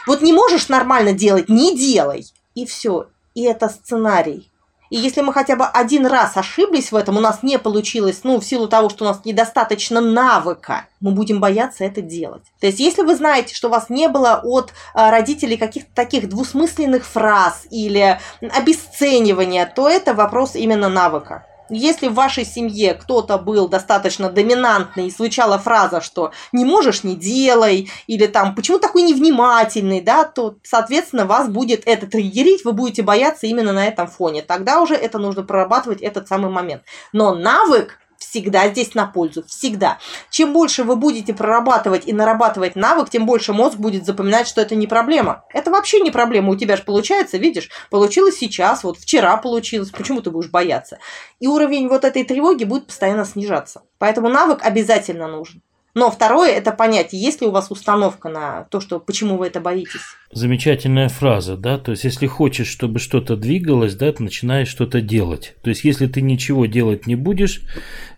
Вот 0.07 0.21
не 0.21 0.35
можешь 0.35 0.69
нормально 0.69 1.15
делать, 1.15 1.49
не 1.49 1.75
делай. 1.75 2.27
И 2.55 2.67
все. 2.67 3.07
И 3.35 3.45
это 3.45 3.71
сценарий. 3.71 4.51
И 4.91 4.97
если 4.97 5.21
мы 5.21 5.33
хотя 5.33 5.57
бы 5.57 5.65
один 5.67 6.07
раз 6.07 6.37
ошиблись 6.37 6.93
в 6.93 6.97
этом, 6.97 7.17
у 7.17 7.21
нас 7.21 7.43
не 7.43 7.59
получилось, 7.59 8.21
ну, 8.23 8.39
в 8.41 8.45
силу 8.45 8.69
того, 8.69 8.89
что 8.89 9.05
у 9.05 9.09
нас 9.09 9.25
недостаточно 9.25 10.01
навыка, 10.01 10.87
мы 11.01 11.11
будем 11.11 11.41
бояться 11.41 11.85
это 11.85 12.01
делать. 12.01 12.43
То 12.61 12.67
есть, 12.67 12.81
если 12.81 13.03
вы 13.03 13.15
знаете, 13.15 13.55
что 13.55 13.69
у 13.69 13.71
вас 13.71 13.91
не 13.91 14.09
было 14.09 14.41
от 14.43 14.73
а, 14.95 15.11
родителей 15.11 15.57
каких-то 15.57 15.91
таких 15.95 16.29
двусмысленных 16.29 17.05
фраз 17.05 17.67
или 17.71 18.19
обесценивания, 18.41 19.67
то 19.67 19.89
это 19.89 20.15
вопрос 20.15 20.55
именно 20.55 20.89
навыка. 20.89 21.45
Если 21.71 22.09
в 22.09 22.15
вашей 22.15 22.45
семье 22.45 22.95
кто-то 22.95 23.39
был 23.39 23.69
достаточно 23.69 24.31
доминантный 24.31 25.07
и 25.07 25.11
звучала 25.11 25.59
фраза, 25.59 26.01
что 26.01 26.33
не 26.53 26.65
можешь, 26.65 27.05
не 27.05 27.15
делай, 27.15 27.91
или 28.07 28.27
там 28.27 28.55
почему 28.55 28.79
такой 28.79 29.03
невнимательный, 29.03 30.01
да, 30.01 30.25
то, 30.25 30.57
соответственно, 30.63 31.27
вас 31.27 31.49
будет 31.49 31.83
это 31.87 32.07
триггерить, 32.07 32.65
вы 32.65 32.73
будете 32.73 33.03
бояться 33.03 33.47
именно 33.47 33.73
на 33.73 33.87
этом 33.87 34.07
фоне. 34.09 34.43
Тогда 34.43 34.81
уже 34.81 34.95
это 34.95 35.19
нужно 35.19 35.43
прорабатывать 35.43 36.01
этот 36.01 36.29
самый 36.29 36.51
момент. 36.51 36.83
Но 37.13 37.35
навык 37.35 37.99
всегда 38.19 38.69
здесь 38.69 38.95
на 38.95 39.07
пользу. 39.07 39.45
Всегда. 39.47 39.99
Чем 40.31 40.53
больше 40.53 40.85
вы 40.85 40.97
будете 40.97 41.33
прорабатывать 41.33 42.07
и 42.07 42.13
нарабатывать 42.13 42.77
навык, 42.77 43.11
тем 43.11 43.27
больше 43.27 43.53
мозг 43.53 43.77
будет 43.79 44.05
запоминать, 44.05 44.47
что 44.47 44.61
это 44.61 44.75
не 44.75 44.87
проблема. 44.87 45.45
Это 45.55 45.71
вообще 45.71 46.01
не 46.01 46.11
проблема. 46.11 46.51
У 46.51 46.57
тебя 46.57 46.77
же 46.77 46.83
получается, 46.83 47.39
видишь, 47.39 47.71
получилось 47.91 48.37
сейчас, 48.37 48.85
вот 48.85 48.99
вчера 48.99 49.37
получилось. 49.37 49.91
Почему 49.91 50.21
ты 50.21 50.31
будешь 50.31 50.51
бояться? 50.51 50.99
И 51.41 51.47
уровень 51.47 51.89
вот 51.89 52.05
этой 52.05 52.25
тревоги 52.25 52.65
будет 52.65 52.89
постоянно 52.89 53.25
снижаться. 53.25 53.83
Поэтому 53.99 54.29
навык 54.29 54.61
обязательно 54.63 55.29
нужен. 55.29 55.63
Но 55.95 56.11
второе– 56.11 56.51
это 56.57 56.73
понять, 56.73 57.13
есть 57.13 57.41
ли 57.41 57.47
у 57.47 57.51
вас 57.51 57.71
установка 57.71 58.29
на 58.29 58.65
то, 58.65 58.81
что 58.81 59.01
почему 59.01 59.37
вы 59.37 59.47
это 59.47 59.59
боитесь. 59.61 60.03
Замечательная 60.31 61.09
фраза, 61.09 61.57
да, 61.57 61.79
то 61.79 61.93
есть 61.93 62.05
если 62.05 62.27
хочешь, 62.27 62.69
чтобы 62.69 62.99
что-то 62.99 63.37
двигалось, 63.37 63.95
да, 63.95 64.13
ты 64.13 64.23
начинаешь 64.23 64.69
что-то 64.69 65.01
делать. 65.01 65.55
То 65.63 65.71
есть 65.71 65.85
если 65.85 66.07
ты 66.07 66.21
ничего 66.21 66.67
делать 66.67 67.07
не 67.07 67.17
будешь, 67.17 67.63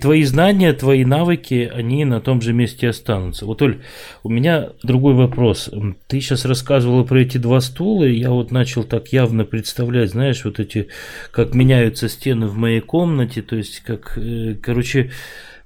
твои 0.01 0.25
знания, 0.25 0.73
твои 0.73 1.05
навыки, 1.05 1.71
они 1.73 2.05
на 2.05 2.21
том 2.21 2.43
же 2.43 2.53
месте 2.53 2.89
останутся. 2.89 3.47
Вот, 3.47 3.63
Оль, 3.63 3.81
у 4.25 4.29
меня 4.29 4.71
другой 4.83 5.15
вопрос. 5.15 5.71
Ты 6.09 6.21
сейчас 6.21 6.45
рассказывала 6.45 7.05
про 7.05 7.21
эти 7.21 7.39
два 7.39 7.61
стула, 7.61 8.05
и 8.05 8.19
я 8.19 8.31
вот 8.31 8.51
начал 8.51 8.83
так 8.83 9.13
явно 9.13 9.45
представлять, 9.45 10.11
знаешь, 10.11 10.45
вот 10.45 10.59
эти, 10.59 10.89
как 11.31 11.55
меняются 11.55 12.09
стены 12.09 12.49
в 12.49 12.57
моей 12.57 12.81
комнате, 12.81 13.43
то 13.43 13.55
есть 13.55 13.81
как, 13.81 14.19
э, 14.19 14.57
короче, 14.61 15.13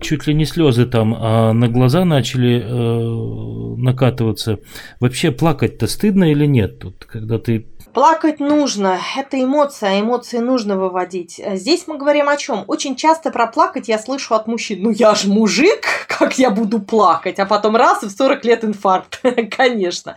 чуть 0.01 0.27
ли 0.27 0.35
не 0.35 0.45
слезы 0.45 0.87
там, 0.87 1.15
а 1.19 1.53
на 1.53 1.69
глаза 1.69 2.05
начали 2.05 2.63
э, 2.63 3.81
накатываться. 3.81 4.59
Вообще 5.01 5.31
плакать-то 5.31 5.87
стыдно 5.87 6.31
или 6.31 6.47
нет? 6.47 6.79
Тут, 6.79 7.05
когда 7.05 7.39
ты 7.39 7.67
Плакать 7.95 8.41
нужно, 8.41 8.99
это 9.17 9.41
эмоция, 9.41 9.91
а 9.91 10.01
эмоции 10.01 10.39
нужно 10.39 10.77
выводить. 10.77 11.41
Здесь 11.53 11.85
мы 11.87 11.97
говорим 11.97 12.29
о 12.29 12.37
чем? 12.37 12.65
Очень 12.67 12.97
часто 12.97 13.31
про 13.31 13.47
плакать 13.47 13.87
я 13.87 14.01
слышу 14.01 14.35
от 14.35 14.49
мужчин. 14.49 14.83
Ну 14.83 14.91
я 14.91 15.15
же 15.15 15.29
мужик, 15.29 15.87
как 16.09 16.37
я 16.37 16.51
буду 16.51 16.81
плакать? 16.81 17.39
А 17.39 17.47
потом 17.47 17.77
раз 17.77 18.03
и 18.03 18.07
в 18.07 18.11
40 18.11 18.45
лет 18.45 18.65
инфаркт. 18.65 19.23
Конечно 19.57 20.17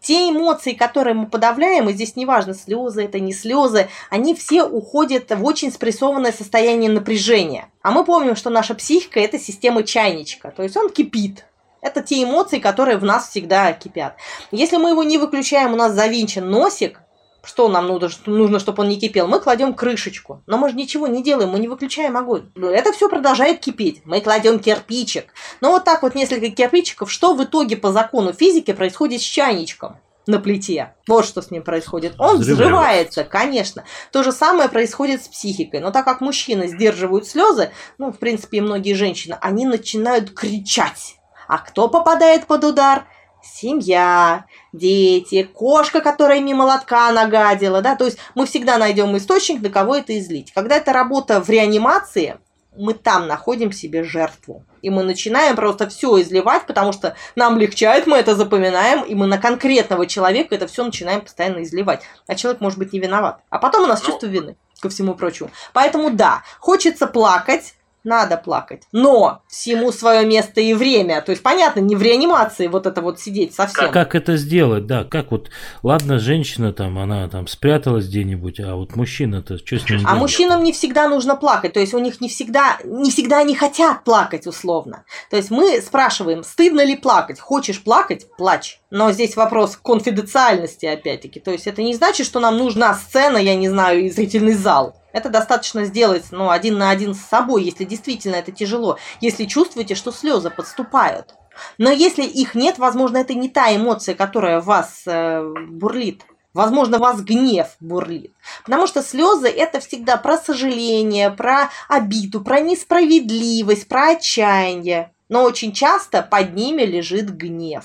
те 0.00 0.30
эмоции, 0.30 0.72
которые 0.72 1.14
мы 1.14 1.26
подавляем, 1.26 1.88
и 1.88 1.92
здесь 1.92 2.16
неважно, 2.16 2.54
слезы 2.54 3.04
это 3.04 3.20
не 3.20 3.32
слезы, 3.32 3.88
они 4.08 4.34
все 4.34 4.64
уходят 4.64 5.30
в 5.30 5.44
очень 5.44 5.72
спрессованное 5.72 6.32
состояние 6.32 6.90
напряжения. 6.90 7.70
А 7.82 7.90
мы 7.90 8.04
помним, 8.04 8.36
что 8.36 8.50
наша 8.50 8.74
психика– 8.74 9.20
это 9.20 9.38
система 9.38 9.82
чайничка, 9.82 10.50
то 10.50 10.62
есть 10.62 10.76
он 10.76 10.90
кипит. 10.90 11.44
Это 11.82 12.02
те 12.02 12.22
эмоции, 12.22 12.58
которые 12.58 12.98
в 12.98 13.04
нас 13.04 13.30
всегда 13.30 13.72
кипят. 13.72 14.16
Если 14.50 14.76
мы 14.76 14.90
его 14.90 15.02
не 15.02 15.18
выключаем, 15.18 15.72
у 15.72 15.76
нас 15.76 15.92
завинчен 15.92 16.48
носик, 16.50 17.00
что 17.42 17.68
нам 17.68 17.86
нужно, 17.86 18.08
нужно, 18.26 18.58
чтобы 18.58 18.82
он 18.82 18.88
не 18.88 18.98
кипел? 18.98 19.26
Мы 19.26 19.40
кладем 19.40 19.74
крышечку. 19.74 20.42
Но 20.46 20.58
мы 20.58 20.68
же 20.68 20.76
ничего 20.76 21.06
не 21.06 21.22
делаем, 21.22 21.50
мы 21.50 21.58
не 21.58 21.68
выключаем 21.68 22.16
огонь. 22.16 22.50
Это 22.56 22.92
все 22.92 23.08
продолжает 23.08 23.60
кипеть. 23.60 24.02
Мы 24.04 24.20
кладем 24.20 24.58
кирпичик. 24.58 25.32
Но 25.60 25.70
вот 25.70 25.84
так 25.84 26.02
вот 26.02 26.14
несколько 26.14 26.50
кирпичиков, 26.50 27.10
что 27.10 27.34
в 27.34 27.42
итоге 27.44 27.76
по 27.76 27.92
закону 27.92 28.32
физики 28.32 28.72
происходит 28.72 29.20
с 29.20 29.24
чайничком? 29.24 29.96
на 30.26 30.38
плите. 30.38 30.94
Вот 31.08 31.24
что 31.24 31.42
с 31.42 31.50
ним 31.50 31.62
происходит. 31.62 32.14
Он 32.18 32.38
взрывается, 32.38 33.24
конечно. 33.24 33.84
То 34.12 34.22
же 34.22 34.32
самое 34.32 34.68
происходит 34.68 35.24
с 35.24 35.28
психикой. 35.28 35.80
Но 35.80 35.90
так 35.90 36.04
как 36.04 36.20
мужчины 36.20 36.68
сдерживают 36.68 37.26
слезы, 37.26 37.70
ну, 37.98 38.12
в 38.12 38.18
принципе, 38.18 38.58
и 38.58 38.60
многие 38.60 38.94
женщины, 38.94 39.36
они 39.40 39.66
начинают 39.66 40.30
кричать. 40.30 41.16
А 41.48 41.58
кто 41.58 41.88
попадает 41.88 42.46
под 42.46 42.64
удар? 42.64 43.06
Семья, 43.42 44.44
дети, 44.72 45.42
кошка, 45.42 46.00
которая 46.00 46.40
мимо 46.40 46.64
лотка 46.64 47.10
нагадила, 47.12 47.82
да, 47.82 47.96
то 47.96 48.04
есть 48.04 48.18
мы 48.34 48.46
всегда 48.46 48.78
найдем 48.78 49.16
источник, 49.16 49.60
на 49.62 49.70
кого 49.70 49.96
это 49.96 50.18
излить. 50.18 50.52
Когда 50.52 50.76
это 50.76 50.92
работа 50.92 51.40
в 51.40 51.48
реанимации, 51.48 52.38
мы 52.76 52.94
там 52.94 53.26
находим 53.26 53.72
себе 53.72 54.04
жертву. 54.04 54.64
И 54.82 54.90
мы 54.90 55.02
начинаем 55.02 55.56
просто 55.56 55.88
все 55.88 56.20
изливать, 56.20 56.66
потому 56.66 56.92
что 56.92 57.14
нам 57.36 57.58
легчает, 57.58 58.06
мы 58.06 58.16
это 58.16 58.34
запоминаем, 58.34 59.02
и 59.02 59.14
мы 59.14 59.26
на 59.26 59.38
конкретного 59.38 60.06
человека 60.06 60.54
это 60.54 60.66
все 60.66 60.84
начинаем 60.84 61.20
постоянно 61.20 61.62
изливать. 61.62 62.02
А 62.26 62.34
человек 62.34 62.60
может 62.60 62.78
быть 62.78 62.92
не 62.92 63.00
виноват. 63.00 63.40
А 63.50 63.58
потом 63.58 63.84
у 63.84 63.86
нас 63.86 64.02
ну, 64.02 64.06
чувство 64.06 64.26
вины, 64.26 64.56
ко 64.80 64.88
всему 64.88 65.14
прочему. 65.14 65.50
Поэтому 65.72 66.10
да, 66.10 66.42
хочется 66.58 67.06
плакать, 67.06 67.74
надо 68.04 68.36
плакать. 68.36 68.82
Но 68.92 69.42
всему 69.48 69.92
свое 69.92 70.26
место 70.26 70.60
и 70.60 70.74
время. 70.74 71.20
То 71.20 71.30
есть, 71.30 71.42
понятно, 71.42 71.80
не 71.80 71.96
в 71.96 72.02
реанимации 72.02 72.66
вот 72.66 72.86
это 72.86 73.02
вот 73.02 73.20
сидеть 73.20 73.54
совсем. 73.54 73.84
Как, 73.84 73.92
как 73.92 74.14
это 74.14 74.36
сделать, 74.36 74.86
да? 74.86 75.04
Как 75.04 75.30
вот, 75.30 75.50
ладно, 75.82 76.18
женщина 76.18 76.72
там, 76.72 76.98
она 76.98 77.28
там 77.28 77.46
спряталась 77.46 78.06
где-нибудь, 78.06 78.60
а 78.60 78.74
вот 78.76 78.96
мужчина-то 78.96 79.58
что 79.58 79.78
с 79.78 79.88
ним 79.88 80.00
А 80.04 80.14
мужчинам 80.14 80.62
не 80.62 80.72
всегда 80.72 81.08
нужно 81.08 81.36
плакать. 81.36 81.72
То 81.72 81.80
есть, 81.80 81.94
у 81.94 81.98
них 81.98 82.20
не 82.20 82.28
всегда, 82.28 82.78
не 82.84 83.10
всегда 83.10 83.38
они 83.38 83.54
хотят 83.54 84.04
плакать, 84.04 84.46
условно. 84.46 85.04
То 85.30 85.36
есть, 85.36 85.50
мы 85.50 85.80
спрашиваем, 85.80 86.42
стыдно 86.42 86.84
ли 86.84 86.96
плакать? 86.96 87.40
Хочешь 87.40 87.82
плакать? 87.82 88.26
Плачь. 88.36 88.80
Но 88.90 89.12
здесь 89.12 89.36
вопрос 89.36 89.76
конфиденциальности, 89.76 90.86
опять-таки. 90.86 91.40
То 91.40 91.50
есть, 91.50 91.66
это 91.66 91.82
не 91.82 91.94
значит, 91.94 92.26
что 92.26 92.40
нам 92.40 92.56
нужна 92.56 92.94
сцена, 92.94 93.36
я 93.36 93.54
не 93.54 93.68
знаю, 93.68 94.04
и 94.04 94.10
зрительный 94.10 94.54
зал. 94.54 94.99
Это 95.12 95.28
достаточно 95.28 95.84
сделать 95.84 96.26
ну, 96.30 96.50
один 96.50 96.78
на 96.78 96.90
один 96.90 97.14
с 97.14 97.20
собой, 97.20 97.64
если 97.64 97.84
действительно 97.84 98.36
это 98.36 98.52
тяжело, 98.52 98.98
если 99.20 99.44
чувствуете, 99.44 99.94
что 99.94 100.12
слезы 100.12 100.50
подступают. 100.50 101.34
Но 101.78 101.90
если 101.90 102.22
их 102.22 102.54
нет, 102.54 102.78
возможно, 102.78 103.18
это 103.18 103.34
не 103.34 103.48
та 103.48 103.74
эмоция, 103.74 104.14
которая 104.14 104.60
вас 104.60 105.02
э, 105.06 105.42
бурлит. 105.68 106.24
Возможно, 106.52 106.98
вас 106.98 107.20
гнев 107.20 107.76
бурлит. 107.78 108.32
Потому 108.64 108.86
что 108.86 109.02
слезы 109.02 109.48
это 109.48 109.78
всегда 109.78 110.16
про 110.16 110.36
сожаление, 110.36 111.30
про 111.30 111.70
обиду, 111.88 112.40
про 112.40 112.60
несправедливость, 112.60 113.86
про 113.88 114.12
отчаяние. 114.12 115.12
Но 115.28 115.44
очень 115.44 115.72
часто 115.72 116.22
под 116.22 116.54
ними 116.54 116.82
лежит 116.82 117.30
гнев. 117.30 117.84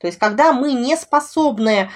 То 0.00 0.06
есть, 0.06 0.18
когда 0.18 0.52
мы 0.52 0.72
не 0.72 0.96
способны 0.96 1.90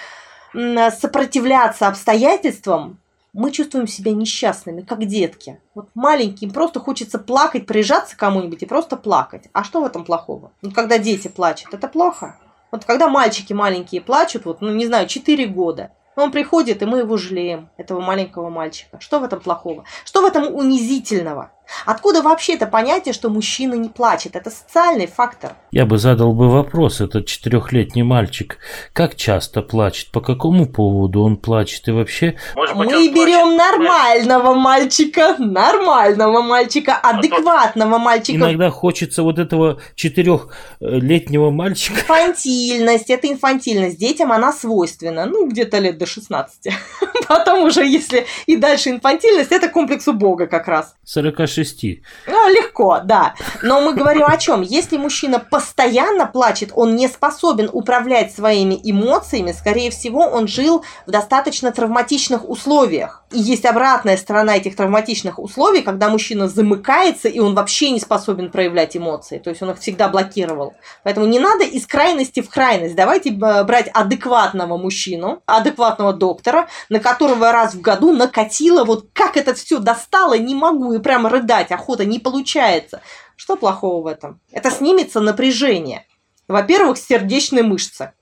сопротивляться 0.52 1.88
обстоятельствам, 1.88 2.98
мы 3.32 3.50
чувствуем 3.50 3.86
себя 3.86 4.12
несчастными, 4.12 4.82
как 4.82 5.06
детки. 5.06 5.60
Вот 5.74 5.88
маленьким 5.94 6.50
просто 6.50 6.80
хочется 6.80 7.18
плакать, 7.18 7.66
прижаться 7.66 8.16
кому-нибудь 8.16 8.62
и 8.62 8.66
просто 8.66 8.96
плакать. 8.96 9.44
А 9.52 9.64
что 9.64 9.80
в 9.80 9.86
этом 9.86 10.04
плохого? 10.04 10.52
Ну, 10.60 10.70
когда 10.70 10.98
дети 10.98 11.28
плачут, 11.28 11.72
это 11.72 11.88
плохо. 11.88 12.38
Вот 12.70 12.84
когда 12.84 13.08
мальчики 13.08 13.52
маленькие 13.52 14.00
плачут, 14.00 14.44
вот, 14.44 14.60
ну, 14.60 14.72
не 14.72 14.86
знаю, 14.86 15.06
4 15.06 15.46
года, 15.46 15.92
он 16.14 16.30
приходит, 16.30 16.82
и 16.82 16.86
мы 16.86 16.98
его 16.98 17.16
жалеем, 17.16 17.70
этого 17.78 18.00
маленького 18.00 18.50
мальчика. 18.50 19.00
Что 19.00 19.18
в 19.18 19.24
этом 19.24 19.40
плохого? 19.40 19.84
Что 20.04 20.20
в 20.20 20.26
этом 20.26 20.54
унизительного? 20.54 21.52
Откуда 21.86 22.22
вообще 22.22 22.54
это 22.54 22.66
понятие, 22.66 23.12
что 23.12 23.28
мужчина 23.28 23.74
не 23.74 23.88
плачет? 23.88 24.36
Это 24.36 24.50
социальный 24.50 25.06
фактор. 25.06 25.52
Я 25.70 25.86
бы 25.86 25.98
задал 25.98 26.32
бы 26.32 26.50
вопрос, 26.50 27.00
этот 27.00 27.26
четырехлетний 27.26 28.02
мальчик, 28.02 28.58
как 28.92 29.16
часто 29.16 29.62
плачет, 29.62 30.10
по 30.10 30.20
какому 30.20 30.66
поводу 30.66 31.22
он 31.22 31.36
плачет 31.36 31.88
и 31.88 31.92
вообще... 31.92 32.36
Может 32.54 32.76
быть, 32.76 32.90
Мы 32.90 33.08
берем 33.08 33.56
плачет. 33.56 33.58
нормального 33.58 34.54
мальчика, 34.54 35.36
нормального 35.38 36.42
мальчика, 36.42 36.98
а 37.02 37.18
адекватного 37.18 37.98
мальчика. 37.98 38.38
Иногда 38.38 38.70
хочется 38.70 39.22
вот 39.22 39.38
этого 39.38 39.80
четырехлетнего 39.94 41.50
мальчика. 41.50 42.00
Инфантильность, 42.00 43.10
это 43.10 43.28
инфантильность. 43.28 43.98
Детям 43.98 44.32
она 44.32 44.52
свойственна, 44.52 45.26
ну, 45.26 45.48
где-то 45.48 45.78
лет 45.78 45.98
до 45.98 46.06
16. 46.06 46.72
Потом 47.28 47.62
уже, 47.64 47.84
если 47.84 48.26
и 48.46 48.56
дальше 48.56 48.90
инфантильность, 48.90 49.52
это 49.52 49.68
комплекс 49.68 50.06
у 50.08 50.12
Бога 50.12 50.46
как 50.46 50.68
раз. 50.68 50.94
46 51.04 51.61
шести. 51.62 52.02
Ну, 52.26 52.48
легко, 52.48 53.00
да. 53.04 53.34
Но 53.62 53.80
мы 53.80 53.94
говорим 53.94 54.26
о 54.26 54.36
чем? 54.36 54.62
Если 54.62 54.96
мужчина 54.96 55.38
постоянно 55.38 56.26
плачет, 56.26 56.70
он 56.74 56.96
не 56.96 57.08
способен 57.08 57.70
управлять 57.72 58.34
своими 58.34 58.78
эмоциями, 58.82 59.52
скорее 59.52 59.90
всего, 59.90 60.20
он 60.20 60.48
жил 60.48 60.84
в 61.06 61.10
достаточно 61.10 61.72
травматичных 61.72 62.48
условиях. 62.48 63.24
И 63.30 63.38
есть 63.38 63.64
обратная 63.64 64.16
сторона 64.16 64.56
этих 64.56 64.76
травматичных 64.76 65.38
условий, 65.38 65.82
когда 65.82 66.08
мужчина 66.08 66.48
замыкается, 66.48 67.28
и 67.28 67.38
он 67.38 67.54
вообще 67.54 67.90
не 67.90 68.00
способен 68.00 68.50
проявлять 68.50 68.96
эмоции. 68.96 69.38
То 69.38 69.50
есть 69.50 69.62
он 69.62 69.70
их 69.70 69.78
всегда 69.78 70.08
блокировал. 70.08 70.74
Поэтому 71.02 71.26
не 71.26 71.38
надо 71.38 71.64
из 71.64 71.86
крайности 71.86 72.40
в 72.40 72.50
крайность. 72.50 72.94
Давайте 72.94 73.30
брать 73.30 73.88
адекватного 73.92 74.76
мужчину, 74.76 75.42
адекватного 75.46 76.12
доктора, 76.12 76.68
на 76.88 77.00
которого 77.00 77.52
раз 77.52 77.74
в 77.74 77.80
году 77.80 78.12
накатило, 78.12 78.84
вот 78.84 79.06
как 79.12 79.36
это 79.36 79.54
все 79.54 79.78
достало, 79.78 80.34
не 80.34 80.54
могу, 80.54 80.92
и 80.92 80.98
прямо 80.98 81.30
рыдать, 81.52 81.70
охота 81.70 82.04
не 82.04 82.18
получается. 82.18 83.02
Что 83.36 83.56
плохого 83.56 84.02
в 84.02 84.06
этом? 84.06 84.40
Это 84.50 84.70
снимется 84.70 85.20
напряжение. 85.20 86.06
Во-первых, 86.48 86.98
сердечные 86.98 87.62
мышцы. 87.62 88.12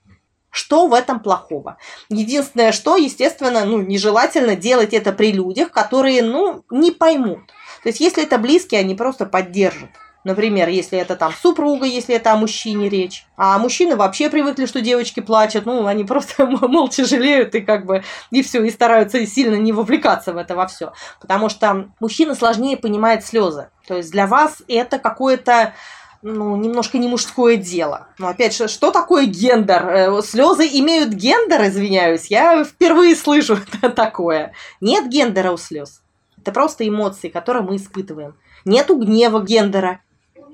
Что 0.49 0.87
в 0.87 0.93
этом 0.93 1.21
плохого? 1.21 1.77
Единственное, 2.09 2.73
что, 2.73 2.97
естественно, 2.97 3.63
ну, 3.63 3.81
нежелательно 3.81 4.55
делать 4.55 4.93
это 4.93 5.13
при 5.13 5.31
людях, 5.31 5.71
которые, 5.71 6.21
ну, 6.21 6.65
не 6.69 6.91
поймут. 6.91 7.47
То 7.83 7.89
есть, 7.89 8.01
если 8.01 8.23
это 8.23 8.37
близкие, 8.37 8.81
они 8.81 8.95
просто 8.95 9.25
поддержат. 9.25 9.91
Например, 10.23 10.69
если 10.69 10.99
это 10.99 11.15
там 11.15 11.33
супруга, 11.33 11.85
если 11.85 12.15
это 12.15 12.33
о 12.33 12.35
мужчине 12.35 12.89
речь. 12.89 13.25
А 13.37 13.57
мужчины 13.57 13.95
вообще 13.95 14.29
привыкли, 14.29 14.67
что 14.67 14.81
девочки 14.81 15.19
плачут. 15.19 15.65
Ну, 15.65 15.87
они 15.87 16.03
просто 16.05 16.45
молча 16.45 17.05
жалеют 17.05 17.55
и 17.55 17.61
как 17.61 17.85
бы 17.85 18.03
и 18.29 18.43
все, 18.43 18.63
и 18.63 18.69
стараются 18.69 19.25
сильно 19.25 19.55
не 19.55 19.71
вовлекаться 19.71 20.33
в 20.33 20.37
это 20.37 20.55
во 20.55 20.67
все. 20.67 20.93
Потому 21.19 21.49
что 21.49 21.89
мужчина 21.99 22.35
сложнее 22.35 22.77
понимает 22.77 23.25
слезы. 23.25 23.69
То 23.87 23.97
есть 23.97 24.11
для 24.11 24.27
вас 24.27 24.61
это 24.67 24.99
какое-то 24.99 25.73
ну, 26.21 26.55
немножко 26.55 26.97
не 26.99 27.07
мужское 27.07 27.55
дело. 27.57 28.07
Но 28.19 28.27
опять 28.27 28.55
же, 28.55 28.67
что 28.67 28.91
такое 28.91 29.25
гендер? 29.25 29.87
Э, 29.87 30.21
Слезы 30.21 30.67
имеют 30.67 31.09
гендер, 31.09 31.63
извиняюсь. 31.65 32.27
Я 32.27 32.63
впервые 32.63 33.15
слышу 33.15 33.57
такое. 33.95 34.53
Нет 34.79 35.09
гендера 35.09 35.51
у 35.51 35.57
слез. 35.57 36.03
Это 36.37 36.51
просто 36.51 36.87
эмоции, 36.87 37.29
которые 37.29 37.63
мы 37.63 37.75
испытываем. 37.75 38.35
Нету 38.65 38.95
гнева 38.97 39.41
гендера. 39.41 40.01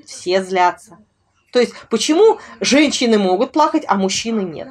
Все 0.07 0.41
злятся. 0.41 0.97
То 1.51 1.59
есть, 1.59 1.73
почему 1.89 2.39
женщины 2.59 3.17
могут 3.17 3.51
плакать, 3.51 3.83
а 3.87 3.95
мужчины 3.95 4.41
нет? 4.41 4.69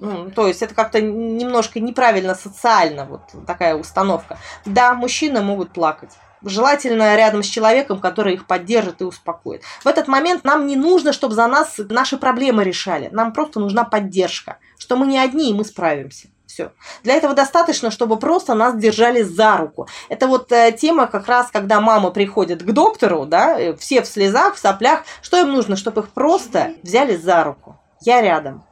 Ну, 0.00 0.30
то 0.30 0.48
есть 0.48 0.60
это 0.60 0.74
как-то 0.74 1.00
немножко 1.00 1.80
неправильно 1.80 2.34
социально, 2.34 3.04
вот 3.06 3.22
такая 3.46 3.76
установка. 3.76 4.38
Да, 4.66 4.94
мужчины 4.94 5.40
могут 5.40 5.72
плакать 5.72 6.10
желательно 6.42 7.16
рядом 7.16 7.42
с 7.42 7.46
человеком, 7.46 8.00
который 8.00 8.34
их 8.34 8.46
поддержит 8.46 9.00
и 9.00 9.04
успокоит. 9.04 9.62
В 9.82 9.86
этот 9.86 10.08
момент 10.08 10.44
нам 10.44 10.66
не 10.66 10.76
нужно, 10.76 11.12
чтобы 11.12 11.34
за 11.34 11.46
нас 11.46 11.76
наши 11.78 12.16
проблемы 12.16 12.64
решали. 12.64 13.08
Нам 13.12 13.32
просто 13.32 13.60
нужна 13.60 13.84
поддержка, 13.84 14.58
что 14.78 14.96
мы 14.96 15.06
не 15.06 15.18
одни, 15.18 15.50
и 15.50 15.54
мы 15.54 15.64
справимся. 15.64 16.28
Все. 16.54 16.70
Для 17.02 17.14
этого 17.14 17.34
достаточно, 17.34 17.90
чтобы 17.90 18.16
просто 18.16 18.54
нас 18.54 18.76
держали 18.76 19.22
за 19.22 19.56
руку. 19.56 19.88
Это 20.08 20.28
вот 20.28 20.52
э, 20.52 20.70
тема 20.70 21.08
как 21.08 21.26
раз, 21.26 21.48
когда 21.50 21.80
мама 21.80 22.12
приходит 22.12 22.62
к 22.62 22.70
доктору, 22.70 23.26
да, 23.26 23.58
э, 23.58 23.74
все 23.74 24.02
в 24.02 24.06
слезах, 24.06 24.54
в 24.54 24.58
соплях. 24.60 25.02
Что 25.20 25.40
им 25.40 25.50
нужно? 25.50 25.74
Чтобы 25.74 26.02
их 26.02 26.10
просто 26.10 26.74
взяли 26.84 27.16
за 27.16 27.42
руку. 27.42 27.76
Я 28.02 28.22
рядом. 28.22 28.62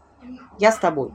Я 0.61 0.71
с 0.71 0.79
тобой. 0.79 1.11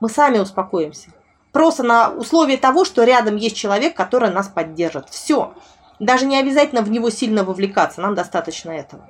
Мы 0.00 0.08
сами 0.08 0.40
успокоимся. 0.40 1.10
Просто 1.52 1.84
на 1.84 2.10
условии 2.10 2.56
того, 2.56 2.84
что 2.84 3.04
рядом 3.04 3.36
есть 3.36 3.54
человек, 3.54 3.94
который 3.96 4.32
нас 4.32 4.48
поддержит. 4.48 5.10
Все. 5.10 5.54
Даже 6.00 6.26
не 6.26 6.40
обязательно 6.40 6.82
в 6.82 6.90
него 6.90 7.10
сильно 7.10 7.44
вовлекаться, 7.44 8.00
нам 8.00 8.16
достаточно 8.16 8.72
этого. 8.72 9.08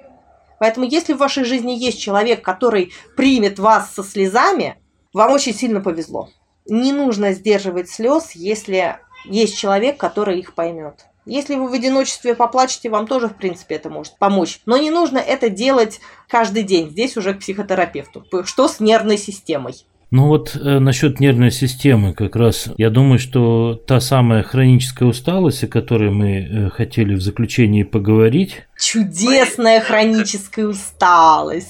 Поэтому 0.58 0.84
если 0.84 1.14
в 1.14 1.18
вашей 1.18 1.44
жизни 1.44 1.72
есть 1.72 1.98
человек, 1.98 2.44
который 2.44 2.92
примет 3.16 3.58
вас 3.58 3.90
со 3.90 4.02
слезами, 4.02 4.76
вам 5.14 5.32
очень 5.32 5.54
сильно 5.54 5.80
повезло. 5.80 6.28
Не 6.70 6.92
нужно 6.92 7.32
сдерживать 7.32 7.90
слез, 7.90 8.30
если 8.32 8.98
есть 9.24 9.58
человек, 9.58 9.98
который 9.98 10.38
их 10.38 10.54
поймет. 10.54 11.06
Если 11.26 11.56
вы 11.56 11.68
в 11.68 11.72
одиночестве 11.72 12.34
поплачете, 12.34 12.88
вам 12.88 13.06
тоже, 13.06 13.28
в 13.28 13.36
принципе, 13.36 13.74
это 13.74 13.90
может 13.90 14.16
помочь. 14.18 14.60
Но 14.66 14.76
не 14.76 14.90
нужно 14.90 15.18
это 15.18 15.50
делать 15.50 16.00
каждый 16.28 16.62
день. 16.62 16.90
Здесь 16.90 17.16
уже 17.16 17.34
к 17.34 17.40
психотерапевту. 17.40 18.24
Что 18.44 18.68
с 18.68 18.80
нервной 18.80 19.18
системой? 19.18 19.84
Ну 20.10 20.26
вот 20.26 20.56
э, 20.56 20.78
насчет 20.80 21.20
нервной 21.20 21.52
системы 21.52 22.14
как 22.14 22.34
раз, 22.34 22.68
я 22.76 22.90
думаю, 22.90 23.20
что 23.20 23.74
та 23.74 24.00
самая 24.00 24.42
хроническая 24.42 25.08
усталость, 25.08 25.62
о 25.62 25.68
которой 25.68 26.10
мы 26.10 26.38
э, 26.38 26.70
хотели 26.70 27.14
в 27.14 27.22
заключении 27.22 27.84
поговорить. 27.84 28.64
Чудесная 28.76 29.80
хроническая 29.80 30.66
усталость. 30.66 31.68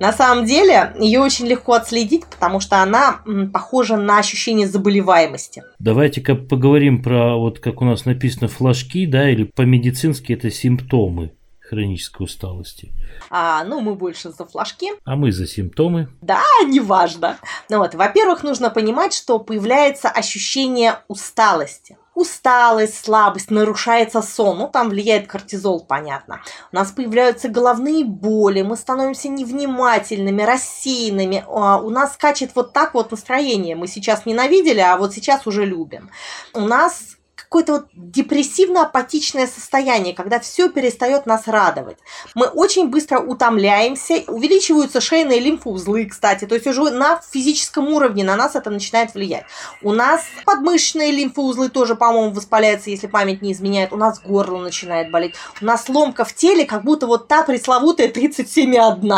На 0.00 0.12
самом 0.14 0.46
деле, 0.46 0.94
ее 0.98 1.20
очень 1.20 1.46
легко 1.46 1.74
отследить, 1.74 2.24
потому 2.24 2.58
что 2.60 2.82
она 2.82 3.20
м, 3.26 3.52
похожа 3.52 3.98
на 3.98 4.18
ощущение 4.18 4.66
заболеваемости. 4.66 5.62
Давайте-ка 5.78 6.34
поговорим 6.36 7.02
про, 7.02 7.36
вот 7.36 7.58
как 7.58 7.82
у 7.82 7.84
нас 7.84 8.06
написано, 8.06 8.48
флажки, 8.48 9.04
да, 9.04 9.28
или 9.28 9.44
по-медицински 9.44 10.32
это 10.32 10.50
симптомы 10.50 11.32
хронической 11.72 12.24
усталости. 12.24 12.92
А, 13.30 13.64
ну, 13.64 13.80
мы 13.80 13.94
больше 13.94 14.30
за 14.30 14.44
флажки. 14.44 14.92
А 15.04 15.16
мы 15.16 15.32
за 15.32 15.46
симптомы. 15.46 16.08
Да, 16.20 16.42
неважно. 16.66 17.38
Ну 17.70 17.78
вот, 17.78 17.94
во-первых, 17.94 18.42
нужно 18.42 18.68
понимать, 18.68 19.14
что 19.14 19.38
появляется 19.38 20.10
ощущение 20.10 20.98
усталости. 21.08 21.96
Усталость, 22.14 23.02
слабость, 23.02 23.50
нарушается 23.50 24.20
сон, 24.20 24.58
ну 24.58 24.68
там 24.68 24.90
влияет 24.90 25.28
кортизол, 25.28 25.80
понятно. 25.80 26.42
У 26.70 26.76
нас 26.76 26.92
появляются 26.92 27.48
головные 27.48 28.04
боли, 28.04 28.60
мы 28.60 28.76
становимся 28.76 29.30
невнимательными, 29.30 30.42
рассеянными, 30.42 31.42
а, 31.48 31.78
у 31.78 31.88
нас 31.88 32.12
скачет 32.12 32.50
вот 32.54 32.74
так 32.74 32.92
вот 32.92 33.12
настроение. 33.12 33.76
Мы 33.76 33.86
сейчас 33.86 34.26
ненавидели, 34.26 34.80
а 34.80 34.98
вот 34.98 35.14
сейчас 35.14 35.46
уже 35.46 35.64
любим. 35.64 36.10
У 36.52 36.60
нас 36.60 37.16
какое-то 37.52 37.72
вот 37.72 37.86
депрессивно-апатичное 37.92 39.46
состояние, 39.46 40.14
когда 40.14 40.40
все 40.40 40.70
перестает 40.70 41.26
нас 41.26 41.46
радовать. 41.46 41.98
Мы 42.34 42.46
очень 42.46 42.88
быстро 42.88 43.18
утомляемся, 43.20 44.24
увеличиваются 44.26 45.02
шейные 45.02 45.38
лимфоузлы, 45.38 46.06
кстати, 46.06 46.46
то 46.46 46.54
есть 46.54 46.66
уже 46.66 46.90
на 46.90 47.20
физическом 47.30 47.88
уровне 47.88 48.24
на 48.24 48.36
нас 48.36 48.56
это 48.56 48.70
начинает 48.70 49.12
влиять. 49.12 49.44
У 49.82 49.92
нас 49.92 50.22
подмышечные 50.46 51.10
лимфоузлы 51.10 51.68
тоже, 51.68 51.94
по-моему, 51.94 52.32
воспаляются, 52.32 52.88
если 52.88 53.06
память 53.06 53.42
не 53.42 53.52
изменяет. 53.52 53.92
У 53.92 53.96
нас 53.96 54.18
горло 54.22 54.58
начинает 54.58 55.10
болеть. 55.10 55.34
У 55.60 55.66
нас 55.66 55.86
ломка 55.90 56.24
в 56.24 56.34
теле, 56.34 56.64
как 56.64 56.84
будто 56.84 57.06
вот 57.06 57.28
та 57.28 57.42
пресловутая 57.42 58.08
37,1. 58.08 59.12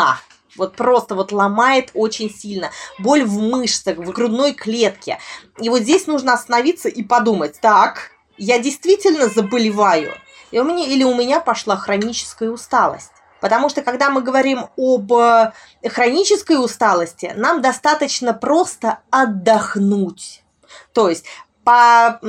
Вот 0.57 0.75
просто 0.75 1.15
вот 1.15 1.31
ломает 1.31 1.91
очень 1.93 2.29
сильно. 2.29 2.71
Боль 2.99 3.23
в 3.23 3.39
мышцах, 3.39 3.97
в 3.97 4.11
грудной 4.11 4.53
клетке. 4.53 5.19
И 5.61 5.69
вот 5.69 5.81
здесь 5.81 6.07
нужно 6.07 6.33
остановиться 6.33 6.89
и 6.89 7.01
подумать, 7.01 7.59
так, 7.61 8.14
я 8.37 8.59
действительно 8.59 9.27
заболеваю, 9.27 10.13
и 10.51 10.59
у 10.59 10.63
меня, 10.63 10.85
или 10.85 11.03
у 11.03 11.15
меня 11.15 11.39
пошла 11.39 11.75
хроническая 11.75 12.49
усталость. 12.49 13.11
Потому 13.41 13.69
что 13.69 13.81
когда 13.81 14.09
мы 14.09 14.21
говорим 14.21 14.67
об 14.77 15.13
э, 15.13 15.51
хронической 15.87 16.63
усталости, 16.63 17.33
нам 17.35 17.61
достаточно 17.61 18.33
просто 18.33 18.99
отдохнуть. 19.11 20.43
То 20.93 21.09
есть 21.09 21.25
по 21.63 22.19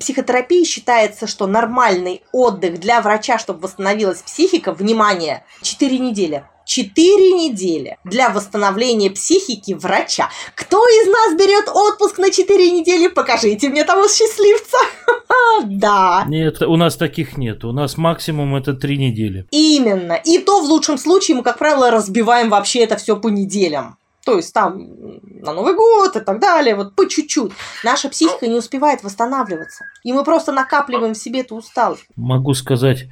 психотерапии 0.00 0.64
считается, 0.64 1.26
что 1.26 1.46
нормальный 1.46 2.22
отдых 2.32 2.78
для 2.78 3.00
врача, 3.00 3.38
чтобы 3.38 3.60
восстановилась 3.60 4.22
психика, 4.22 4.72
внимание, 4.72 5.44
4 5.62 5.98
недели. 5.98 6.44
4 6.66 7.32
недели 7.32 7.96
для 8.04 8.28
восстановления 8.28 9.10
психики 9.10 9.72
врача. 9.72 10.28
Кто 10.54 10.84
из 10.86 11.06
нас 11.06 11.38
берет 11.38 11.68
отпуск 11.68 12.18
на 12.18 12.30
4 12.30 12.70
недели? 12.70 13.06
Покажите 13.08 13.68
мне 13.68 13.84
того 13.84 14.08
счастливца. 14.08 14.76
Да. 15.64 16.24
Нет, 16.28 16.60
у 16.60 16.76
нас 16.76 16.96
таких 16.96 17.38
нет. 17.38 17.64
У 17.64 17.72
нас 17.72 17.96
максимум 17.96 18.56
это 18.56 18.74
3 18.74 18.98
недели. 18.98 19.46
Именно. 19.50 20.12
И 20.12 20.38
то 20.38 20.60
в 20.60 20.64
лучшем 20.64 20.98
случае 20.98 21.36
мы, 21.36 21.42
как 21.42 21.58
правило, 21.58 21.90
разбиваем 21.90 22.50
вообще 22.50 22.80
это 22.80 22.96
все 22.96 23.16
по 23.16 23.28
неделям. 23.28 23.96
То 24.26 24.34
есть 24.38 24.52
там 24.52 24.88
на 25.22 25.52
Новый 25.52 25.74
год 25.74 26.16
и 26.16 26.20
так 26.20 26.40
далее, 26.40 26.74
вот 26.74 26.96
по 26.96 27.08
чуть-чуть. 27.08 27.52
Наша 27.84 28.08
психика 28.08 28.48
не 28.48 28.56
успевает 28.56 29.04
восстанавливаться. 29.04 29.84
И 30.02 30.12
мы 30.12 30.24
просто 30.24 30.50
накапливаем 30.50 31.14
в 31.14 31.16
себе 31.16 31.42
эту 31.42 31.54
усталость. 31.54 32.02
Могу 32.16 32.52
сказать, 32.54 33.04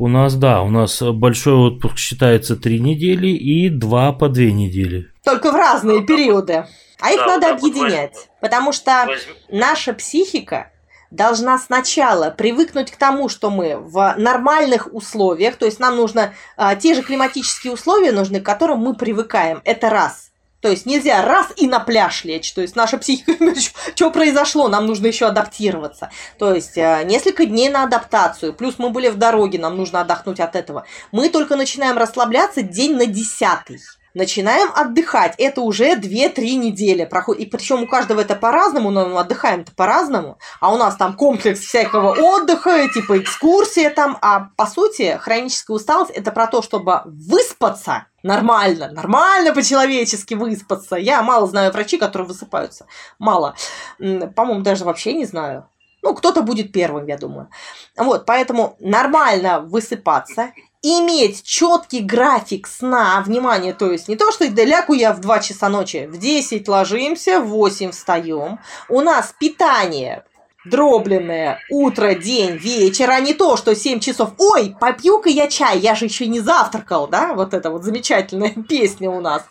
у 0.00 0.08
нас, 0.08 0.34
да, 0.34 0.62
у 0.62 0.68
нас 0.68 1.00
большой 1.00 1.54
отпуск 1.54 1.98
считается 1.98 2.56
три 2.56 2.80
недели 2.80 3.28
и 3.28 3.68
два 3.68 4.12
по 4.12 4.28
две 4.28 4.52
недели. 4.52 5.08
Только 5.24 5.52
в 5.52 5.54
разные 5.54 6.04
периоды. 6.04 6.66
А 7.00 7.12
их 7.12 7.18
да, 7.18 7.26
надо 7.26 7.50
объединять. 7.50 8.28
Потому 8.40 8.72
что 8.72 9.06
наша 9.48 9.92
психика 9.92 10.72
должна 11.12 11.58
сначала 11.58 12.30
привыкнуть 12.30 12.90
к 12.90 12.96
тому, 12.96 13.28
что 13.28 13.50
мы 13.50 13.76
в 13.78 14.16
нормальных 14.18 14.92
условиях, 14.92 15.54
то 15.54 15.64
есть 15.64 15.78
нам 15.78 15.94
нужно 15.94 16.34
а, 16.56 16.74
те 16.74 16.94
же 16.94 17.02
климатические 17.02 17.72
условия 17.72 18.10
нужны, 18.10 18.40
к 18.40 18.44
которым 18.44 18.80
мы 18.80 18.96
привыкаем. 18.96 19.60
Это 19.64 19.90
раз. 19.90 20.25
То 20.66 20.72
есть 20.72 20.84
нельзя 20.84 21.22
раз 21.22 21.52
и 21.54 21.68
на 21.68 21.78
пляж 21.78 22.24
лечь. 22.24 22.52
То 22.52 22.60
есть 22.60 22.74
наша 22.74 22.98
психика, 22.98 23.54
что 23.94 24.10
произошло, 24.10 24.66
нам 24.66 24.86
нужно 24.86 25.06
еще 25.06 25.26
адаптироваться. 25.26 26.10
То 26.40 26.52
есть 26.52 26.76
э, 26.76 27.04
несколько 27.04 27.46
дней 27.46 27.68
на 27.68 27.84
адаптацию. 27.84 28.52
Плюс 28.52 28.74
мы 28.78 28.90
были 28.90 29.08
в 29.08 29.16
дороге, 29.16 29.60
нам 29.60 29.76
нужно 29.76 30.00
отдохнуть 30.00 30.40
от 30.40 30.56
этого. 30.56 30.84
Мы 31.12 31.28
только 31.28 31.54
начинаем 31.54 31.96
расслабляться 31.96 32.62
день 32.62 32.96
на 32.96 33.06
десятый 33.06 33.78
начинаем 34.16 34.70
отдыхать. 34.74 35.34
Это 35.36 35.60
уже 35.60 35.94
2-3 35.94 36.56
недели 36.56 37.04
проходит. 37.04 37.42
И 37.42 37.46
причем 37.46 37.82
у 37.82 37.86
каждого 37.86 38.20
это 38.20 38.34
по-разному, 38.34 38.90
но 38.90 39.08
мы 39.08 39.20
отдыхаем-то 39.20 39.72
по-разному. 39.72 40.38
А 40.60 40.72
у 40.72 40.78
нас 40.78 40.96
там 40.96 41.14
комплекс 41.14 41.60
всякого 41.60 42.14
отдыха, 42.18 42.88
типа 42.88 43.18
экскурсия 43.18 43.90
там. 43.90 44.16
А 44.22 44.48
по 44.56 44.66
сути, 44.66 45.18
хроническая 45.20 45.76
усталость 45.76 46.12
это 46.12 46.32
про 46.32 46.46
то, 46.46 46.62
чтобы 46.62 47.02
выспаться 47.04 48.06
нормально, 48.22 48.90
нормально 48.90 49.52
по-человечески 49.52 50.34
выспаться. 50.34 50.96
Я 50.96 51.22
мало 51.22 51.46
знаю 51.46 51.70
врачей, 51.70 51.98
которые 51.98 52.26
высыпаются. 52.26 52.86
Мало. 53.18 53.54
По-моему, 53.98 54.62
даже 54.62 54.84
вообще 54.84 55.12
не 55.12 55.26
знаю. 55.26 55.68
Ну, 56.02 56.14
кто-то 56.14 56.42
будет 56.42 56.72
первым, 56.72 57.06
я 57.06 57.18
думаю. 57.18 57.50
Вот, 57.96 58.26
поэтому 58.26 58.76
нормально 58.78 59.60
высыпаться, 59.60 60.52
иметь 60.86 61.42
четкий 61.42 62.00
график 62.00 62.68
сна, 62.68 63.22
внимание, 63.26 63.72
то 63.72 63.90
есть 63.90 64.08
не 64.08 64.16
то, 64.16 64.30
что 64.30 64.44
лягу 64.44 64.92
я 64.92 65.12
в 65.12 65.20
2 65.20 65.40
часа 65.40 65.68
ночи, 65.68 66.06
в 66.06 66.18
10 66.18 66.68
ложимся, 66.68 67.40
в 67.40 67.48
8 67.48 67.90
встаем, 67.90 68.60
у 68.88 69.00
нас 69.00 69.34
питание 69.38 70.24
дробленное 70.64 71.60
утро, 71.70 72.14
день, 72.14 72.56
вечер, 72.56 73.10
а 73.10 73.20
не 73.20 73.34
то, 73.34 73.56
что 73.56 73.74
7 73.74 74.00
часов. 74.00 74.30
Ой, 74.38 74.76
попью-ка 74.78 75.28
я 75.28 75.48
чай, 75.48 75.78
я 75.78 75.94
же 75.94 76.06
еще 76.06 76.26
не 76.26 76.40
завтракал, 76.40 77.06
да? 77.06 77.34
Вот 77.34 77.54
это 77.54 77.70
вот 77.70 77.84
замечательная 77.84 78.50
песня 78.68 79.10
у 79.10 79.20
нас. 79.20 79.44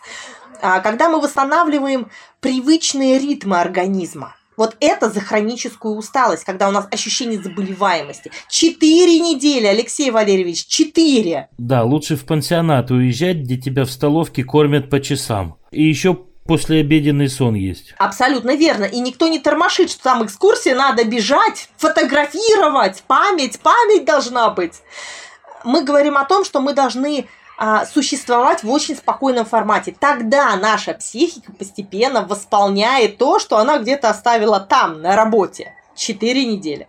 А 0.60 0.80
когда 0.80 1.08
мы 1.08 1.20
восстанавливаем 1.20 2.10
привычные 2.40 3.18
ритмы 3.18 3.60
организма. 3.60 4.36
Вот 4.56 4.76
это 4.80 5.10
за 5.10 5.20
хроническую 5.20 5.94
усталость, 5.96 6.44
когда 6.44 6.68
у 6.68 6.72
нас 6.72 6.86
ощущение 6.90 7.40
заболеваемости. 7.40 8.30
Четыре 8.48 9.20
недели, 9.20 9.66
Алексей 9.66 10.10
Валерьевич, 10.10 10.66
четыре. 10.66 11.48
Да, 11.58 11.82
лучше 11.84 12.16
в 12.16 12.24
пансионат 12.24 12.90
уезжать, 12.90 13.38
где 13.38 13.56
тебя 13.56 13.84
в 13.84 13.90
столовке 13.90 14.44
кормят 14.44 14.88
по 14.88 15.00
часам. 15.00 15.58
И 15.70 15.82
еще 15.82 16.18
послеобеденный 16.46 17.28
сон 17.28 17.54
есть. 17.54 17.94
Абсолютно 17.98 18.54
верно. 18.56 18.84
И 18.84 19.00
никто 19.00 19.28
не 19.28 19.38
тормошит, 19.38 19.90
что 19.90 20.02
там 20.02 20.24
экскурсии 20.24 20.70
надо 20.70 21.04
бежать, 21.04 21.68
фотографировать. 21.76 23.02
Память, 23.06 23.58
память 23.60 24.04
должна 24.04 24.50
быть. 24.50 24.74
Мы 25.64 25.84
говорим 25.84 26.16
о 26.16 26.24
том, 26.24 26.44
что 26.44 26.60
мы 26.60 26.72
должны 26.72 27.26
существовать 27.92 28.62
в 28.62 28.70
очень 28.70 28.96
спокойном 28.96 29.46
формате. 29.46 29.94
Тогда 29.98 30.54
наша 30.56 30.94
психика 30.94 31.52
постепенно 31.52 32.22
восполняет 32.22 33.18
то, 33.18 33.38
что 33.38 33.58
она 33.58 33.78
где-то 33.78 34.10
оставила 34.10 34.60
там, 34.60 35.00
на 35.02 35.16
работе. 35.16 35.72
Четыре 35.94 36.44
недели. 36.44 36.88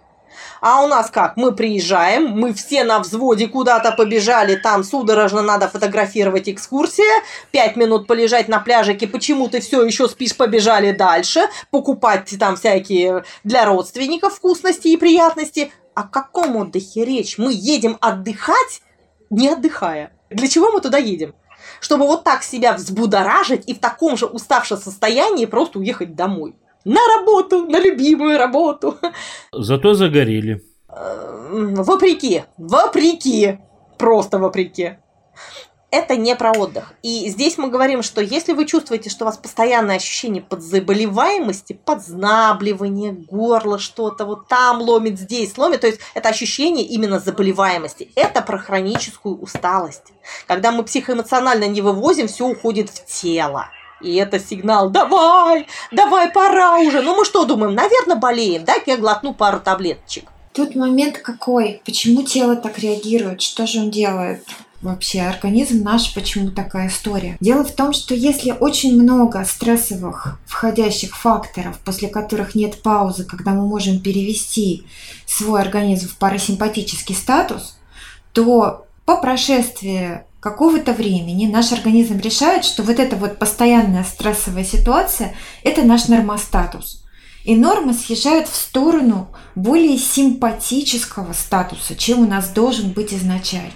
А 0.62 0.84
у 0.84 0.88
нас 0.88 1.10
как? 1.10 1.38
Мы 1.38 1.53
приезжаем, 1.53 2.32
мы 2.32 2.53
все 2.53 2.84
на 2.84 2.99
взводе 2.99 3.47
куда-то 3.47 3.91
побежали, 3.91 4.56
там 4.56 4.84
судорожно 4.84 5.41
надо 5.41 5.67
фотографировать 5.67 6.49
экскурсия, 6.49 7.23
пять 7.51 7.75
минут 7.75 8.08
полежать 8.08 8.47
на 8.47 8.60
пляжике, 8.60 9.08
почему 9.08 9.49
ты 9.49 9.60
все 9.62 9.84
еще 9.84 10.08
спишь, 10.08 10.36
побежали 10.36 10.91
дальше, 10.91 11.41
покупать 11.71 12.34
там 12.39 12.56
всякие 12.56 13.23
для 13.43 13.65
родственников 13.65 14.36
вкусности 14.36 14.88
и 14.88 14.97
приятности. 14.97 15.71
О 15.93 16.03
каком 16.03 16.56
отдыхе 16.58 17.06
речь? 17.06 17.38
Мы 17.38 17.53
едем 17.53 17.97
отдыхать, 18.01 18.82
не 19.30 19.49
отдыхая. 19.49 20.12
Для 20.30 20.48
чего 20.48 20.72
мы 20.72 20.82
туда 20.82 20.98
едем? 20.98 21.34
Чтобы 21.80 22.08
вот 22.08 22.24
так 22.24 22.44
себя 22.44 22.74
взбудоражить 22.74 23.68
и 23.68 23.74
в 23.74 23.80
таком 23.80 24.18
же 24.18 24.26
уставшем 24.26 24.78
состоянии 24.78 25.46
просто 25.46 25.80
уехать 25.80 26.16
домой 26.16 26.56
на 26.86 27.02
работу, 27.18 27.66
на 27.66 27.80
любимую 27.80 28.38
работу. 28.38 28.98
Зато 29.52 29.94
загорели. 29.94 30.63
Эм, 30.90 31.76
вопреки, 31.76 32.44
вопреки, 32.58 33.60
просто 33.98 34.40
вопреки. 34.40 34.98
Это 35.89 36.17
не 36.17 36.36
про 36.36 36.52
отдых. 36.52 36.93
И 37.02 37.30
здесь 37.30 37.58
мы 37.58 37.69
говорим, 37.69 38.04
что 38.04 38.19
если 38.19 38.52
вы 38.52 38.65
чувствуете, 38.65 39.10
что 39.10 39.23
у 39.23 39.28
вас 39.28 39.38
постоянное 39.38 39.95
ощущение 39.95 40.41
подзаболеваемости, 40.41 41.80
подзнабливание, 41.86 43.13
горло, 43.13 43.80
что-то 43.80 44.26
вот 44.26 44.50
там 44.50 44.82
ломит, 44.82 45.17
здесь 45.17 45.58
ломит, 45.58 45.82
то 45.82 45.88
есть 45.88 46.02
это 46.13 46.28
ощущение 46.28 46.86
именно 46.86 47.19
заболеваемости. 47.19 48.12
Это 48.15 48.41
про 48.41 48.58
хроническую 48.58 49.39
усталость. 49.39 50.12
Когда 50.45 50.73
мы 50.73 50.84
психоэмоционально 50.84 51.69
не 51.69 51.82
вывозим, 51.82 52.28
все 52.28 52.45
уходит 52.45 52.89
в 52.89 53.06
тело. 53.06 53.69
И 54.02 54.15
это 54.15 54.39
сигнал 54.39 54.89
«давай, 54.89 55.67
давай, 55.91 56.30
пора 56.32 56.80
уже». 56.80 57.02
Ну 57.02 57.15
мы 57.15 57.23
что 57.23 57.45
думаем, 57.45 57.73
наверное, 57.73 58.17
болеем, 58.17 58.65
дай-ка 58.65 58.91
я 58.91 58.97
глотну 58.97 59.34
пару 59.34 59.62
таблеточек. 59.62 60.26
Тут 60.54 60.76
момент 60.76 61.19
какой? 61.19 61.82
Почему 61.86 62.23
тело 62.23 62.56
так 62.56 62.78
реагирует? 62.80 63.41
Что 63.41 63.65
же 63.65 63.80
он 63.80 63.91
делает? 63.91 64.43
Вообще, 64.82 65.22
организм 65.22 65.84
наш, 65.84 66.13
почему 66.13 66.52
такая 66.52 66.90
история? 66.90 67.36
Дело 67.40 67.63
в 67.63 67.72
том, 67.72 67.94
что 67.94 68.13
если 68.13 68.52
очень 68.52 69.02
много 69.02 69.44
стрессовых 69.44 70.40
входящих 70.46 71.18
факторов, 71.18 71.80
после 71.80 72.10
которых 72.10 72.54
нет 72.54 72.84
паузы, 72.84 73.24
когда 73.26 73.54
мы 73.54 73.68
можем 73.68 74.00
перевести 74.00 74.86
свой 75.26 75.62
организм 75.62 76.10
в 76.10 76.18
парасимпатический 76.18 77.16
статус, 77.16 77.78
то 78.34 78.86
по 79.06 79.18
прошествии 79.18 80.22
какого-то 80.40 80.94
времени 80.94 81.48
наш 81.48 81.72
организм 81.72 82.20
решает, 82.20 82.63
что 82.63 82.84
вот 82.84 83.00
эта 83.00 83.16
вот 83.16 83.40
постоянная 83.40 84.04
стрессовая 84.04 84.63
ситуация– 84.63 85.34
это 85.63 85.82
наш 85.82 86.08
нормостатус. 86.08 87.04
И 87.44 87.56
нормы 87.56 87.94
съезжают 87.94 88.48
в 88.48 88.56
сторону 88.56 89.30
более 89.56 89.98
симпатического 89.98 91.34
статуса, 91.34 91.96
чем 91.96 92.20
у 92.20 92.28
нас 92.28 92.50
должен 92.50 92.92
быть 92.92 93.13
изначально. 93.13 93.72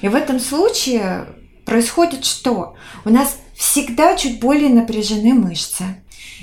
И 0.00 0.08
в 0.08 0.14
этом 0.14 0.40
случае 0.40 1.26
происходит 1.64 2.24
что? 2.24 2.74
У 3.04 3.10
нас 3.10 3.36
всегда 3.56 4.16
чуть 4.16 4.40
более 4.40 4.68
напряжены 4.68 5.34
мышцы. 5.34 5.84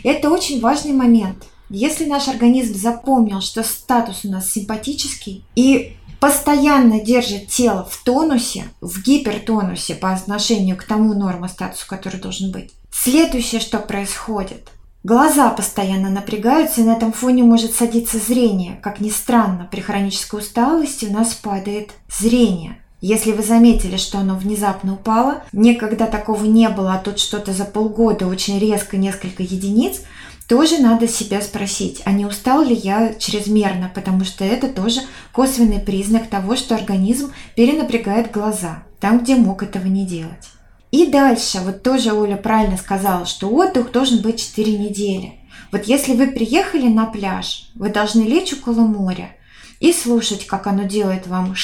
Это 0.04 0.30
очень 0.30 0.60
важный 0.60 0.94
момент. 0.94 1.46
Если 1.70 2.06
наш 2.06 2.28
организм 2.28 2.76
запомнил, 2.76 3.42
что 3.42 3.64
статус 3.64 4.26
у 4.26 4.30
нас 4.30 4.52
симпатический, 4.52 5.46
и 5.56 5.96
постоянно 6.20 7.02
держит 7.02 7.48
тело 7.48 7.84
в 7.90 8.02
тонусе, 8.04 8.66
в 8.80 9.02
гипертонусе 9.02 9.96
по 9.96 10.14
отношению 10.14 10.78
к 10.78 10.84
тому 10.84 11.14
нормостатусу, 11.14 11.86
который 11.88 12.20
должен 12.20 12.52
быть. 12.52 12.72
Следующее, 12.92 13.60
что 13.60 13.80
происходит. 13.80 14.70
Глаза 15.04 15.50
постоянно 15.50 16.10
напрягаются, 16.10 16.80
и 16.80 16.86
на 16.86 16.94
этом 16.94 17.12
фоне 17.12 17.44
может 17.44 17.74
садиться 17.74 18.20
зрение. 18.20 18.80
Как 18.82 19.02
ни 19.02 19.10
странно, 19.10 19.68
при 19.70 19.82
хронической 19.82 20.40
усталости 20.40 21.06
у 21.06 21.12
нас 21.12 21.34
падает 21.34 21.92
зрение. 22.08 22.83
Если 23.06 23.34
вы 23.34 23.44
заметили, 23.44 23.98
что 23.98 24.20
оно 24.20 24.36
внезапно 24.36 24.94
упало, 24.94 25.44
никогда 25.52 26.08
такого 26.08 26.46
не 26.46 26.70
было, 26.70 26.94
а 26.94 26.98
тут 26.98 27.20
что-то 27.20 27.52
за 27.52 27.66
полгода 27.66 28.28
очень 28.28 28.58
резко 28.60 28.98
несколько 28.98 29.44
единиц– 29.44 30.02
тоже 30.48 30.80
надо 30.80 31.08
себя 31.08 31.42
спросить, 31.42 32.02
а 32.06 32.12
не 32.12 32.26
устал 32.26 32.64
ли 32.64 32.76
я 32.76 33.14
чрезмерно, 33.14 33.90
потому 33.94 34.26
что 34.26 34.44
это 34.44 34.68
тоже 34.68 35.02
косвенный 35.32 35.80
признак 35.80 36.28
того, 36.28 36.56
что 36.56 36.76
организм 36.76 37.32
перенапрягает 37.56 38.32
глаза, 38.32 38.84
там, 39.00 39.20
где 39.20 39.36
мог 39.36 39.64
этого 39.64 39.88
не 39.88 40.06
делать. 40.06 40.50
И 40.92 41.08
дальше, 41.08 41.60
вот 41.64 41.82
тоже 41.82 42.14
Оля 42.14 42.36
правильно 42.36 42.78
сказала, 42.78 43.26
что 43.26 43.48
отдых 43.48 43.92
должен 43.92 44.22
быть 44.22 44.40
4 44.40 44.78
недели. 44.78 45.40
Вот 45.72 45.86
если 45.86 46.14
вы 46.14 46.28
приехали 46.28 46.88
на 46.88 47.06
пляж, 47.06 47.72
вы 47.74 47.90
должны 47.90 48.24
лечь 48.24 48.54
около 48.54 48.82
моря 48.82 49.36
и 49.80 49.92
слушать, 49.94 50.46
как 50.46 50.68
оно 50.68 50.84
делает 50.84 51.26
вам 51.26 51.56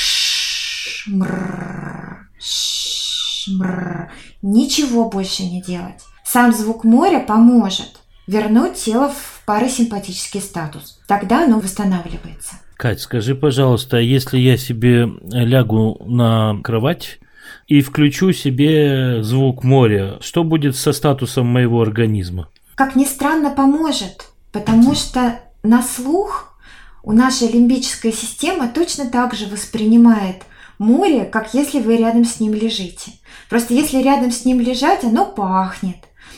шмр, 1.00 2.28
шмр. 2.40 4.12
Ничего 4.42 5.10
больше 5.10 5.44
не 5.44 5.62
делать. 5.62 6.02
Сам 6.26 6.54
звук 6.54 6.84
моря 6.84 7.20
поможет 7.22 8.02
вернуть 8.28 8.76
тело 8.76 9.10
в 9.10 9.44
парасимпатический 9.46 10.42
статус. 10.42 11.00
Тогда 11.08 11.46
оно 11.46 11.60
восстанавливается. 11.60 12.56
Кать, 12.76 13.00
скажи, 13.00 13.34
пожалуйста, 13.34 13.98
если 13.98 14.38
я 14.38 14.58
себе 14.58 15.08
лягу 15.32 16.02
на 16.06 16.60
кровать 16.64 17.20
и 17.68 17.82
включу 17.82 18.34
себе 18.34 19.24
звук 19.24 19.64
моря, 19.64 20.18
что 20.22 20.44
будет 20.44 20.76
со 20.76 20.92
статусом 20.92 21.48
моего 21.48 21.82
организма? 21.82 22.50
Как 22.76 22.96
ни 22.96 23.06
странно, 23.06 23.50
поможет, 23.52 24.26
потому 24.52 24.96
что 24.96 25.40
на 25.64 25.82
слух 25.82 26.58
у 27.04 27.14
нашей 27.14 27.52
лимбическая 27.52 28.12
система 28.12 28.68
точно 28.68 29.10
так 29.10 29.34
же 29.34 29.48
воспринимает 29.48 30.44
море, 30.80 31.26
как 31.26 31.54
если 31.54 31.80
вы 31.80 31.98
рядом 31.98 32.26
с 32.26 32.40
ним 32.40 32.54
лежите. 32.54 33.12
Просто 33.50 33.74
если 33.74 34.02
рядом 34.02 34.32
с 34.32 34.46
ним 34.46 34.60
лежать, 34.60 35.04
оно 35.04 35.26
пахнет, 35.26 35.98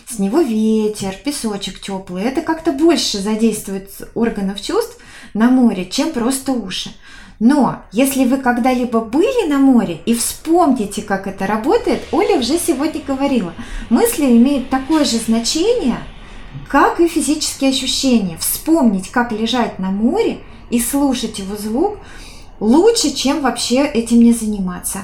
с 0.10 0.20
него 0.20 0.42
ветер, 0.42 1.16
песочек 1.24 1.80
теплый. 1.80 2.24
Это 2.24 2.42
как-то 2.42 2.74
больше 2.74 3.20
задействует 3.20 3.90
органов 4.16 4.60
чувств 4.60 4.98
на 5.34 5.50
море, 5.50 5.86
чем 5.86 6.12
просто 6.12 6.52
уши. 6.52 6.92
Но 7.40 7.82
если 7.92 8.26
вы 8.26 8.38
когда-либо 8.38 9.00
были 9.00 9.48
на 9.48 9.58
море 9.58 10.02
и 10.06 10.14
вспомните, 10.14 11.02
как 11.02 11.26
это 11.26 11.48
работает, 11.48 12.04
Оля 12.12 12.38
уже 12.38 12.60
сегодня 12.60 13.02
говорила, 13.02 13.54
мысли 13.90 14.26
имеют 14.26 14.70
такое 14.70 15.06
же 15.06 15.18
значение, 15.18 15.98
как 16.70 17.00
и 17.00 17.08
физические 17.08 17.72
ощущения. 17.72 18.38
Вспомнить, 18.38 19.10
как 19.10 19.32
лежать 19.32 19.80
на 19.80 19.90
море 19.90 20.42
и 20.70 20.80
слушать 20.80 21.40
его 21.40 21.56
звук 21.56 21.98
лучше, 22.62 23.14
чем 23.14 23.42
вообще 23.42 23.86
этим 23.86 24.22
не 24.22 24.32
заниматься. 24.32 25.00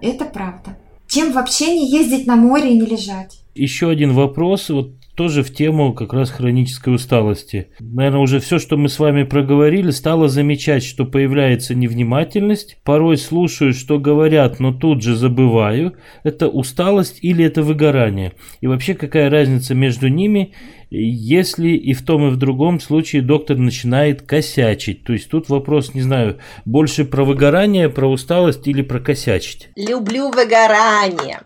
Это 0.00 0.24
правда. 0.24 0.78
Чем 1.06 1.32
вообще 1.32 1.74
не 1.74 1.90
ездить 1.90 2.26
на 2.26 2.36
море 2.36 2.72
и 2.72 2.78
не 2.78 2.86
лежать 2.86 3.38
еще 3.58 3.90
один 3.90 4.14
вопрос, 4.14 4.70
вот 4.70 4.92
тоже 5.18 5.42
в 5.42 5.52
тему 5.52 5.94
как 5.94 6.12
раз 6.12 6.30
хронической 6.30 6.94
усталости. 6.94 7.70
Наверное, 7.80 8.20
уже 8.20 8.38
все, 8.38 8.60
что 8.60 8.76
мы 8.76 8.88
с 8.88 9.00
вами 9.00 9.24
проговорили, 9.24 9.90
стало 9.90 10.28
замечать, 10.28 10.84
что 10.84 11.04
появляется 11.04 11.74
невнимательность. 11.74 12.78
Порой 12.84 13.16
слушаю, 13.16 13.72
что 13.74 13.98
говорят, 13.98 14.60
но 14.60 14.72
тут 14.72 15.02
же 15.02 15.16
забываю. 15.16 15.94
Это 16.22 16.46
усталость 16.48 17.18
или 17.20 17.44
это 17.44 17.64
выгорание? 17.64 18.34
И 18.60 18.68
вообще, 18.68 18.94
какая 18.94 19.28
разница 19.28 19.74
между 19.74 20.06
ними, 20.06 20.52
если 20.88 21.70
и 21.70 21.94
в 21.94 22.04
том, 22.04 22.28
и 22.28 22.30
в 22.30 22.36
другом 22.36 22.78
случае 22.78 23.22
доктор 23.22 23.58
начинает 23.58 24.22
косячить? 24.22 25.02
То 25.02 25.14
есть 25.14 25.28
тут 25.28 25.48
вопрос, 25.48 25.94
не 25.94 26.00
знаю, 26.00 26.38
больше 26.64 27.04
про 27.04 27.24
выгорание, 27.24 27.88
про 27.88 28.06
усталость 28.06 28.68
или 28.68 28.82
про 28.82 29.00
косячить? 29.00 29.70
Люблю 29.74 30.30
выгорание. 30.30 31.40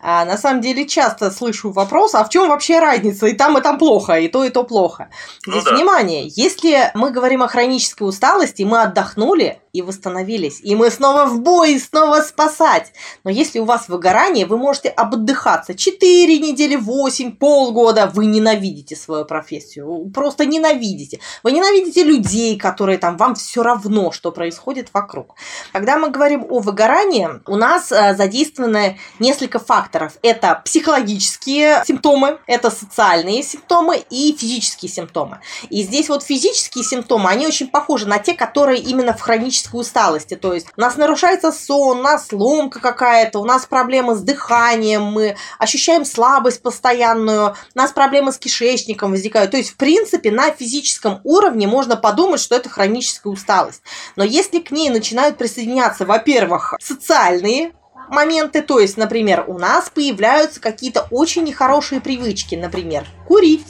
А, 0.00 0.24
на 0.24 0.36
самом 0.36 0.60
деле 0.60 0.86
часто 0.86 1.30
слышу 1.30 1.70
вопрос, 1.70 2.14
а 2.14 2.24
в 2.24 2.28
чем 2.28 2.48
вообще 2.48 2.78
разница? 2.78 3.26
И 3.26 3.32
там, 3.32 3.58
и 3.58 3.60
там 3.60 3.78
плохо, 3.78 4.18
и 4.18 4.28
то, 4.28 4.44
и 4.44 4.50
то 4.50 4.62
плохо. 4.62 5.10
Ну 5.46 5.52
Здесь 5.52 5.64
ну, 5.64 5.70
да. 5.70 5.76
внимание, 5.76 6.30
если 6.34 6.90
мы 6.94 7.10
говорим 7.10 7.42
о 7.42 7.48
хронической 7.48 8.06
усталости, 8.06 8.62
мы 8.62 8.82
отдохнули, 8.82 9.60
и 9.78 9.82
восстановились. 9.82 10.60
И 10.62 10.74
мы 10.74 10.90
снова 10.90 11.26
в 11.26 11.40
бой, 11.40 11.78
снова 11.78 12.20
спасать. 12.20 12.92
Но 13.22 13.30
если 13.30 13.60
у 13.60 13.64
вас 13.64 13.88
выгорание, 13.88 14.44
вы 14.44 14.58
можете 14.58 14.88
обдыхаться 14.88 15.74
4 15.74 16.38
недели, 16.38 16.74
8, 16.74 17.36
полгода. 17.36 18.10
Вы 18.12 18.26
ненавидите 18.26 18.96
свою 18.96 19.24
профессию. 19.24 20.10
Просто 20.12 20.46
ненавидите. 20.46 21.20
Вы 21.44 21.52
ненавидите 21.52 22.02
людей, 22.02 22.58
которые 22.58 22.98
там, 22.98 23.16
вам 23.16 23.36
все 23.36 23.62
равно, 23.62 24.10
что 24.10 24.32
происходит 24.32 24.88
вокруг. 24.92 25.36
Когда 25.72 25.96
мы 25.96 26.10
говорим 26.10 26.44
о 26.48 26.58
выгорании, 26.58 27.28
у 27.46 27.56
нас 27.56 27.92
э, 27.92 28.16
задействованы 28.16 28.98
несколько 29.20 29.60
факторов. 29.60 30.14
Это 30.22 30.60
психологические 30.64 31.84
симптомы, 31.86 32.38
это 32.46 32.70
социальные 32.70 33.44
симптомы 33.44 34.02
и 34.10 34.36
физические 34.36 34.90
симптомы. 34.90 35.38
И 35.70 35.82
здесь 35.82 36.08
вот 36.08 36.24
физические 36.24 36.82
симптомы, 36.82 37.30
они 37.30 37.46
очень 37.46 37.68
похожи 37.68 38.06
на 38.08 38.18
те, 38.18 38.34
которые 38.34 38.80
именно 38.80 39.12
в 39.12 39.20
хроническом 39.20 39.67
хронической 39.68 39.80
усталости. 39.80 40.34
То 40.34 40.54
есть 40.54 40.66
у 40.76 40.80
нас 40.80 40.96
нарушается 40.96 41.52
сон, 41.52 41.98
у 41.98 42.02
нас 42.02 42.28
ломка 42.32 42.80
какая-то, 42.80 43.40
у 43.40 43.44
нас 43.44 43.66
проблемы 43.66 44.14
с 44.14 44.20
дыханием, 44.20 45.02
мы 45.02 45.36
ощущаем 45.58 46.04
слабость 46.04 46.62
постоянную, 46.62 47.54
у 47.74 47.78
нас 47.78 47.92
проблемы 47.92 48.32
с 48.32 48.38
кишечником 48.38 49.10
возникают. 49.10 49.50
То 49.50 49.56
есть, 49.56 49.70
в 49.70 49.76
принципе, 49.76 50.30
на 50.30 50.50
физическом 50.50 51.20
уровне 51.24 51.66
можно 51.66 51.96
подумать, 51.96 52.40
что 52.40 52.56
это 52.56 52.68
хроническая 52.68 53.32
усталость. 53.32 53.82
Но 54.16 54.24
если 54.24 54.60
к 54.60 54.70
ней 54.70 54.90
начинают 54.90 55.36
присоединяться, 55.36 56.04
во-первых, 56.04 56.74
социальные 56.80 57.72
моменты, 58.08 58.62
то 58.62 58.80
есть, 58.80 58.96
например, 58.96 59.44
у 59.48 59.58
нас 59.58 59.90
появляются 59.90 60.60
какие-то 60.60 61.06
очень 61.10 61.44
нехорошие 61.44 62.00
привычки, 62.00 62.54
например, 62.54 63.06
курить, 63.26 63.66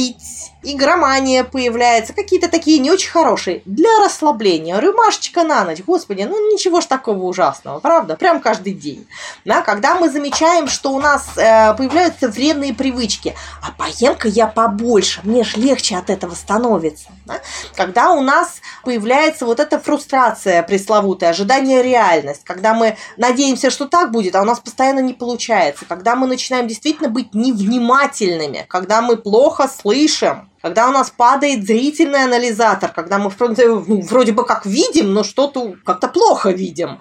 пить, 0.00 0.52
игромания 0.62 1.44
появляется, 1.44 2.14
какие-то 2.14 2.48
такие 2.48 2.78
не 2.78 2.90
очень 2.90 3.10
хорошие. 3.10 3.60
Для 3.66 3.90
расслабления, 4.02 4.78
рюмашечка 4.78 5.42
на 5.42 5.64
ночь, 5.64 5.80
господи, 5.86 6.22
ну 6.22 6.52
ничего 6.52 6.80
ж 6.80 6.86
такого 6.86 7.24
ужасного, 7.24 7.80
правда? 7.80 8.16
Прям 8.16 8.40
каждый 8.40 8.72
день. 8.72 9.06
Да, 9.44 9.60
когда 9.60 9.96
мы 9.96 10.10
замечаем, 10.10 10.68
что 10.68 10.92
у 10.92 11.00
нас 11.00 11.28
э, 11.36 11.74
появляются 11.74 12.28
вредные 12.28 12.72
привычки, 12.72 13.34
а 13.62 13.72
поем-ка 13.72 14.28
я 14.28 14.46
побольше, 14.46 15.20
мне 15.24 15.44
ж 15.44 15.56
легче 15.56 15.96
от 15.96 16.08
этого 16.08 16.34
становится. 16.34 17.08
Да? 17.26 17.40
Когда 17.76 18.12
у 18.12 18.20
нас 18.20 18.60
появляется 18.84 19.46
вот 19.46 19.60
эта 19.60 19.78
фрустрация 19.78 20.62
пресловутая, 20.62 21.30
ожидание 21.30 21.82
реальность, 21.82 22.42
когда 22.44 22.74
мы 22.74 22.96
надеемся, 23.16 23.70
что 23.70 23.86
так 23.86 24.10
будет, 24.10 24.36
а 24.36 24.42
у 24.42 24.44
нас 24.44 24.60
постоянно 24.60 25.00
не 25.00 25.14
получается, 25.14 25.84
когда 25.86 26.16
мы 26.16 26.26
начинаем 26.26 26.68
действительно 26.68 27.08
быть 27.08 27.34
невнимательными, 27.34 28.66
когда 28.68 29.02
мы 29.02 29.16
плохо 29.16 29.68
слышим, 29.68 30.50
когда 30.62 30.88
у 30.88 30.92
нас 30.92 31.10
падает 31.10 31.64
зрительный 31.64 32.24
анализатор, 32.24 32.92
когда 32.92 33.18
мы 33.18 33.32
ну, 33.38 34.02
вроде 34.02 34.32
бы 34.32 34.44
как 34.44 34.66
видим, 34.66 35.12
но 35.14 35.24
что-то 35.24 35.74
как-то 35.84 36.08
плохо 36.08 36.50
видим, 36.50 37.00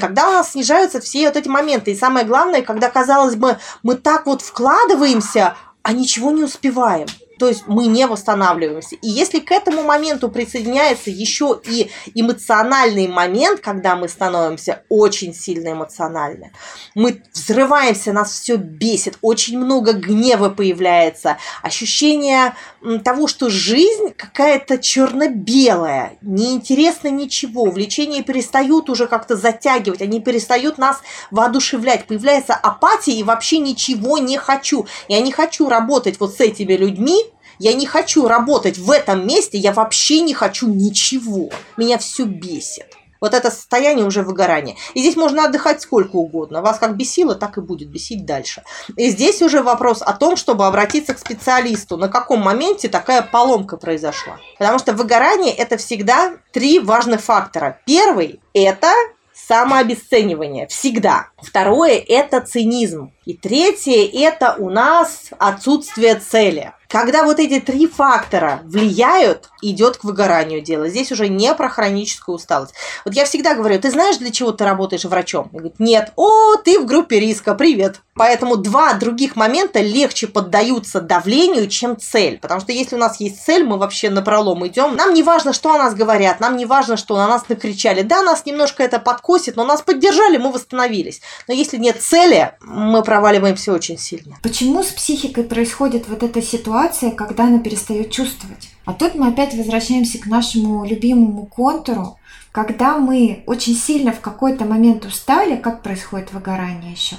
когда 0.00 0.28
у 0.28 0.32
нас 0.32 0.52
снижаются 0.52 1.00
все 1.00 1.26
вот 1.26 1.36
эти 1.36 1.48
моменты. 1.48 1.92
И 1.92 1.96
самое 1.96 2.24
главное, 2.24 2.62
когда, 2.62 2.88
казалось 2.88 3.36
бы, 3.36 3.58
мы 3.82 3.96
так 3.96 4.26
вот 4.26 4.40
вкладываемся, 4.40 5.54
а 5.82 5.92
ничего 5.92 6.30
не 6.30 6.44
успеваем. 6.44 7.06
То 7.38 7.48
есть 7.48 7.64
мы 7.66 7.86
не 7.86 8.06
восстанавливаемся. 8.06 8.96
И 8.96 9.08
если 9.08 9.40
к 9.40 9.50
этому 9.50 9.82
моменту 9.82 10.28
присоединяется 10.28 11.10
еще 11.10 11.60
и 11.64 11.90
эмоциональный 12.14 13.08
момент, 13.08 13.60
когда 13.60 13.96
мы 13.96 14.08
становимся 14.08 14.82
очень 14.88 15.34
сильно 15.34 15.72
эмоциональны, 15.72 16.52
мы 16.94 17.22
взрываемся, 17.32 18.12
нас 18.12 18.32
все 18.32 18.56
бесит, 18.56 19.18
очень 19.20 19.58
много 19.58 19.92
гнева 19.92 20.48
появляется, 20.48 21.38
ощущение 21.62 22.54
того, 23.02 23.26
что 23.26 23.50
жизнь 23.50 24.12
какая-то 24.16 24.78
черно-белая, 24.78 26.16
неинтересно 26.22 27.08
ничего, 27.08 27.62
увлечения 27.62 28.22
перестают 28.22 28.90
уже 28.90 29.06
как-то 29.06 29.36
затягивать, 29.36 30.02
они 30.02 30.20
перестают 30.20 30.78
нас 30.78 31.00
воодушевлять, 31.30 32.06
появляется 32.06 32.54
апатия 32.54 33.12
и 33.12 33.22
вообще 33.22 33.58
ничего 33.58 34.18
не 34.18 34.38
хочу. 34.38 34.86
Я 35.08 35.20
не 35.20 35.32
хочу 35.32 35.68
работать 35.68 36.20
вот 36.20 36.34
с 36.34 36.40
этими 36.40 36.74
людьми, 36.74 37.16
я 37.58 37.72
не 37.74 37.86
хочу 37.86 38.26
работать 38.28 38.78
в 38.78 38.90
этом 38.90 39.26
месте, 39.26 39.58
я 39.58 39.72
вообще 39.72 40.20
не 40.20 40.34
хочу 40.34 40.68
ничего. 40.68 41.50
Меня 41.76 41.98
все 41.98 42.24
бесит. 42.24 42.86
Вот 43.24 43.32
это 43.32 43.50
состояние 43.50 44.04
уже 44.04 44.22
выгорания. 44.22 44.76
И 44.92 45.00
здесь 45.00 45.16
можно 45.16 45.46
отдыхать 45.46 45.80
сколько 45.80 46.16
угодно. 46.16 46.60
Вас 46.60 46.78
как 46.78 46.94
бесило, 46.94 47.34
так 47.34 47.56
и 47.56 47.62
будет 47.62 47.88
бесить 47.88 48.26
дальше. 48.26 48.62
И 48.96 49.08
здесь 49.08 49.40
уже 49.40 49.62
вопрос 49.62 50.02
о 50.02 50.12
том, 50.12 50.36
чтобы 50.36 50.66
обратиться 50.66 51.14
к 51.14 51.18
специалисту. 51.18 51.96
На 51.96 52.08
каком 52.08 52.40
моменте 52.40 52.90
такая 52.90 53.22
поломка 53.22 53.78
произошла. 53.78 54.38
Потому 54.58 54.78
что 54.78 54.92
выгорание– 54.92 55.54
это 55.56 55.78
всегда 55.78 56.34
три 56.52 56.80
важных 56.80 57.22
фактора. 57.22 57.80
Первый– 57.86 58.40
это 58.52 58.92
самообесценивание. 59.32 60.66
Всегда. 60.66 61.28
Второе– 61.38 62.04
это 62.08 62.42
цинизм. 62.42 63.12
И 63.24 63.34
третье– 63.34 64.06
это 64.12 64.54
у 64.58 64.68
нас 64.68 65.30
отсутствие 65.38 66.16
цели. 66.16 66.72
Когда 66.94 67.24
вот 67.24 67.40
эти 67.40 67.58
три 67.58 67.88
фактора 67.88 68.60
влияют, 68.66 69.50
идет 69.62 69.96
к 69.96 70.04
выгоранию 70.04 70.60
дело. 70.60 70.88
Здесь 70.88 71.10
уже 71.10 71.28
не 71.28 71.52
про 71.52 71.68
хроническую 71.68 72.36
усталость. 72.36 72.74
Вот 73.04 73.14
я 73.14 73.24
всегда 73.24 73.56
говорю, 73.56 73.80
ты 73.80 73.90
знаешь, 73.90 74.18
для 74.18 74.30
чего 74.30 74.52
ты 74.52 74.62
работаешь 74.62 75.04
врачом? 75.04 75.50
Я 75.52 75.58
говорю, 75.58 75.74
нет. 75.80 76.12
О, 76.14 76.54
ты 76.54 76.78
в 76.78 76.86
группе 76.86 77.18
риска, 77.18 77.56
привет. 77.56 78.00
Поэтому 78.14 78.54
два 78.54 78.94
других 78.94 79.34
момента 79.34 79.80
легче 79.80 80.28
поддаются 80.28 81.00
давлению, 81.00 81.68
чем 81.68 81.96
цель. 81.98 82.38
Потому 82.38 82.60
что 82.60 82.70
если 82.70 82.94
у 82.94 82.98
нас 83.00 83.18
есть 83.18 83.44
цель, 83.44 83.64
мы 83.64 83.76
вообще 83.76 84.08
на 84.08 84.22
пролом 84.22 84.64
идем. 84.64 84.94
Нам 84.94 85.14
не 85.14 85.24
важно, 85.24 85.52
что 85.52 85.74
о 85.74 85.78
нас 85.78 85.96
говорят, 85.96 86.38
нам 86.38 86.56
не 86.56 86.64
важно, 86.64 86.96
что 86.96 87.16
на 87.16 87.26
нас 87.26 87.48
накричали. 87.48 88.02
Да, 88.02 88.22
нас 88.22 88.46
немножко 88.46 88.84
это 88.84 89.00
подкосит, 89.00 89.56
но 89.56 89.64
нас 89.64 89.82
поддержали, 89.82 90.36
мы 90.36 90.52
восстановились. 90.52 91.22
Но 91.48 91.54
если 91.54 91.76
нет 91.76 92.00
цели, 92.00 92.52
мы 92.60 93.02
проваливаемся 93.02 93.72
очень 93.72 93.98
сильно. 93.98 94.36
Почему 94.44 94.84
с 94.84 94.92
психикой 94.92 95.42
происходит 95.42 96.06
вот 96.06 96.22
эта 96.22 96.40
ситуация? 96.40 96.83
Ситуация, 96.84 97.10
когда 97.10 97.44
она 97.44 97.58
перестает 97.58 98.10
чувствовать. 98.10 98.70
А 98.84 98.92
тут 98.92 99.14
мы 99.14 99.28
опять 99.28 99.54
возвращаемся 99.54 100.18
к 100.18 100.26
нашему 100.26 100.84
любимому 100.84 101.46
контуру, 101.46 102.18
когда 102.52 102.98
мы 102.98 103.42
очень 103.46 103.74
сильно 103.74 104.12
в 104.12 104.20
какой-то 104.20 104.64
момент 104.64 105.04
устали, 105.04 105.56
как 105.56 105.82
происходит 105.82 106.32
выгорание 106.32 106.92
еще, 106.92 107.16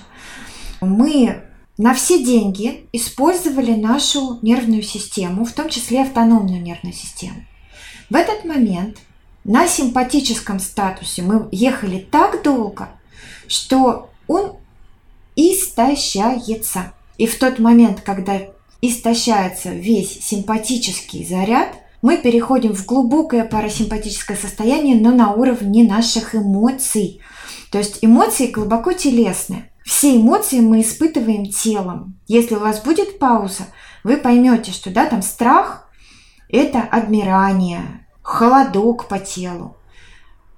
мы 0.81 1.41
на 1.77 1.93
все 1.93 2.23
деньги 2.23 2.87
использовали 2.93 3.71
нашу 3.71 4.39
нервную 4.41 4.83
систему, 4.83 5.45
в 5.45 5.51
том 5.51 5.69
числе 5.69 6.03
автономную 6.03 6.61
нервную 6.61 6.93
систему. 6.93 7.43
В 8.09 8.15
этот 8.15 8.45
момент 8.45 8.97
на 9.43 9.67
симпатическом 9.67 10.59
статусе 10.59 11.21
мы 11.21 11.49
ехали 11.51 11.99
так 11.99 12.43
долго, 12.43 12.89
что 13.47 14.09
он 14.27 14.53
истощается. 15.35 16.93
И 17.17 17.27
в 17.27 17.37
тот 17.37 17.59
момент, 17.59 18.01
когда 18.01 18.39
истощается 18.89 19.69
весь 19.69 20.23
симпатический 20.23 21.25
заряд, 21.25 21.75
мы 22.01 22.17
переходим 22.17 22.75
в 22.75 22.85
глубокое 22.85 23.45
парасимпатическое 23.45 24.37
состояние, 24.37 24.95
но 24.95 25.11
на 25.11 25.33
уровне 25.33 25.83
наших 25.83 26.35
эмоций. 26.35 27.21
То 27.71 27.79
есть 27.79 27.99
эмоции 28.01 28.47
глубоко 28.47 28.93
телесные. 28.93 29.71
Все 29.83 30.15
эмоции 30.15 30.59
мы 30.59 30.81
испытываем 30.81 31.47
телом. 31.47 32.19
Если 32.27 32.55
у 32.55 32.59
вас 32.59 32.83
будет 32.83 33.17
пауза, 33.17 33.63
вы 34.03 34.17
поймете, 34.17 34.71
что 34.71 34.91
да, 34.91 35.07
там 35.07 35.21
страх– 35.21 35.89
это 36.49 36.81
адмирание, 36.81 38.07
холодок 38.21 39.07
по 39.07 39.17
телу. 39.17 39.77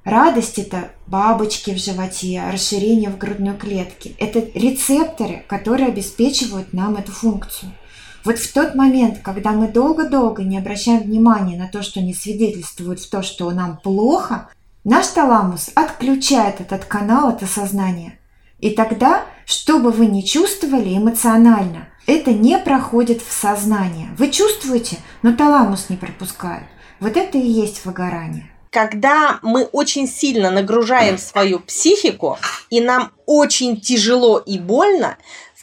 Радость– 0.04 0.58
это 0.60 0.92
бабочки 1.08 1.72
в 1.72 1.78
животе, 1.78 2.44
расширение 2.52 3.10
в 3.10 3.18
грудной 3.18 3.58
клетке. 3.58 4.16
Это 4.20 4.40
рецепторы, 4.54 5.46
которые 5.48 5.88
обеспечивают 5.88 6.74
нам 6.74 6.98
эту 6.98 7.12
функцию– 7.12 7.72
вот 8.28 8.40
в 8.40 8.54
тот 8.54 8.76
момент, 8.76 9.20
когда 9.24 9.52
мы 9.52 9.70
долго-долго 9.70 10.44
не 10.44 10.58
обращаем 10.58 11.04
внимания 11.04 11.58
на 11.58 11.70
то, 11.70 11.82
что 11.82 12.02
не 12.02 12.14
свидетельствует 12.14 13.00
в 13.00 13.10
то, 13.10 13.24
что 13.24 13.50
нам 13.52 13.80
плохо, 13.82 14.50
наш 14.84 15.08
таламус 15.08 15.70
отключает 15.76 16.60
этот 16.60 16.84
канал 16.84 17.30
от 17.30 17.42
осознания. 17.42 18.20
И 18.60 18.72
тогда, 18.72 19.24
что 19.46 19.80
бы 19.80 19.92
вы 19.92 20.08
ни 20.08 20.20
чувствовали 20.24 20.98
эмоционально, 20.98 21.88
это 22.06 22.34
не 22.34 22.60
проходит 22.60 23.22
в 23.22 23.32
сознание. 23.32 24.10
Вы 24.18 24.30
чувствуете, 24.30 24.98
но 25.22 25.32
таламус 25.32 25.86
не 25.88 25.96
пропускает. 25.96 26.66
Вот 27.00 27.16
это 27.16 27.38
и 27.38 27.48
есть 27.48 27.86
выгорание 27.86 28.52
когда 28.70 29.40
мы 29.42 29.64
очень 29.64 30.08
сильно 30.08 30.52
нагружаем 30.52 31.18
свою 31.18 31.60
психику, 31.60 32.38
и 32.70 32.80
нам 32.80 33.12
очень 33.26 33.82
тяжело 33.82 34.38
и 34.38 34.60
больно, 34.60 35.18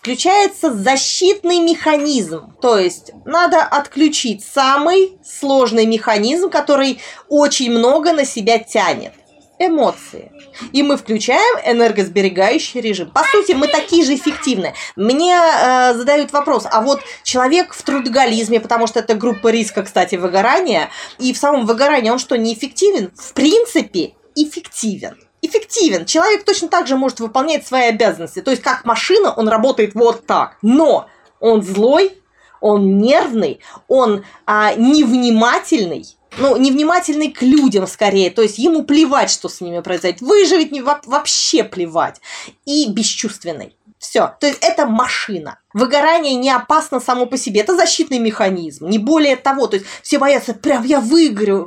включается 0.05 0.71
защитный 0.71 1.61
механизм. 1.61 2.53
То 2.61 2.77
есть 2.79 3.13
надо 3.25 3.63
отключить 3.63 4.45
самый 4.45 5.17
сложный 5.25 5.87
механизм, 5.87 6.51
который 6.51 7.01
очень 7.31 7.71
много 7.71 8.13
на 8.13 8.27
себя 8.27 8.59
тянет. 8.59 9.15
эмоции. 9.59 10.33
И 10.73 10.83
мы 10.83 10.97
включаем 10.97 11.59
энергосберегающий 11.65 12.81
режим. 12.81 13.11
По 13.13 13.23
сути, 13.23 13.53
мы 13.53 13.69
такие 13.69 14.05
же 14.05 14.15
эффективны. 14.17 14.75
Мне 14.97 15.39
э, 15.39 15.95
задают 15.95 16.33
вопрос, 16.33 16.67
а 16.71 16.83
вот 16.83 17.01
человек 17.23 17.73
в 17.73 17.81
трудоголизме, 17.83 18.59
потому 18.59 18.89
что 18.89 18.99
это 18.99 19.15
группа 19.15 19.49
риска, 19.49 19.85
кстати, 19.85 20.17
выгорания, 20.17 20.91
и 21.21 21.33
в 21.33 21.39
самом 21.39 21.67
выгорании 21.67 22.11
он 22.11 22.19
что, 22.19 22.37
неэффективен? 22.37 23.13
В 23.17 23.33
принципе, 23.33 24.15
эффективен 24.35 25.17
эффективен. 25.47 26.07
Человек 26.07 26.45
точно 26.45 26.69
так 26.69 26.87
же 26.87 26.97
может 26.97 27.21
выполнять 27.21 27.67
свои 27.67 27.89
обязанности. 27.89 28.41
То 28.41 28.51
есть, 28.51 28.63
как 28.63 28.85
машина, 28.85 29.33
он 29.33 29.49
работает 29.49 29.95
вот 29.95 30.27
так. 30.27 30.57
Но 30.63 31.09
он 31.41 31.63
злой, 31.63 32.19
он 32.61 32.99
нервный, 32.99 33.61
он 33.89 34.25
а, 34.47 34.75
невнимательный, 34.75 36.07
ну, 36.39 36.57
невнимательный 36.57 37.31
к 37.31 37.43
людям 37.43 37.87
скорее, 37.87 38.31
то 38.31 38.43
есть 38.43 38.59
ему 38.59 38.85
плевать, 38.85 39.31
что 39.31 39.49
с 39.49 39.61
ними 39.61 39.81
произойдет, 39.81 40.21
выживет 40.21 40.73
не, 40.73 40.83
вообще 40.83 41.65
плевать, 41.65 42.21
и 42.65 42.91
бесчувственный. 42.91 43.77
Все. 44.05 44.35
То 44.39 44.47
есть 44.47 44.59
это 44.61 44.85
машина. 44.85 45.59
Выгорание 45.73 46.35
не 46.35 46.51
опасно 46.51 47.01
само 47.01 47.25
по 47.25 47.39
себе. 47.39 47.61
Это 47.61 47.75
защитный 47.75 48.19
механизм. 48.19 48.87
Не 48.87 48.99
более 48.99 49.35
того. 49.35 49.67
То 49.67 49.77
есть 49.77 49.89
все 50.03 50.19
боятся, 50.19 50.53
прям 50.53 50.85
я 50.85 51.01
выгорю. 51.01 51.65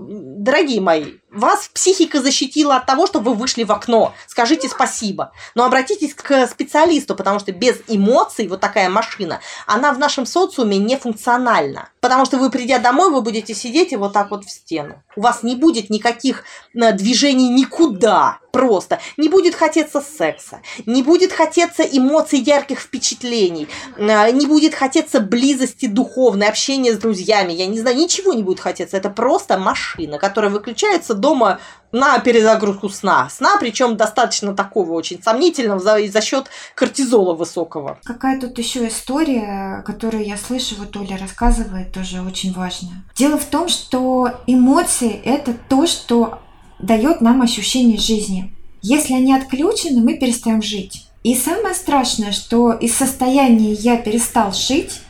Дорогие 0.48 0.80
мои, 0.80 1.16
вас 1.30 1.70
психика 1.74 2.22
защитила 2.22 2.78
от 2.78 2.86
того, 2.86 3.06
что 3.06 3.20
вы 3.20 3.34
вышли 3.34 3.64
в 3.64 3.72
окно. 3.72 4.14
Скажите 4.28 4.70
спасибо. 4.70 5.34
Но 5.54 5.66
обратитесь 5.66 6.14
к 6.14 6.48
специалисту, 6.48 7.16
потому 7.16 7.40
что 7.40 7.52
без 7.52 7.82
эмоций 7.88 8.48
вот 8.48 8.60
такая 8.60 8.90
машина, 8.90 9.40
она 9.66 9.92
в 9.92 10.00
нашем 10.00 10.26
социуме 10.26 10.78
не 10.78 10.98
функциональна. 10.98 11.90
Потому 12.00 12.26
что 12.26 12.38
вы, 12.38 12.50
придя 12.50 12.80
домой, 12.80 13.12
вы 13.12 13.22
будете 13.22 13.54
сидеть 13.54 13.92
и 13.92 13.98
вот 13.98 14.14
так 14.14 14.32
вот 14.32 14.46
в 14.46 14.50
стену. 14.50 15.04
У 15.16 15.22
вас 15.22 15.44
не 15.44 15.56
будет 15.56 15.90
никаких 15.90 16.44
э, 16.74 16.94
движений 16.94 17.50
никуда. 17.50 18.40
Просто. 18.52 19.00
Не 19.18 19.30
будет 19.30 19.54
хотеться 19.54 20.02
секса. 20.02 20.62
Не 20.86 21.04
будет 21.04 21.34
хотеться 21.34 21.84
эмоций, 21.84 22.40
ярких 22.40 22.80
впечатлений. 22.80 23.68
Э, 23.98 24.32
не 24.32 24.46
будет 24.46 24.74
хотеться 24.74 25.20
близости 25.20 25.88
духовной, 25.88 26.48
общения 26.48 26.94
с 26.94 26.98
друзьями. 26.98 27.52
Я 27.52 27.68
не 27.68 27.80
знаю, 27.80 27.98
ничего 27.98 28.34
не 28.34 28.44
будет 28.44 28.62
хотеться. 28.62 28.96
Это 28.96 29.10
просто 29.10 29.58
машина, 29.60 30.18
которая 30.18 30.37
выключается 30.46 31.14
до 31.14 31.28
дома 31.28 31.60
на 31.92 32.20
перезагрузку 32.20 32.90
сна. 32.90 33.30
Сна, 33.30 33.58
причем 33.60 33.98
достаточно 33.98 34.54
такого 34.54 34.92
очень 34.92 35.22
сомнительного 35.22 35.80
за, 35.80 36.08
за 36.08 36.22
счет 36.22 36.50
кортизола 36.76 37.34
высокого. 37.34 38.00
Какая 38.04 38.40
тут 38.40 38.58
еще 38.58 38.88
история, 38.88 39.84
которую 39.86 40.26
я 40.26 40.38
слышу, 40.38 40.76
вот 40.78 40.96
Оля 40.96 41.18
рассказывает, 41.18 41.92
тоже 41.92 42.22
очень 42.22 42.54
важная. 42.54 43.04
Дело 43.16 43.38
в 43.38 43.46
том, 43.46 43.68
что 43.68 44.30
эмоции– 44.48 45.22
это 45.26 45.54
то, 45.70 45.88
что 45.88 46.40
дает 46.80 47.22
нам 47.22 47.42
ощущение 47.42 47.98
жизни. 47.98 48.54
Если 48.82 49.14
они 49.14 49.34
отключены, 49.34 50.02
мы 50.02 50.18
перестаем 50.18 50.62
жить. 50.62 51.08
И 51.24 51.36
самое 51.36 51.76
страшное, 51.76 52.32
что 52.32 52.72
из 52.72 52.96
состояния 52.96 53.74
«я 53.74 53.98
перестал 53.98 54.54
жить» 54.54 55.02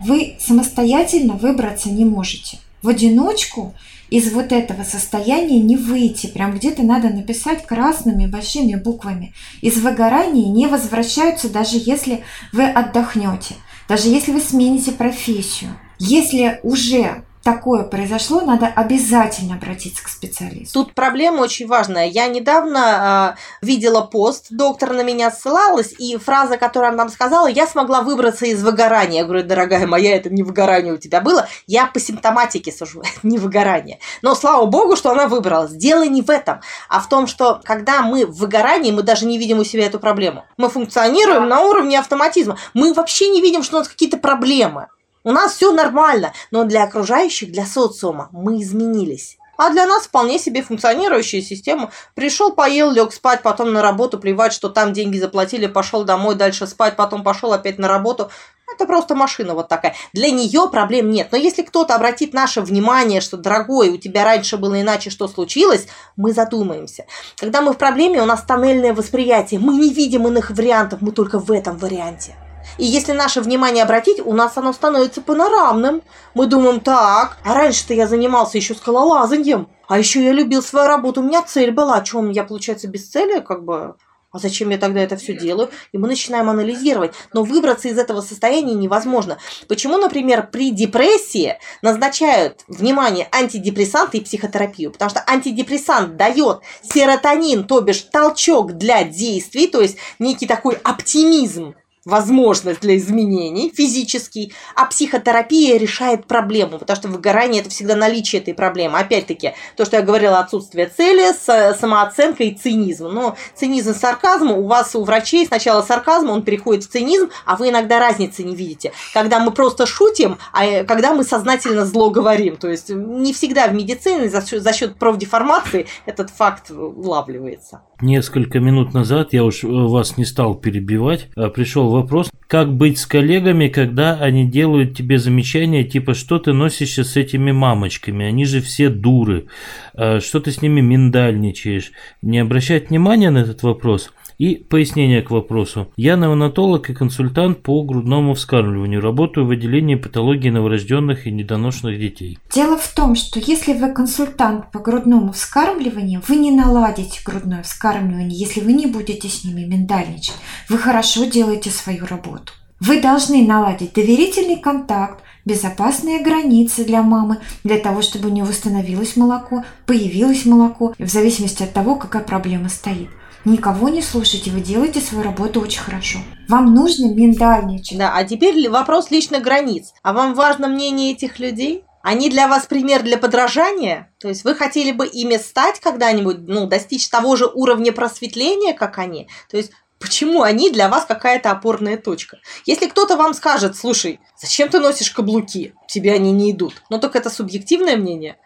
вы 0.00 0.36
самостоятельно 0.40 1.34
выбраться 1.34 1.88
не 1.88 2.04
можете. 2.04 2.58
В 2.82 2.88
одиночку 2.88 3.74
из 4.12 4.30
вот 4.30 4.52
этого 4.52 4.84
состояния 4.84 5.58
не 5.58 5.78
выйти. 5.78 6.26
Прям 6.26 6.54
где-то 6.54 6.82
надо 6.82 7.08
написать 7.08 7.64
красными 7.64 8.26
большими 8.26 8.74
буквами. 8.74 9.32
Из 9.62 9.78
выгорания 9.78 10.52
не 10.52 10.66
возвращаются, 10.66 11.48
даже 11.48 11.78
если 11.78 12.22
вы 12.52 12.64
отдохнете, 12.64 13.54
даже 13.88 14.08
если 14.08 14.32
вы 14.32 14.40
смените 14.40 14.92
профессию. 14.92 15.70
Если 15.98 16.60
уже 16.62 17.24
такое 17.42 17.84
произошло, 17.84 18.40
надо 18.40 18.66
обязательно 18.66 19.56
обратиться 19.56 20.02
к 20.04 20.08
специалисту. 20.08 20.84
Тут 20.84 20.94
проблема 20.94 21.40
очень 21.40 21.66
важная. 21.66 22.06
Я 22.06 22.28
недавно 22.28 23.36
э, 23.36 23.66
видела 23.66 24.02
пост, 24.02 24.46
доктор 24.50 24.92
на 24.92 25.02
меня 25.02 25.30
ссылалась, 25.30 25.92
и 25.98 26.16
фраза, 26.16 26.56
которую 26.56 26.88
она 26.88 26.98
нам 26.98 27.08
сказала, 27.08 27.46
я 27.46 27.66
смогла 27.66 28.02
выбраться 28.02 28.46
из 28.46 28.62
выгорания. 28.62 29.20
Я 29.20 29.24
говорю, 29.24 29.44
дорогая 29.44 29.86
моя, 29.86 30.16
это 30.16 30.30
не 30.30 30.42
выгорание 30.42 30.94
у 30.94 30.98
тебя 30.98 31.20
было. 31.20 31.48
Я 31.66 31.86
по 31.86 31.98
симптоматике 31.98 32.72
сужу, 32.72 33.02
не 33.22 33.38
выгорание. 33.38 33.98
Но 34.22 34.34
слава 34.34 34.66
богу, 34.66 34.96
что 34.96 35.10
она 35.10 35.26
выбралась. 35.26 35.72
Дело 35.72 36.06
не 36.06 36.22
в 36.22 36.30
этом, 36.30 36.60
а 36.88 37.00
в 37.00 37.08
том, 37.08 37.26
что 37.26 37.60
когда 37.64 38.02
мы 38.02 38.26
в 38.26 38.36
выгорании, 38.38 38.92
мы 38.92 39.02
даже 39.02 39.26
не 39.26 39.38
видим 39.38 39.58
у 39.58 39.64
себя 39.64 39.86
эту 39.86 39.98
проблему. 39.98 40.44
Мы 40.56 40.68
функционируем 40.68 41.48
на 41.48 41.62
уровне 41.62 41.98
автоматизма. 41.98 42.56
Мы 42.74 42.94
вообще 42.94 43.28
не 43.28 43.40
видим, 43.40 43.62
что 43.62 43.76
у 43.76 43.78
нас 43.80 43.88
какие-то 43.88 44.18
проблемы. 44.18 44.88
У 45.24 45.30
нас 45.30 45.54
все 45.54 45.72
нормально, 45.72 46.32
но 46.50 46.64
для 46.64 46.84
окружающих, 46.84 47.52
для 47.52 47.64
социума 47.64 48.28
мы 48.32 48.60
изменились. 48.60 49.38
А 49.56 49.70
для 49.70 49.86
нас 49.86 50.04
вполне 50.04 50.38
себе 50.38 50.62
функционирующая 50.62 51.40
система. 51.40 51.92
Пришел, 52.14 52.52
поел, 52.52 52.90
лег 52.90 53.12
спать, 53.12 53.42
потом 53.42 53.72
на 53.72 53.82
работу, 53.82 54.18
плевать, 54.18 54.52
что 54.52 54.68
там 54.68 54.92
деньги 54.92 55.18
заплатили, 55.18 55.66
пошел 55.66 56.04
домой, 56.04 56.34
дальше 56.34 56.66
спать, 56.66 56.96
потом 56.96 57.22
пошел 57.22 57.52
опять 57.52 57.78
на 57.78 57.86
работу. 57.86 58.30
Это 58.74 58.86
просто 58.86 59.14
машина 59.14 59.54
вот 59.54 59.68
такая. 59.68 59.94
Для 60.14 60.30
нее 60.30 60.68
проблем 60.68 61.10
нет. 61.10 61.28
Но 61.30 61.38
если 61.38 61.62
кто-то 61.62 61.94
обратит 61.94 62.32
наше 62.32 62.62
внимание, 62.62 63.20
что, 63.20 63.36
дорогой, 63.36 63.90
у 63.90 63.98
тебя 63.98 64.24
раньше 64.24 64.56
было 64.56 64.80
иначе, 64.80 65.10
что 65.10 65.28
случилось, 65.28 65.86
мы 66.16 66.32
задумаемся. 66.32 67.04
Когда 67.36 67.60
мы 67.60 67.74
в 67.74 67.78
проблеме, 67.78 68.22
у 68.22 68.26
нас 68.26 68.42
тоннельное 68.42 68.94
восприятие. 68.94 69.60
Мы 69.60 69.74
не 69.74 69.92
видим 69.92 70.26
иных 70.26 70.50
вариантов, 70.50 71.02
мы 71.02 71.12
только 71.12 71.38
в 71.38 71.52
этом 71.52 71.76
варианте. 71.76 72.34
И 72.78 72.84
если 72.84 73.12
наше 73.12 73.40
внимание 73.40 73.84
обратить, 73.84 74.20
у 74.20 74.32
нас 74.32 74.56
оно 74.56 74.72
становится 74.72 75.20
панорамным. 75.20 76.02
Мы 76.34 76.46
думаем, 76.46 76.80
так, 76.80 77.38
а 77.44 77.54
раньше-то 77.54 77.94
я 77.94 78.06
занимался 78.06 78.58
еще 78.58 78.74
скалолазанием, 78.74 79.68
а 79.88 79.98
еще 79.98 80.24
я 80.24 80.32
любил 80.32 80.62
свою 80.62 80.88
работу, 80.88 81.20
у 81.20 81.24
меня 81.24 81.42
цель 81.42 81.70
была, 81.70 81.96
о 81.96 82.02
чем 82.02 82.30
я, 82.30 82.44
получается, 82.44 82.88
без 82.88 83.08
цели, 83.08 83.40
как 83.40 83.64
бы, 83.64 83.94
а 84.32 84.38
зачем 84.38 84.70
я 84.70 84.78
тогда 84.78 85.00
это 85.00 85.16
все 85.16 85.34
делаю? 85.34 85.68
И 85.92 85.98
мы 85.98 86.08
начинаем 86.08 86.48
анализировать. 86.48 87.12
Но 87.34 87.44
выбраться 87.44 87.88
из 87.88 87.98
этого 87.98 88.22
состояния 88.22 88.72
невозможно. 88.72 89.36
Почему, 89.68 89.98
например, 89.98 90.48
при 90.50 90.70
депрессии 90.70 91.58
назначают, 91.82 92.64
внимание, 92.66 93.28
антидепрессанты 93.30 94.18
и 94.18 94.20
психотерапию? 94.22 94.90
Потому 94.90 95.10
что 95.10 95.22
антидепрессант 95.26 96.16
дает 96.16 96.60
серотонин, 96.82 97.64
то 97.64 97.82
бишь 97.82 98.00
толчок 98.00 98.72
для 98.72 99.04
действий, 99.04 99.66
то 99.66 99.82
есть 99.82 99.98
некий 100.18 100.46
такой 100.46 100.76
оптимизм 100.82 101.74
возможность 102.04 102.80
для 102.80 102.96
изменений 102.96 103.72
физический, 103.74 104.52
а 104.74 104.86
психотерапия 104.86 105.78
решает 105.78 106.26
проблему, 106.26 106.78
потому 106.78 106.96
что 106.96 107.08
выгорание 107.08 107.60
это 107.60 107.70
всегда 107.70 107.94
наличие 107.94 108.42
этой 108.42 108.54
проблемы. 108.54 108.98
Опять-таки, 108.98 109.54
то, 109.76 109.84
что 109.84 109.96
я 109.96 110.02
говорила, 110.02 110.38
отсутствие 110.40 110.88
цели, 110.88 111.32
самооценка 111.78 112.44
и 112.44 112.54
цинизм. 112.54 113.08
Но 113.08 113.36
цинизм 113.54 113.94
сарказм 113.94 114.50
у 114.50 114.66
вас, 114.66 114.94
у 114.96 115.04
врачей 115.04 115.46
сначала 115.46 115.82
сарказм, 115.82 116.30
он 116.30 116.42
переходит 116.42 116.84
в 116.84 116.88
цинизм, 116.88 117.30
а 117.44 117.56
вы 117.56 117.68
иногда 117.68 117.98
разницы 117.98 118.42
не 118.42 118.56
видите. 118.56 118.92
Когда 119.14 119.38
мы 119.38 119.52
просто 119.52 119.86
шутим, 119.86 120.38
а 120.52 120.84
когда 120.84 121.14
мы 121.14 121.24
сознательно 121.24 121.86
зло 121.86 122.10
говорим. 122.10 122.56
То 122.56 122.68
есть 122.68 122.88
не 122.90 123.32
всегда 123.32 123.68
в 123.68 123.74
медицине 123.74 124.28
за 124.28 124.44
счет, 124.44 124.62
за 124.62 124.72
счет 124.72 124.96
профдеформации 124.96 125.86
этот 126.06 126.30
факт 126.30 126.70
улавливается. 126.70 127.82
Несколько 128.02 128.58
минут 128.58 128.94
назад 128.94 129.32
я 129.32 129.44
уж 129.44 129.62
вас 129.62 130.16
не 130.16 130.24
стал 130.24 130.56
перебивать, 130.56 131.28
а 131.36 131.50
пришел 131.50 131.88
вопрос, 131.88 132.32
как 132.48 132.74
быть 132.74 132.98
с 132.98 133.06
коллегами, 133.06 133.68
когда 133.68 134.16
они 134.16 134.44
делают 134.44 134.96
тебе 134.96 135.20
замечания, 135.20 135.84
типа, 135.84 136.14
что 136.14 136.40
ты 136.40 136.52
носишься 136.52 137.04
с 137.04 137.16
этими 137.16 137.52
мамочками, 137.52 138.26
они 138.26 138.44
же 138.44 138.60
все 138.60 138.88
дуры, 138.88 139.46
а 139.94 140.18
что 140.18 140.40
ты 140.40 140.50
с 140.50 140.60
ними 140.60 140.80
миндальничаешь. 140.80 141.92
Не 142.22 142.40
обращать 142.40 142.90
внимания 142.90 143.30
на 143.30 143.38
этот 143.38 143.62
вопрос– 143.62 144.10
и 144.42 144.56
пояснение 144.56 145.22
к 145.22 145.30
вопросу. 145.30 145.92
Я 145.96 146.16
неонатолог 146.16 146.90
и 146.90 146.94
консультант 146.94 147.62
по 147.62 147.84
грудному 147.84 148.34
вскармливанию. 148.34 149.00
Работаю 149.00 149.46
в 149.46 149.50
отделении 149.50 149.94
патологии 149.94 150.50
новорожденных 150.50 151.28
и 151.28 151.30
недоношенных 151.30 152.00
детей. 152.00 152.40
Дело 152.52 152.76
в 152.76 152.92
том, 152.92 153.14
что 153.14 153.38
если 153.38 153.72
вы 153.72 153.92
консультант 153.92 154.72
по 154.72 154.80
грудному 154.80 155.30
вскармливанию, 155.30 156.22
вы 156.26 156.34
не 156.34 156.50
наладите 156.50 157.20
грудное 157.24 157.62
вскармливание, 157.62 158.36
если 158.36 158.58
вы 158.60 158.72
не 158.72 158.86
будете 158.86 159.28
с 159.28 159.44
ними 159.44 159.60
миндальничать. 159.60 160.34
Вы 160.68 160.76
хорошо 160.76 161.24
делаете 161.26 161.70
свою 161.70 162.04
работу. 162.06 162.52
Вы 162.80 163.00
должны 163.00 163.46
наладить 163.46 163.92
доверительный 163.92 164.56
контакт, 164.56 165.22
безопасные 165.44 166.20
границы 166.20 166.84
для 166.84 167.04
мамы, 167.04 167.38
для 167.62 167.78
того, 167.78 168.02
чтобы 168.02 168.28
у 168.28 168.32
нее 168.32 168.42
восстановилось 168.42 169.14
молоко, 169.14 169.62
появилось 169.86 170.46
молоко, 170.46 170.94
в 170.98 171.06
зависимости 171.06 171.62
от 171.62 171.72
того, 171.72 171.94
какая 171.94 172.24
проблема 172.24 172.68
стоит. 172.68 173.08
Никого 173.44 173.88
не 173.88 174.02
слушайте, 174.02 174.50
вы 174.50 174.60
делаете 174.60 175.00
свою 175.00 175.24
работу 175.24 175.60
очень 175.60 175.80
хорошо. 175.80 176.20
Вам 176.48 176.74
нужно 176.74 177.12
миндальничать. 177.12 177.98
Да, 177.98 178.14
а 178.14 178.24
теперь 178.24 178.68
вопрос 178.68 179.10
личных 179.10 179.42
границ. 179.42 179.92
А 180.02 180.12
вам 180.12 180.34
важно 180.34 180.68
мнение 180.68 181.12
этих 181.12 181.40
людей? 181.40 181.84
Они 182.02 182.30
для 182.30 182.46
вас 182.46 182.66
пример 182.66 183.02
для 183.02 183.18
подражания? 183.18 184.12
То 184.20 184.28
есть 184.28 184.44
вы 184.44 184.54
хотели 184.54 184.92
бы 184.92 185.06
ими 185.06 185.36
стать 185.36 185.80
когда-нибудь, 185.80 186.38
ну, 186.46 186.66
достичь 186.66 187.08
того 187.08 187.34
же 187.36 187.46
уровня 187.46 187.92
просветления, 187.92 188.74
как 188.74 188.98
они? 188.98 189.28
То 189.50 189.56
есть 189.56 189.72
почему 189.98 190.42
они 190.42 190.70
для 190.70 190.88
вас 190.88 191.04
какая-то 191.04 191.50
опорная 191.50 191.96
точка? 191.96 192.38
Если 192.64 192.86
кто-то 192.86 193.16
вам 193.16 193.34
скажет, 193.34 193.76
слушай, 193.76 194.20
зачем 194.40 194.68
ты 194.68 194.78
носишь 194.78 195.10
каблуки? 195.10 195.74
Тебе 195.88 196.12
они 196.12 196.30
не 196.32 196.52
идут. 196.52 196.82
Но 196.90 196.98
только 196.98 197.18
это 197.18 197.30
субъективное 197.30 197.96
мнение. 197.96 198.36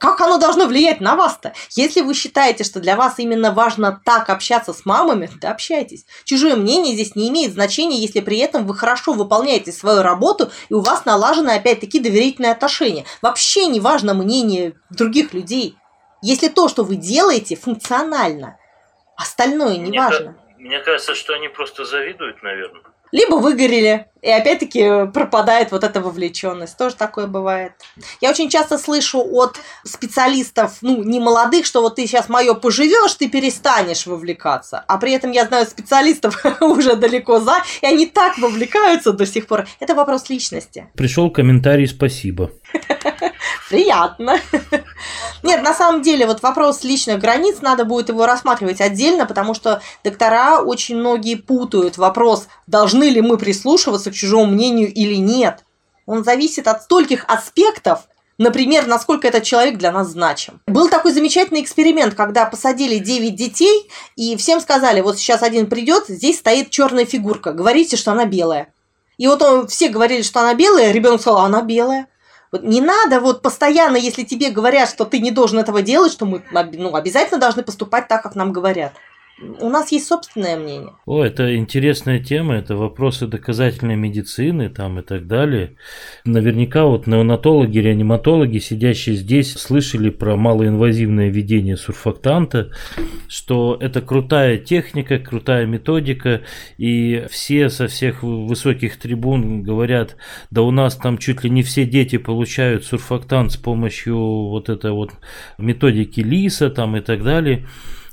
Как 0.00 0.22
оно 0.22 0.38
должно 0.38 0.64
влиять 0.64 1.02
на 1.02 1.14
вас-то? 1.14 1.52
Если 1.72 2.00
вы 2.00 2.14
считаете, 2.14 2.64
что 2.64 2.80
для 2.80 2.96
вас 2.96 3.18
именно 3.18 3.52
важно 3.52 4.00
так 4.02 4.30
общаться 4.30 4.72
с 4.72 4.86
мамами, 4.86 5.28
да 5.42 5.50
общайтесь. 5.50 6.06
Чужое 6.24 6.56
мнение 6.56 6.94
здесь 6.94 7.16
не 7.16 7.28
имеет 7.28 7.52
значения, 7.52 7.98
если 7.98 8.20
при 8.20 8.38
этом 8.38 8.66
вы 8.66 8.74
хорошо 8.74 9.12
выполняете 9.12 9.72
свою 9.72 10.00
работу 10.00 10.50
и 10.70 10.74
у 10.74 10.80
вас 10.80 11.04
налажены 11.04 11.50
опять-таки 11.50 12.00
доверительные 12.00 12.52
отношения. 12.52 13.04
Вообще 13.20 13.66
не 13.66 13.78
важно 13.78 14.14
мнение 14.14 14.72
других 14.88 15.34
людей. 15.34 15.76
Если 16.22 16.48
то, 16.48 16.68
что 16.70 16.82
вы 16.82 16.96
делаете, 16.96 17.56
функционально, 17.56 18.56
остальное 19.16 19.76
не 19.76 19.90
мне 19.90 20.00
важно. 20.00 20.34
Мне 20.58 20.80
кажется, 20.80 21.14
что 21.14 21.34
они 21.34 21.48
просто 21.48 21.84
завидуют, 21.84 22.42
наверное 22.42 22.80
либо 23.12 23.36
выгорели, 23.36 24.06
и 24.22 24.30
опять-таки 24.30 25.06
пропадает 25.12 25.72
вот 25.72 25.82
эта 25.82 26.00
вовлеченность. 26.00 26.76
Тоже 26.76 26.94
такое 26.94 27.26
бывает. 27.26 27.72
Я 28.20 28.30
очень 28.30 28.50
часто 28.50 28.76
слышу 28.78 29.20
от 29.20 29.56
специалистов, 29.84 30.78
ну, 30.82 31.02
не 31.02 31.20
молодых, 31.20 31.64
что 31.64 31.80
вот 31.80 31.96
ты 31.96 32.06
сейчас 32.06 32.28
мое 32.28 32.54
поживешь, 32.54 33.14
ты 33.14 33.28
перестанешь 33.28 34.06
вовлекаться. 34.06 34.84
А 34.86 34.98
при 34.98 35.12
этом 35.12 35.30
я 35.30 35.46
знаю 35.46 35.66
специалистов 35.66 36.44
уже 36.60 36.96
далеко 36.96 37.40
за, 37.40 37.56
и 37.80 37.86
они 37.86 38.06
так 38.06 38.38
вовлекаются 38.38 39.12
до 39.12 39.26
сих 39.26 39.46
пор. 39.46 39.66
Это 39.80 39.94
вопрос 39.94 40.28
личности. 40.28 40.88
Пришел 40.94 41.30
комментарий 41.30 41.86
«Спасибо». 41.86 42.50
Приятно. 43.70 44.40
Нет, 45.44 45.62
на 45.62 45.72
самом 45.72 46.02
деле, 46.02 46.26
вот 46.26 46.42
вопрос 46.42 46.82
личных 46.82 47.20
границ, 47.20 47.60
надо 47.62 47.84
будет 47.84 48.08
его 48.08 48.26
рассматривать 48.26 48.80
отдельно, 48.80 49.26
потому 49.26 49.54
что 49.54 49.80
доктора 50.02 50.58
очень 50.58 50.96
многие 50.96 51.36
путают 51.36 51.96
вопрос, 51.96 52.48
должны 52.66 53.04
ли 53.04 53.20
мы 53.20 53.38
прислушиваться 53.38 54.10
к 54.10 54.14
чужому 54.14 54.46
мнению 54.46 54.92
или 54.92 55.14
нет. 55.14 55.64
Он 56.04 56.24
зависит 56.24 56.66
от 56.66 56.82
стольких 56.82 57.24
аспектов, 57.28 58.00
Например, 58.38 58.86
насколько 58.86 59.28
этот 59.28 59.42
человек 59.42 59.76
для 59.76 59.92
нас 59.92 60.08
значим. 60.08 60.62
Был 60.66 60.88
такой 60.88 61.12
замечательный 61.12 61.60
эксперимент, 61.60 62.14
когда 62.14 62.46
посадили 62.46 62.96
9 62.96 63.34
детей, 63.36 63.90
и 64.16 64.34
всем 64.38 64.62
сказали, 64.62 65.02
вот 65.02 65.18
сейчас 65.18 65.42
один 65.42 65.66
придет, 65.66 66.06
здесь 66.08 66.38
стоит 66.38 66.70
черная 66.70 67.04
фигурка, 67.04 67.52
говорите, 67.52 67.98
что 67.98 68.12
она 68.12 68.24
белая. 68.24 68.72
И 69.18 69.26
вот 69.26 69.42
он, 69.42 69.68
все 69.68 69.90
говорили, 69.90 70.22
что 70.22 70.40
она 70.40 70.54
белая, 70.54 70.90
ребенок 70.90 71.20
сказал, 71.20 71.42
она 71.42 71.60
белая. 71.60 72.06
Вот 72.52 72.64
не 72.64 72.80
надо 72.80 73.20
вот 73.20 73.42
постоянно, 73.42 73.96
если 73.96 74.24
тебе 74.24 74.50
говорят, 74.50 74.88
что 74.88 75.04
ты 75.04 75.20
не 75.20 75.30
должен 75.30 75.58
этого 75.58 75.82
делать, 75.82 76.10
что 76.10 76.26
мы 76.26 76.42
ну, 76.52 76.94
обязательно 76.94 77.38
должны 77.38 77.62
поступать 77.62 78.08
так, 78.08 78.22
как 78.22 78.34
нам 78.34 78.52
говорят 78.52 78.92
у 79.40 79.68
нас 79.68 79.90
есть 79.92 80.06
собственное 80.06 80.56
мнение. 80.56 80.92
О, 81.06 81.22
это 81.22 81.56
интересная 81.56 82.18
тема, 82.18 82.54
это 82.54 82.76
вопросы 82.76 83.26
доказательной 83.26 83.96
медицины 83.96 84.68
там 84.68 84.98
и 84.98 85.02
так 85.02 85.26
далее. 85.26 85.76
Наверняка 86.24 86.84
вот 86.84 87.06
неонатологи, 87.06 87.78
реаниматологи, 87.78 88.58
сидящие 88.58 89.16
здесь, 89.16 89.52
слышали 89.54 90.10
про 90.10 90.36
малоинвазивное 90.36 91.28
введение 91.28 91.76
сурфактанта, 91.76 92.70
что 93.28 93.76
это 93.80 94.02
крутая 94.02 94.58
техника, 94.58 95.18
крутая 95.18 95.66
методика, 95.66 96.42
и 96.76 97.24
все 97.30 97.70
со 97.70 97.88
всех 97.88 98.22
высоких 98.22 98.98
трибун 98.98 99.62
говорят, 99.62 100.16
да 100.50 100.62
у 100.62 100.70
нас 100.70 100.96
там 100.96 101.18
чуть 101.18 101.44
ли 101.44 101.50
не 101.50 101.62
все 101.62 101.84
дети 101.84 102.18
получают 102.18 102.84
сурфактант 102.84 103.52
с 103.52 103.56
помощью 103.56 104.16
вот 104.18 104.68
этой 104.68 104.92
вот 104.92 105.12
методики 105.58 106.20
ЛИСа 106.20 106.70
там 106.70 106.96
и 106.96 107.00
так 107.00 107.22
далее. 107.22 107.66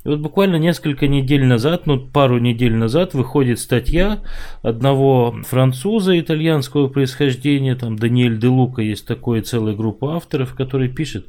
И 0.07 0.09
вот 0.09 0.19
буквально 0.19 0.55
несколько 0.55 1.05
недель 1.09 1.43
назад, 1.43 1.85
ну 1.85 1.99
пару 1.99 2.39
недель 2.39 2.73
назад 2.73 3.13
выходит 3.13 3.59
статья 3.59 4.23
одного 4.61 5.35
француза 5.45 6.17
итальянского 6.17 6.87
происхождения, 6.87 7.75
там 7.75 7.97
Даниэль 7.97 8.39
де 8.39 8.47
Лука 8.47 8.81
есть 8.81 9.05
такой 9.05 9.41
целая 9.41 9.75
группа 9.75 10.15
авторов, 10.15 10.55
который 10.55 10.87
пишет, 10.87 11.25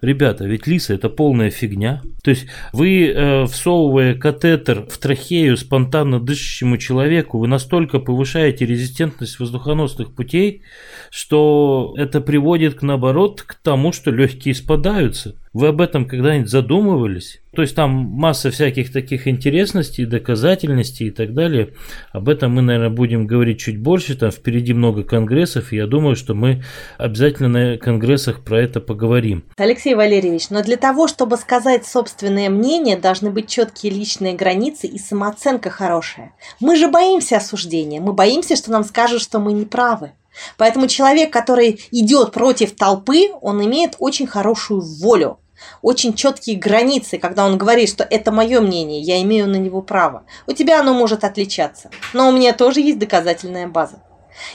ребята, 0.00 0.46
ведь 0.46 0.66
лиса 0.66 0.94
это 0.94 1.10
полная 1.10 1.50
фигня. 1.50 2.00
То 2.24 2.30
есть 2.30 2.46
вы, 2.72 3.06
э, 3.08 3.44
всовывая 3.44 4.14
катетер 4.14 4.86
в 4.88 4.96
трахею 4.96 5.58
спонтанно 5.58 6.18
дышащему 6.18 6.78
человеку, 6.78 7.38
вы 7.38 7.48
настолько 7.48 7.98
повышаете 7.98 8.64
резистентность 8.64 9.40
воздухоносных 9.40 10.14
путей, 10.14 10.62
что 11.10 11.92
это 11.98 12.22
приводит 12.22 12.76
к 12.76 12.82
наоборот 12.82 13.42
к 13.42 13.56
тому, 13.56 13.92
что 13.92 14.10
легкие 14.10 14.54
спадаются. 14.54 15.36
Вы 15.52 15.68
об 15.68 15.82
этом 15.82 16.06
когда-нибудь 16.08 16.48
задумывались? 16.48 17.42
То 17.54 17.60
есть 17.60 17.74
там 17.74 17.90
масса 17.90 18.50
всяких 18.50 18.90
таких 18.90 19.28
интересностей, 19.28 20.06
доказательностей 20.06 21.08
и 21.08 21.10
так 21.10 21.34
далее. 21.34 21.74
Об 22.10 22.30
этом 22.30 22.54
мы, 22.54 22.62
наверное, 22.62 22.88
будем 22.88 23.26
говорить 23.26 23.60
чуть 23.60 23.78
больше. 23.78 24.16
Там 24.16 24.30
впереди 24.30 24.72
много 24.72 25.02
конгрессов, 25.02 25.70
и 25.72 25.76
я 25.76 25.86
думаю, 25.86 26.16
что 26.16 26.32
мы 26.32 26.64
обязательно 26.96 27.48
на 27.48 27.76
конгрессах 27.76 28.42
про 28.42 28.62
это 28.62 28.80
поговорим. 28.80 29.44
Алексей 29.58 29.94
Валерьевич, 29.94 30.48
но 30.48 30.62
для 30.62 30.78
того, 30.78 31.06
чтобы 31.06 31.36
сказать 31.36 31.86
собственное 31.86 32.48
мнение, 32.48 32.96
должны 32.96 33.30
быть 33.30 33.48
четкие 33.48 33.92
личные 33.92 34.32
границы 34.34 34.86
и 34.86 34.98
самооценка 34.98 35.68
хорошая. 35.68 36.32
Мы 36.60 36.76
же 36.76 36.88
боимся 36.88 37.36
осуждения, 37.36 38.00
мы 38.00 38.14
боимся, 38.14 38.56
что 38.56 38.70
нам 38.70 38.84
скажут, 38.84 39.20
что 39.20 39.38
мы 39.38 39.52
не 39.52 39.66
правы. 39.66 40.12
Поэтому 40.56 40.88
человек, 40.88 41.30
который 41.30 41.78
идет 41.90 42.32
против 42.32 42.74
толпы, 42.74 43.32
он 43.42 43.62
имеет 43.62 43.96
очень 43.98 44.26
хорошую 44.26 44.80
волю 44.80 45.38
очень 45.82 46.14
четкие 46.14 46.56
границы, 46.56 47.18
когда 47.18 47.46
он 47.46 47.58
говорит, 47.58 47.88
что 47.88 48.04
это 48.04 48.32
мое 48.32 48.60
мнение, 48.60 49.00
я 49.00 49.20
имею 49.22 49.48
на 49.48 49.56
него 49.56 49.82
право. 49.82 50.24
У 50.46 50.52
тебя 50.52 50.80
оно 50.80 50.94
может 50.94 51.24
отличаться, 51.24 51.90
но 52.12 52.28
у 52.28 52.32
меня 52.32 52.52
тоже 52.52 52.80
есть 52.80 52.98
доказательная 52.98 53.68
база. 53.68 54.02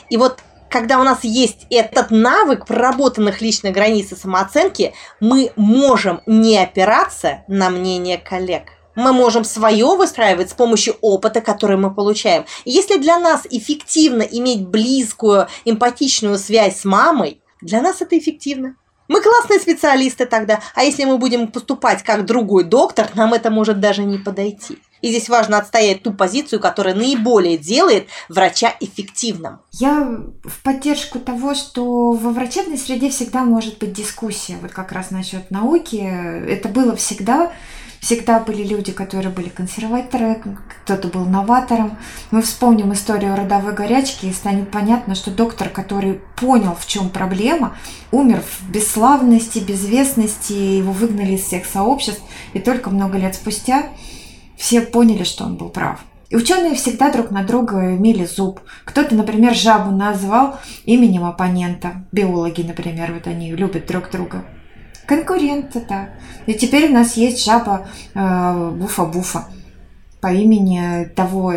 И 0.09 0.17
вот 0.17 0.39
когда 0.69 0.99
у 0.99 1.03
нас 1.03 1.23
есть 1.23 1.65
этот 1.69 2.11
навык 2.11 2.65
проработанных 2.65 3.41
личных 3.41 3.73
границ 3.73 4.11
и 4.11 4.15
самооценки, 4.15 4.93
мы 5.19 5.51
можем 5.55 6.21
не 6.25 6.57
опираться 6.57 7.43
на 7.47 7.69
мнение 7.69 8.17
коллег. 8.17 8.63
Мы 8.95 9.13
можем 9.13 9.43
свое 9.43 9.85
выстраивать 9.95 10.49
с 10.49 10.53
помощью 10.53 10.95
опыта, 11.01 11.39
который 11.39 11.77
мы 11.77 11.93
получаем. 11.93 12.45
И 12.65 12.71
если 12.71 12.97
для 12.97 13.19
нас 13.19 13.43
эффективно 13.49 14.23
иметь 14.23 14.67
близкую, 14.67 15.47
эмпатичную 15.65 16.37
связь 16.37 16.81
с 16.81 16.83
мамой, 16.83 17.39
для 17.61 17.81
нас 17.81 18.01
это 18.01 18.17
эффективно. 18.17 18.75
Мы 19.07 19.21
классные 19.21 19.59
специалисты 19.59 20.25
тогда, 20.25 20.59
а 20.75 20.83
если 20.83 21.05
мы 21.05 21.17
будем 21.17 21.47
поступать 21.47 22.03
как 22.03 22.25
другой 22.25 22.63
доктор, 22.63 23.09
нам 23.15 23.33
это 23.33 23.49
может 23.49 23.79
даже 23.79 24.03
не 24.03 24.17
подойти. 24.17 24.79
И 25.01 25.09
здесь 25.09 25.29
важно 25.29 25.59
отстоять 25.59 26.03
ту 26.03 26.11
позицию, 26.11 26.59
которая 26.59 26.95
наиболее 26.95 27.57
делает 27.57 28.07
врача 28.29 28.75
эффективным. 28.79 29.59
Я 29.71 30.19
в 30.43 30.63
поддержку 30.63 31.19
того, 31.19 31.53
что 31.53 32.11
во 32.13 32.31
врачебной 32.31 32.77
среде 32.77 33.09
всегда 33.09 33.43
может 33.43 33.77
быть 33.77 33.93
дискуссия. 33.93 34.57
Вот 34.61 34.71
как 34.71 34.91
раз 34.91 35.11
насчет 35.11 35.51
науки. 35.51 35.97
Это 35.97 36.67
было 36.67 36.95
всегда. 36.95 37.51
Всегда 37.99 38.39
были 38.39 38.63
люди, 38.63 38.91
которые 38.91 39.31
были 39.31 39.49
консерваторы, 39.49 40.41
кто-то 40.83 41.07
был 41.07 41.25
новатором. 41.25 41.97
Мы 42.31 42.41
вспомним 42.41 42.93
историю 42.93 43.35
родовой 43.35 43.73
горячки, 43.73 44.27
и 44.27 44.33
станет 44.33 44.71
понятно, 44.71 45.15
что 45.15 45.31
доктор, 45.31 45.69
который 45.69 46.21
понял, 46.35 46.75
в 46.79 46.85
чем 46.85 47.09
проблема, 47.09 47.75
умер 48.11 48.41
в 48.41 48.69
бесславности, 48.69 49.59
безвестности, 49.59 50.53
его 50.53 50.91
выгнали 50.91 51.33
из 51.33 51.43
всех 51.43 51.65
сообществ, 51.65 52.21
и 52.53 52.59
только 52.59 52.89
много 52.89 53.17
лет 53.17 53.35
спустя 53.35 53.87
все 54.57 54.81
поняли, 54.81 55.23
что 55.23 55.43
он 55.43 55.55
был 55.55 55.69
прав. 55.69 55.99
И 56.29 56.35
ученые 56.35 56.75
всегда 56.75 57.11
друг 57.11 57.31
на 57.31 57.43
друга 57.43 57.95
имели 57.95 58.25
зуб. 58.25 58.59
Кто-то, 58.83 59.15
например, 59.15 59.55
жабу 59.55 59.91
назвал 59.91 60.59
именем 60.85 61.23
оппонента. 61.23 62.05
Биологи, 62.11 62.63
например, 62.63 63.13
вот 63.13 63.27
они 63.27 63.51
любят 63.53 63.87
друг 63.87 64.11
друга. 64.11 64.43
Конкуренты, 65.07 65.85
да. 65.87 66.09
И 66.45 66.53
теперь 66.53 66.89
у 66.89 66.93
нас 66.93 67.15
есть 67.15 67.43
жаба 67.43 67.87
э, 68.13 68.19
Буфа-Буфа 68.19 69.45
по 70.21 70.27
имени 70.27 71.05
того 71.15 71.53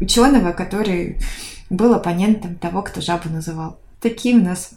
ученого, 0.00 0.52
который 0.52 1.18
был 1.70 1.94
оппонентом 1.94 2.56
того, 2.56 2.82
кто 2.82 3.00
жабу 3.00 3.30
называл. 3.30 3.78
Такие 4.00 4.36
у 4.36 4.42
нас 4.42 4.72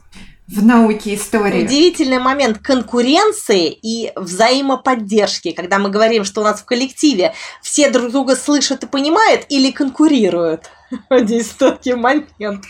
в 0.47 0.63
науке 0.63 1.15
истории. 1.15 1.65
Удивительный 1.65 2.19
момент 2.19 2.59
конкуренции 2.59 3.69
и 3.69 4.11
взаимоподдержки, 4.15 5.51
когда 5.51 5.79
мы 5.79 5.89
говорим, 5.89 6.23
что 6.23 6.41
у 6.41 6.43
нас 6.43 6.61
в 6.61 6.65
коллективе 6.65 7.33
все 7.61 7.89
друг 7.89 8.11
друга 8.11 8.35
слышат 8.35 8.83
и 8.83 8.87
понимают 8.87 9.45
или 9.49 9.71
конкурируют. 9.71 10.69
Здесь 11.11 11.49
тонкий 11.49 11.95
момент. 11.95 12.63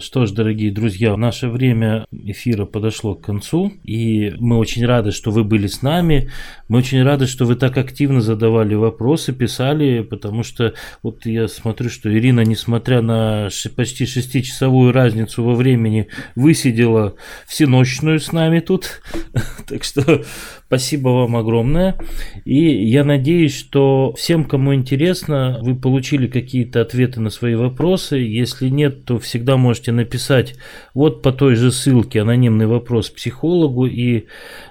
Что 0.00 0.26
ж, 0.26 0.32
дорогие 0.32 0.72
друзья, 0.72 1.16
наше 1.16 1.48
время 1.48 2.04
эфира 2.10 2.64
подошло 2.64 3.14
к 3.14 3.24
концу, 3.24 3.72
и 3.84 4.32
мы 4.40 4.58
очень 4.58 4.84
рады, 4.84 5.12
что 5.12 5.30
вы 5.30 5.44
были 5.44 5.68
с 5.68 5.82
нами. 5.82 6.32
Мы 6.68 6.78
очень 6.78 7.04
рады, 7.04 7.28
что 7.28 7.44
вы 7.44 7.54
так 7.54 7.78
активно 7.78 8.20
задавали 8.20 8.74
вопросы, 8.74 9.32
писали, 9.32 10.00
потому 10.02 10.42
что 10.42 10.74
вот 11.04 11.26
я 11.26 11.46
смотрю, 11.46 11.90
что 11.90 12.12
Ирина, 12.12 12.40
несмотря 12.40 13.02
на 13.02 13.50
почти 13.76 14.04
шестичасовую 14.04 14.90
разницу 14.92 15.44
во 15.44 15.54
времени, 15.54 16.08
высидела 16.34 17.14
всеночную 17.46 18.18
с 18.18 18.32
нами 18.32 18.60
тут. 18.60 19.00
Так 19.66 19.82
что 19.82 20.22
спасибо 20.66 21.08
вам 21.08 21.36
огромное. 21.36 21.96
И 22.44 22.58
я 22.84 23.02
надеюсь, 23.02 23.56
что 23.56 24.12
всем, 24.14 24.44
кому 24.44 24.74
интересно, 24.74 25.58
вы 25.62 25.74
получили 25.74 26.26
какие-то 26.26 26.82
ответы 26.82 27.20
на 27.20 27.30
свои 27.30 27.54
вопросы. 27.54 28.16
Если 28.16 28.68
нет, 28.68 29.06
то 29.06 29.18
всегда 29.18 29.56
можете 29.56 29.83
можете 29.84 29.92
написать 29.92 30.54
вот 30.94 31.22
по 31.22 31.32
той 31.32 31.56
же 31.56 31.70
ссылке 31.70 32.22
анонимный 32.22 32.66
вопрос 32.66 33.10
психологу, 33.10 33.86
и 33.86 34.26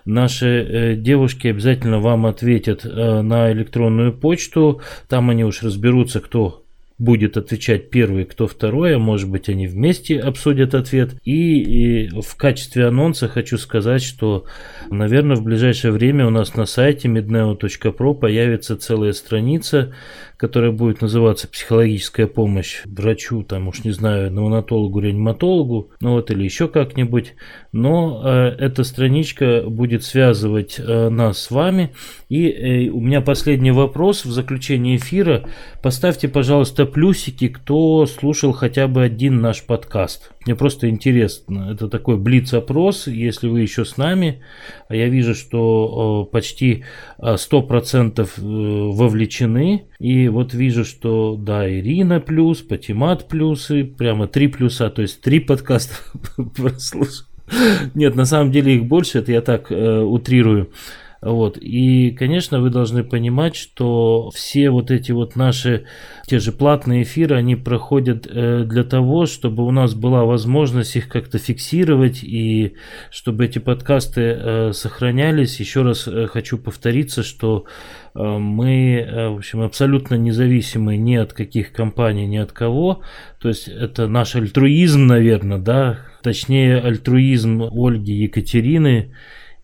наши 0.06 0.48
э, 0.48 0.96
девушки 0.96 1.48
обязательно 1.48 2.00
вам 2.00 2.26
ответят 2.26 2.86
э, 2.86 3.22
на 3.22 3.52
электронную 3.52 4.14
почту. 4.14 4.82
Там 5.08 5.30
они 5.30 5.44
уж 5.44 5.64
разберутся, 5.64 6.20
кто 6.20 6.64
будет 7.00 7.38
отвечать 7.38 7.90
первый, 7.90 8.26
кто 8.26 8.48
второй, 8.48 8.96
а 8.96 9.00
может 9.00 9.30
быть 9.30 9.50
они 9.50 9.68
вместе 9.68 10.20
обсудят 10.20 10.74
ответ. 10.76 11.16
И, 11.24 12.06
и 12.06 12.22
в 12.22 12.36
качестве 12.36 12.88
анонса 12.88 13.28
хочу 13.28 13.58
сказать, 13.58 14.04
что, 14.04 14.46
наверное, 14.90 15.36
в 15.36 15.44
ближайшее 15.44 15.92
время 15.92 16.28
у 16.28 16.30
нас 16.30 16.56
на 16.56 16.66
сайте 16.66 17.08
medneo.pro 17.08 18.14
появится 18.14 18.78
целая 18.78 19.14
страница, 19.14 19.94
которая 20.44 20.72
будет 20.72 21.00
называться 21.00 21.48
«Психологическая 21.48 22.28
помощь 22.28 22.82
врачу», 22.84 23.44
там 23.44 23.70
уж 23.70 23.86
не 23.86 23.92
знаю, 23.92 24.30
неонатологу, 24.30 25.00
реаниматологу, 25.00 25.92
ну 26.02 26.16
вот 26.16 26.32
или 26.32 26.44
еще 26.44 26.68
как-нибудь. 26.68 27.36
Но 27.72 28.22
э, 28.26 28.56
эта 28.60 28.84
страничка 28.84 29.64
будет 29.66 30.04
связывать 30.04 30.76
э, 30.80 31.08
нас 31.08 31.40
с 31.40 31.50
вами. 31.50 31.94
И 32.28 32.50
э, 32.50 32.90
у 32.90 33.00
меня 33.00 33.22
последний 33.22 33.72
вопрос 33.72 34.26
в 34.26 34.34
заключении 34.34 34.98
эфира. 34.98 35.46
Поставьте, 35.82 36.28
пожалуйста, 36.28 36.86
плюсики, 36.86 37.48
кто 37.48 38.06
слушал 38.06 38.52
хотя 38.52 38.90
бы 38.90 39.02
один 39.02 39.40
наш 39.40 39.64
подкаст. 39.64 40.33
Мне 40.46 40.56
просто 40.56 40.90
интересно. 40.90 41.70
Это 41.72 41.88
такой 41.88 42.18
блиц-опрос, 42.18 43.08
если 43.08 43.48
вы 43.48 43.62
еще 43.62 43.86
с 43.86 43.98
нами. 43.98 44.42
Я 44.90 45.08
вижу, 45.08 45.36
что 45.36 46.28
почти 46.32 46.84
100% 47.18 48.30
вовлечены. 48.94 49.86
И 50.00 50.28
вот 50.28 50.54
вижу, 50.54 50.84
что 50.84 51.36
да, 51.38 51.70
Ирина 51.70 52.20
плюс, 52.20 52.62
Патимат 52.62 53.28
плюс, 53.28 53.72
и 53.72 53.84
прямо 53.84 54.28
три 54.28 54.48
плюса, 54.48 54.90
то 54.90 55.02
есть 55.02 55.22
три 55.22 55.40
подкаста 55.40 55.96
прослушал. 56.56 57.26
Нет, 57.94 58.16
на 58.16 58.26
самом 58.26 58.52
деле 58.52 58.76
их 58.76 58.86
больше, 58.86 59.20
это 59.20 59.32
я 59.32 59.42
так 59.42 59.72
э, 59.72 60.00
утрирую. 60.02 60.72
Вот. 61.24 61.58
И, 61.58 62.12
конечно, 62.12 62.60
вы 62.60 62.70
должны 62.70 63.04
понимать, 63.04 63.56
что 63.56 64.30
все 64.34 64.70
вот 64.70 64.92
эти 64.92 65.14
вот 65.14 65.38
наши, 65.38 65.86
те 66.28 66.40
же 66.40 66.52
платные 66.52 67.04
эфиры, 67.04 67.38
они 67.38 67.56
проходят 67.56 68.28
э, 68.30 68.66
для 68.66 68.84
того, 68.84 69.26
чтобы 69.26 69.66
у 69.66 69.72
нас 69.72 69.94
была 69.94 70.26
возможность 70.26 70.98
их 70.98 71.08
как-то 71.08 71.38
фиксировать 71.38 72.24
и 72.24 72.74
чтобы 73.10 73.46
эти 73.46 73.60
подкасты 73.60 74.22
э, 74.22 74.72
сохранялись. 74.74 75.62
Еще 75.62 75.84
раз 75.84 76.10
э, 76.10 76.28
хочу 76.28 76.58
повториться, 76.58 77.24
что 77.24 77.66
мы, 78.16 79.32
в 79.32 79.38
общем, 79.38 79.62
абсолютно 79.62 80.14
независимы 80.14 80.98
ни 80.98 81.16
от 81.16 81.34
каких 81.34 81.72
компаний, 81.72 82.28
ни 82.28 82.38
от 82.38 82.52
кого. 82.52 83.02
То 83.42 83.48
есть 83.48 83.68
это 83.68 84.08
наш 84.08 84.36
альтруизм, 84.36 85.08
наверное, 85.08 85.58
да, 85.58 85.98
точнее 86.22 86.78
альтруизм 86.78 87.64
Ольги 87.64 88.14
Екатерины 88.14 89.16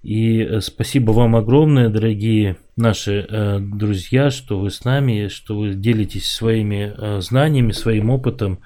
и 0.01 0.41
э, 0.41 0.61
спасибо 0.61 1.11
вам 1.11 1.35
огромное, 1.35 1.89
дорогие 1.89 2.57
наши 2.77 3.25
э, 3.29 3.59
друзья, 3.59 4.29
что 4.29 4.59
вы 4.59 4.71
с 4.71 4.85
нами, 4.85 5.27
что 5.27 5.57
вы 5.57 5.73
делитесь 5.73 6.31
своими 6.31 6.93
э, 6.97 7.21
знаниями, 7.21 7.73
своим 7.73 8.09
опытом. 8.09 8.59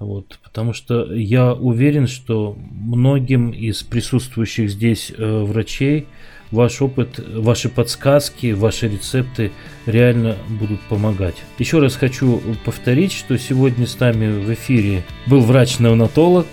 Вот, 0.00 0.40
потому 0.42 0.72
что 0.72 1.14
я 1.14 1.52
уверен, 1.52 2.08
что 2.08 2.56
многим 2.58 3.50
из 3.50 3.84
присутствующих 3.84 4.70
здесь 4.70 5.12
э, 5.16 5.42
врачей 5.44 6.08
ваш 6.52 6.82
опыт, 6.82 7.18
ваши 7.18 7.68
подсказки, 7.68 8.52
ваши 8.52 8.88
рецепты 8.88 9.50
реально 9.86 10.36
будут 10.48 10.80
помогать. 10.82 11.34
Еще 11.58 11.80
раз 11.80 11.96
хочу 11.96 12.40
повторить, 12.64 13.12
что 13.12 13.36
сегодня 13.38 13.86
с 13.86 13.98
нами 13.98 14.44
в 14.44 14.52
эфире 14.52 15.02
был 15.26 15.40
врач-неонатолог, 15.40 16.46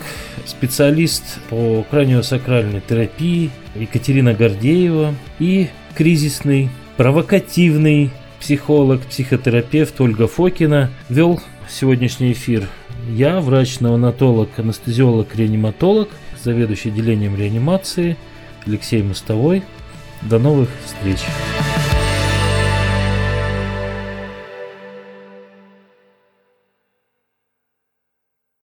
специалист 0.45 1.39
по 1.49 1.85
краниосакральной 1.91 2.81
терапии, 2.81 3.51
Екатерина 3.75 4.33
Гордеева 4.33 5.13
и 5.37 5.67
кризисный, 5.95 6.69
провокативный 6.97 8.09
психолог, 8.39 9.01
психотерапевт 9.01 9.99
Ольга 9.99 10.27
Фокина 10.27 10.89
вел 11.09 11.41
сегодняшний 11.69 12.31
эфир. 12.31 12.67
Я, 13.11 13.41
врач-неонатолог, 13.41 14.49
анестезиолог, 14.57 15.35
реаниматолог, 15.35 16.09
заведующий 16.41 16.89
отделением 16.89 17.35
реанимации 17.35 18.15
Алексей 18.65 19.03
Мостовой. 19.03 19.63
До 20.21 20.37
новых 20.37 20.69
встреч! 20.85 21.19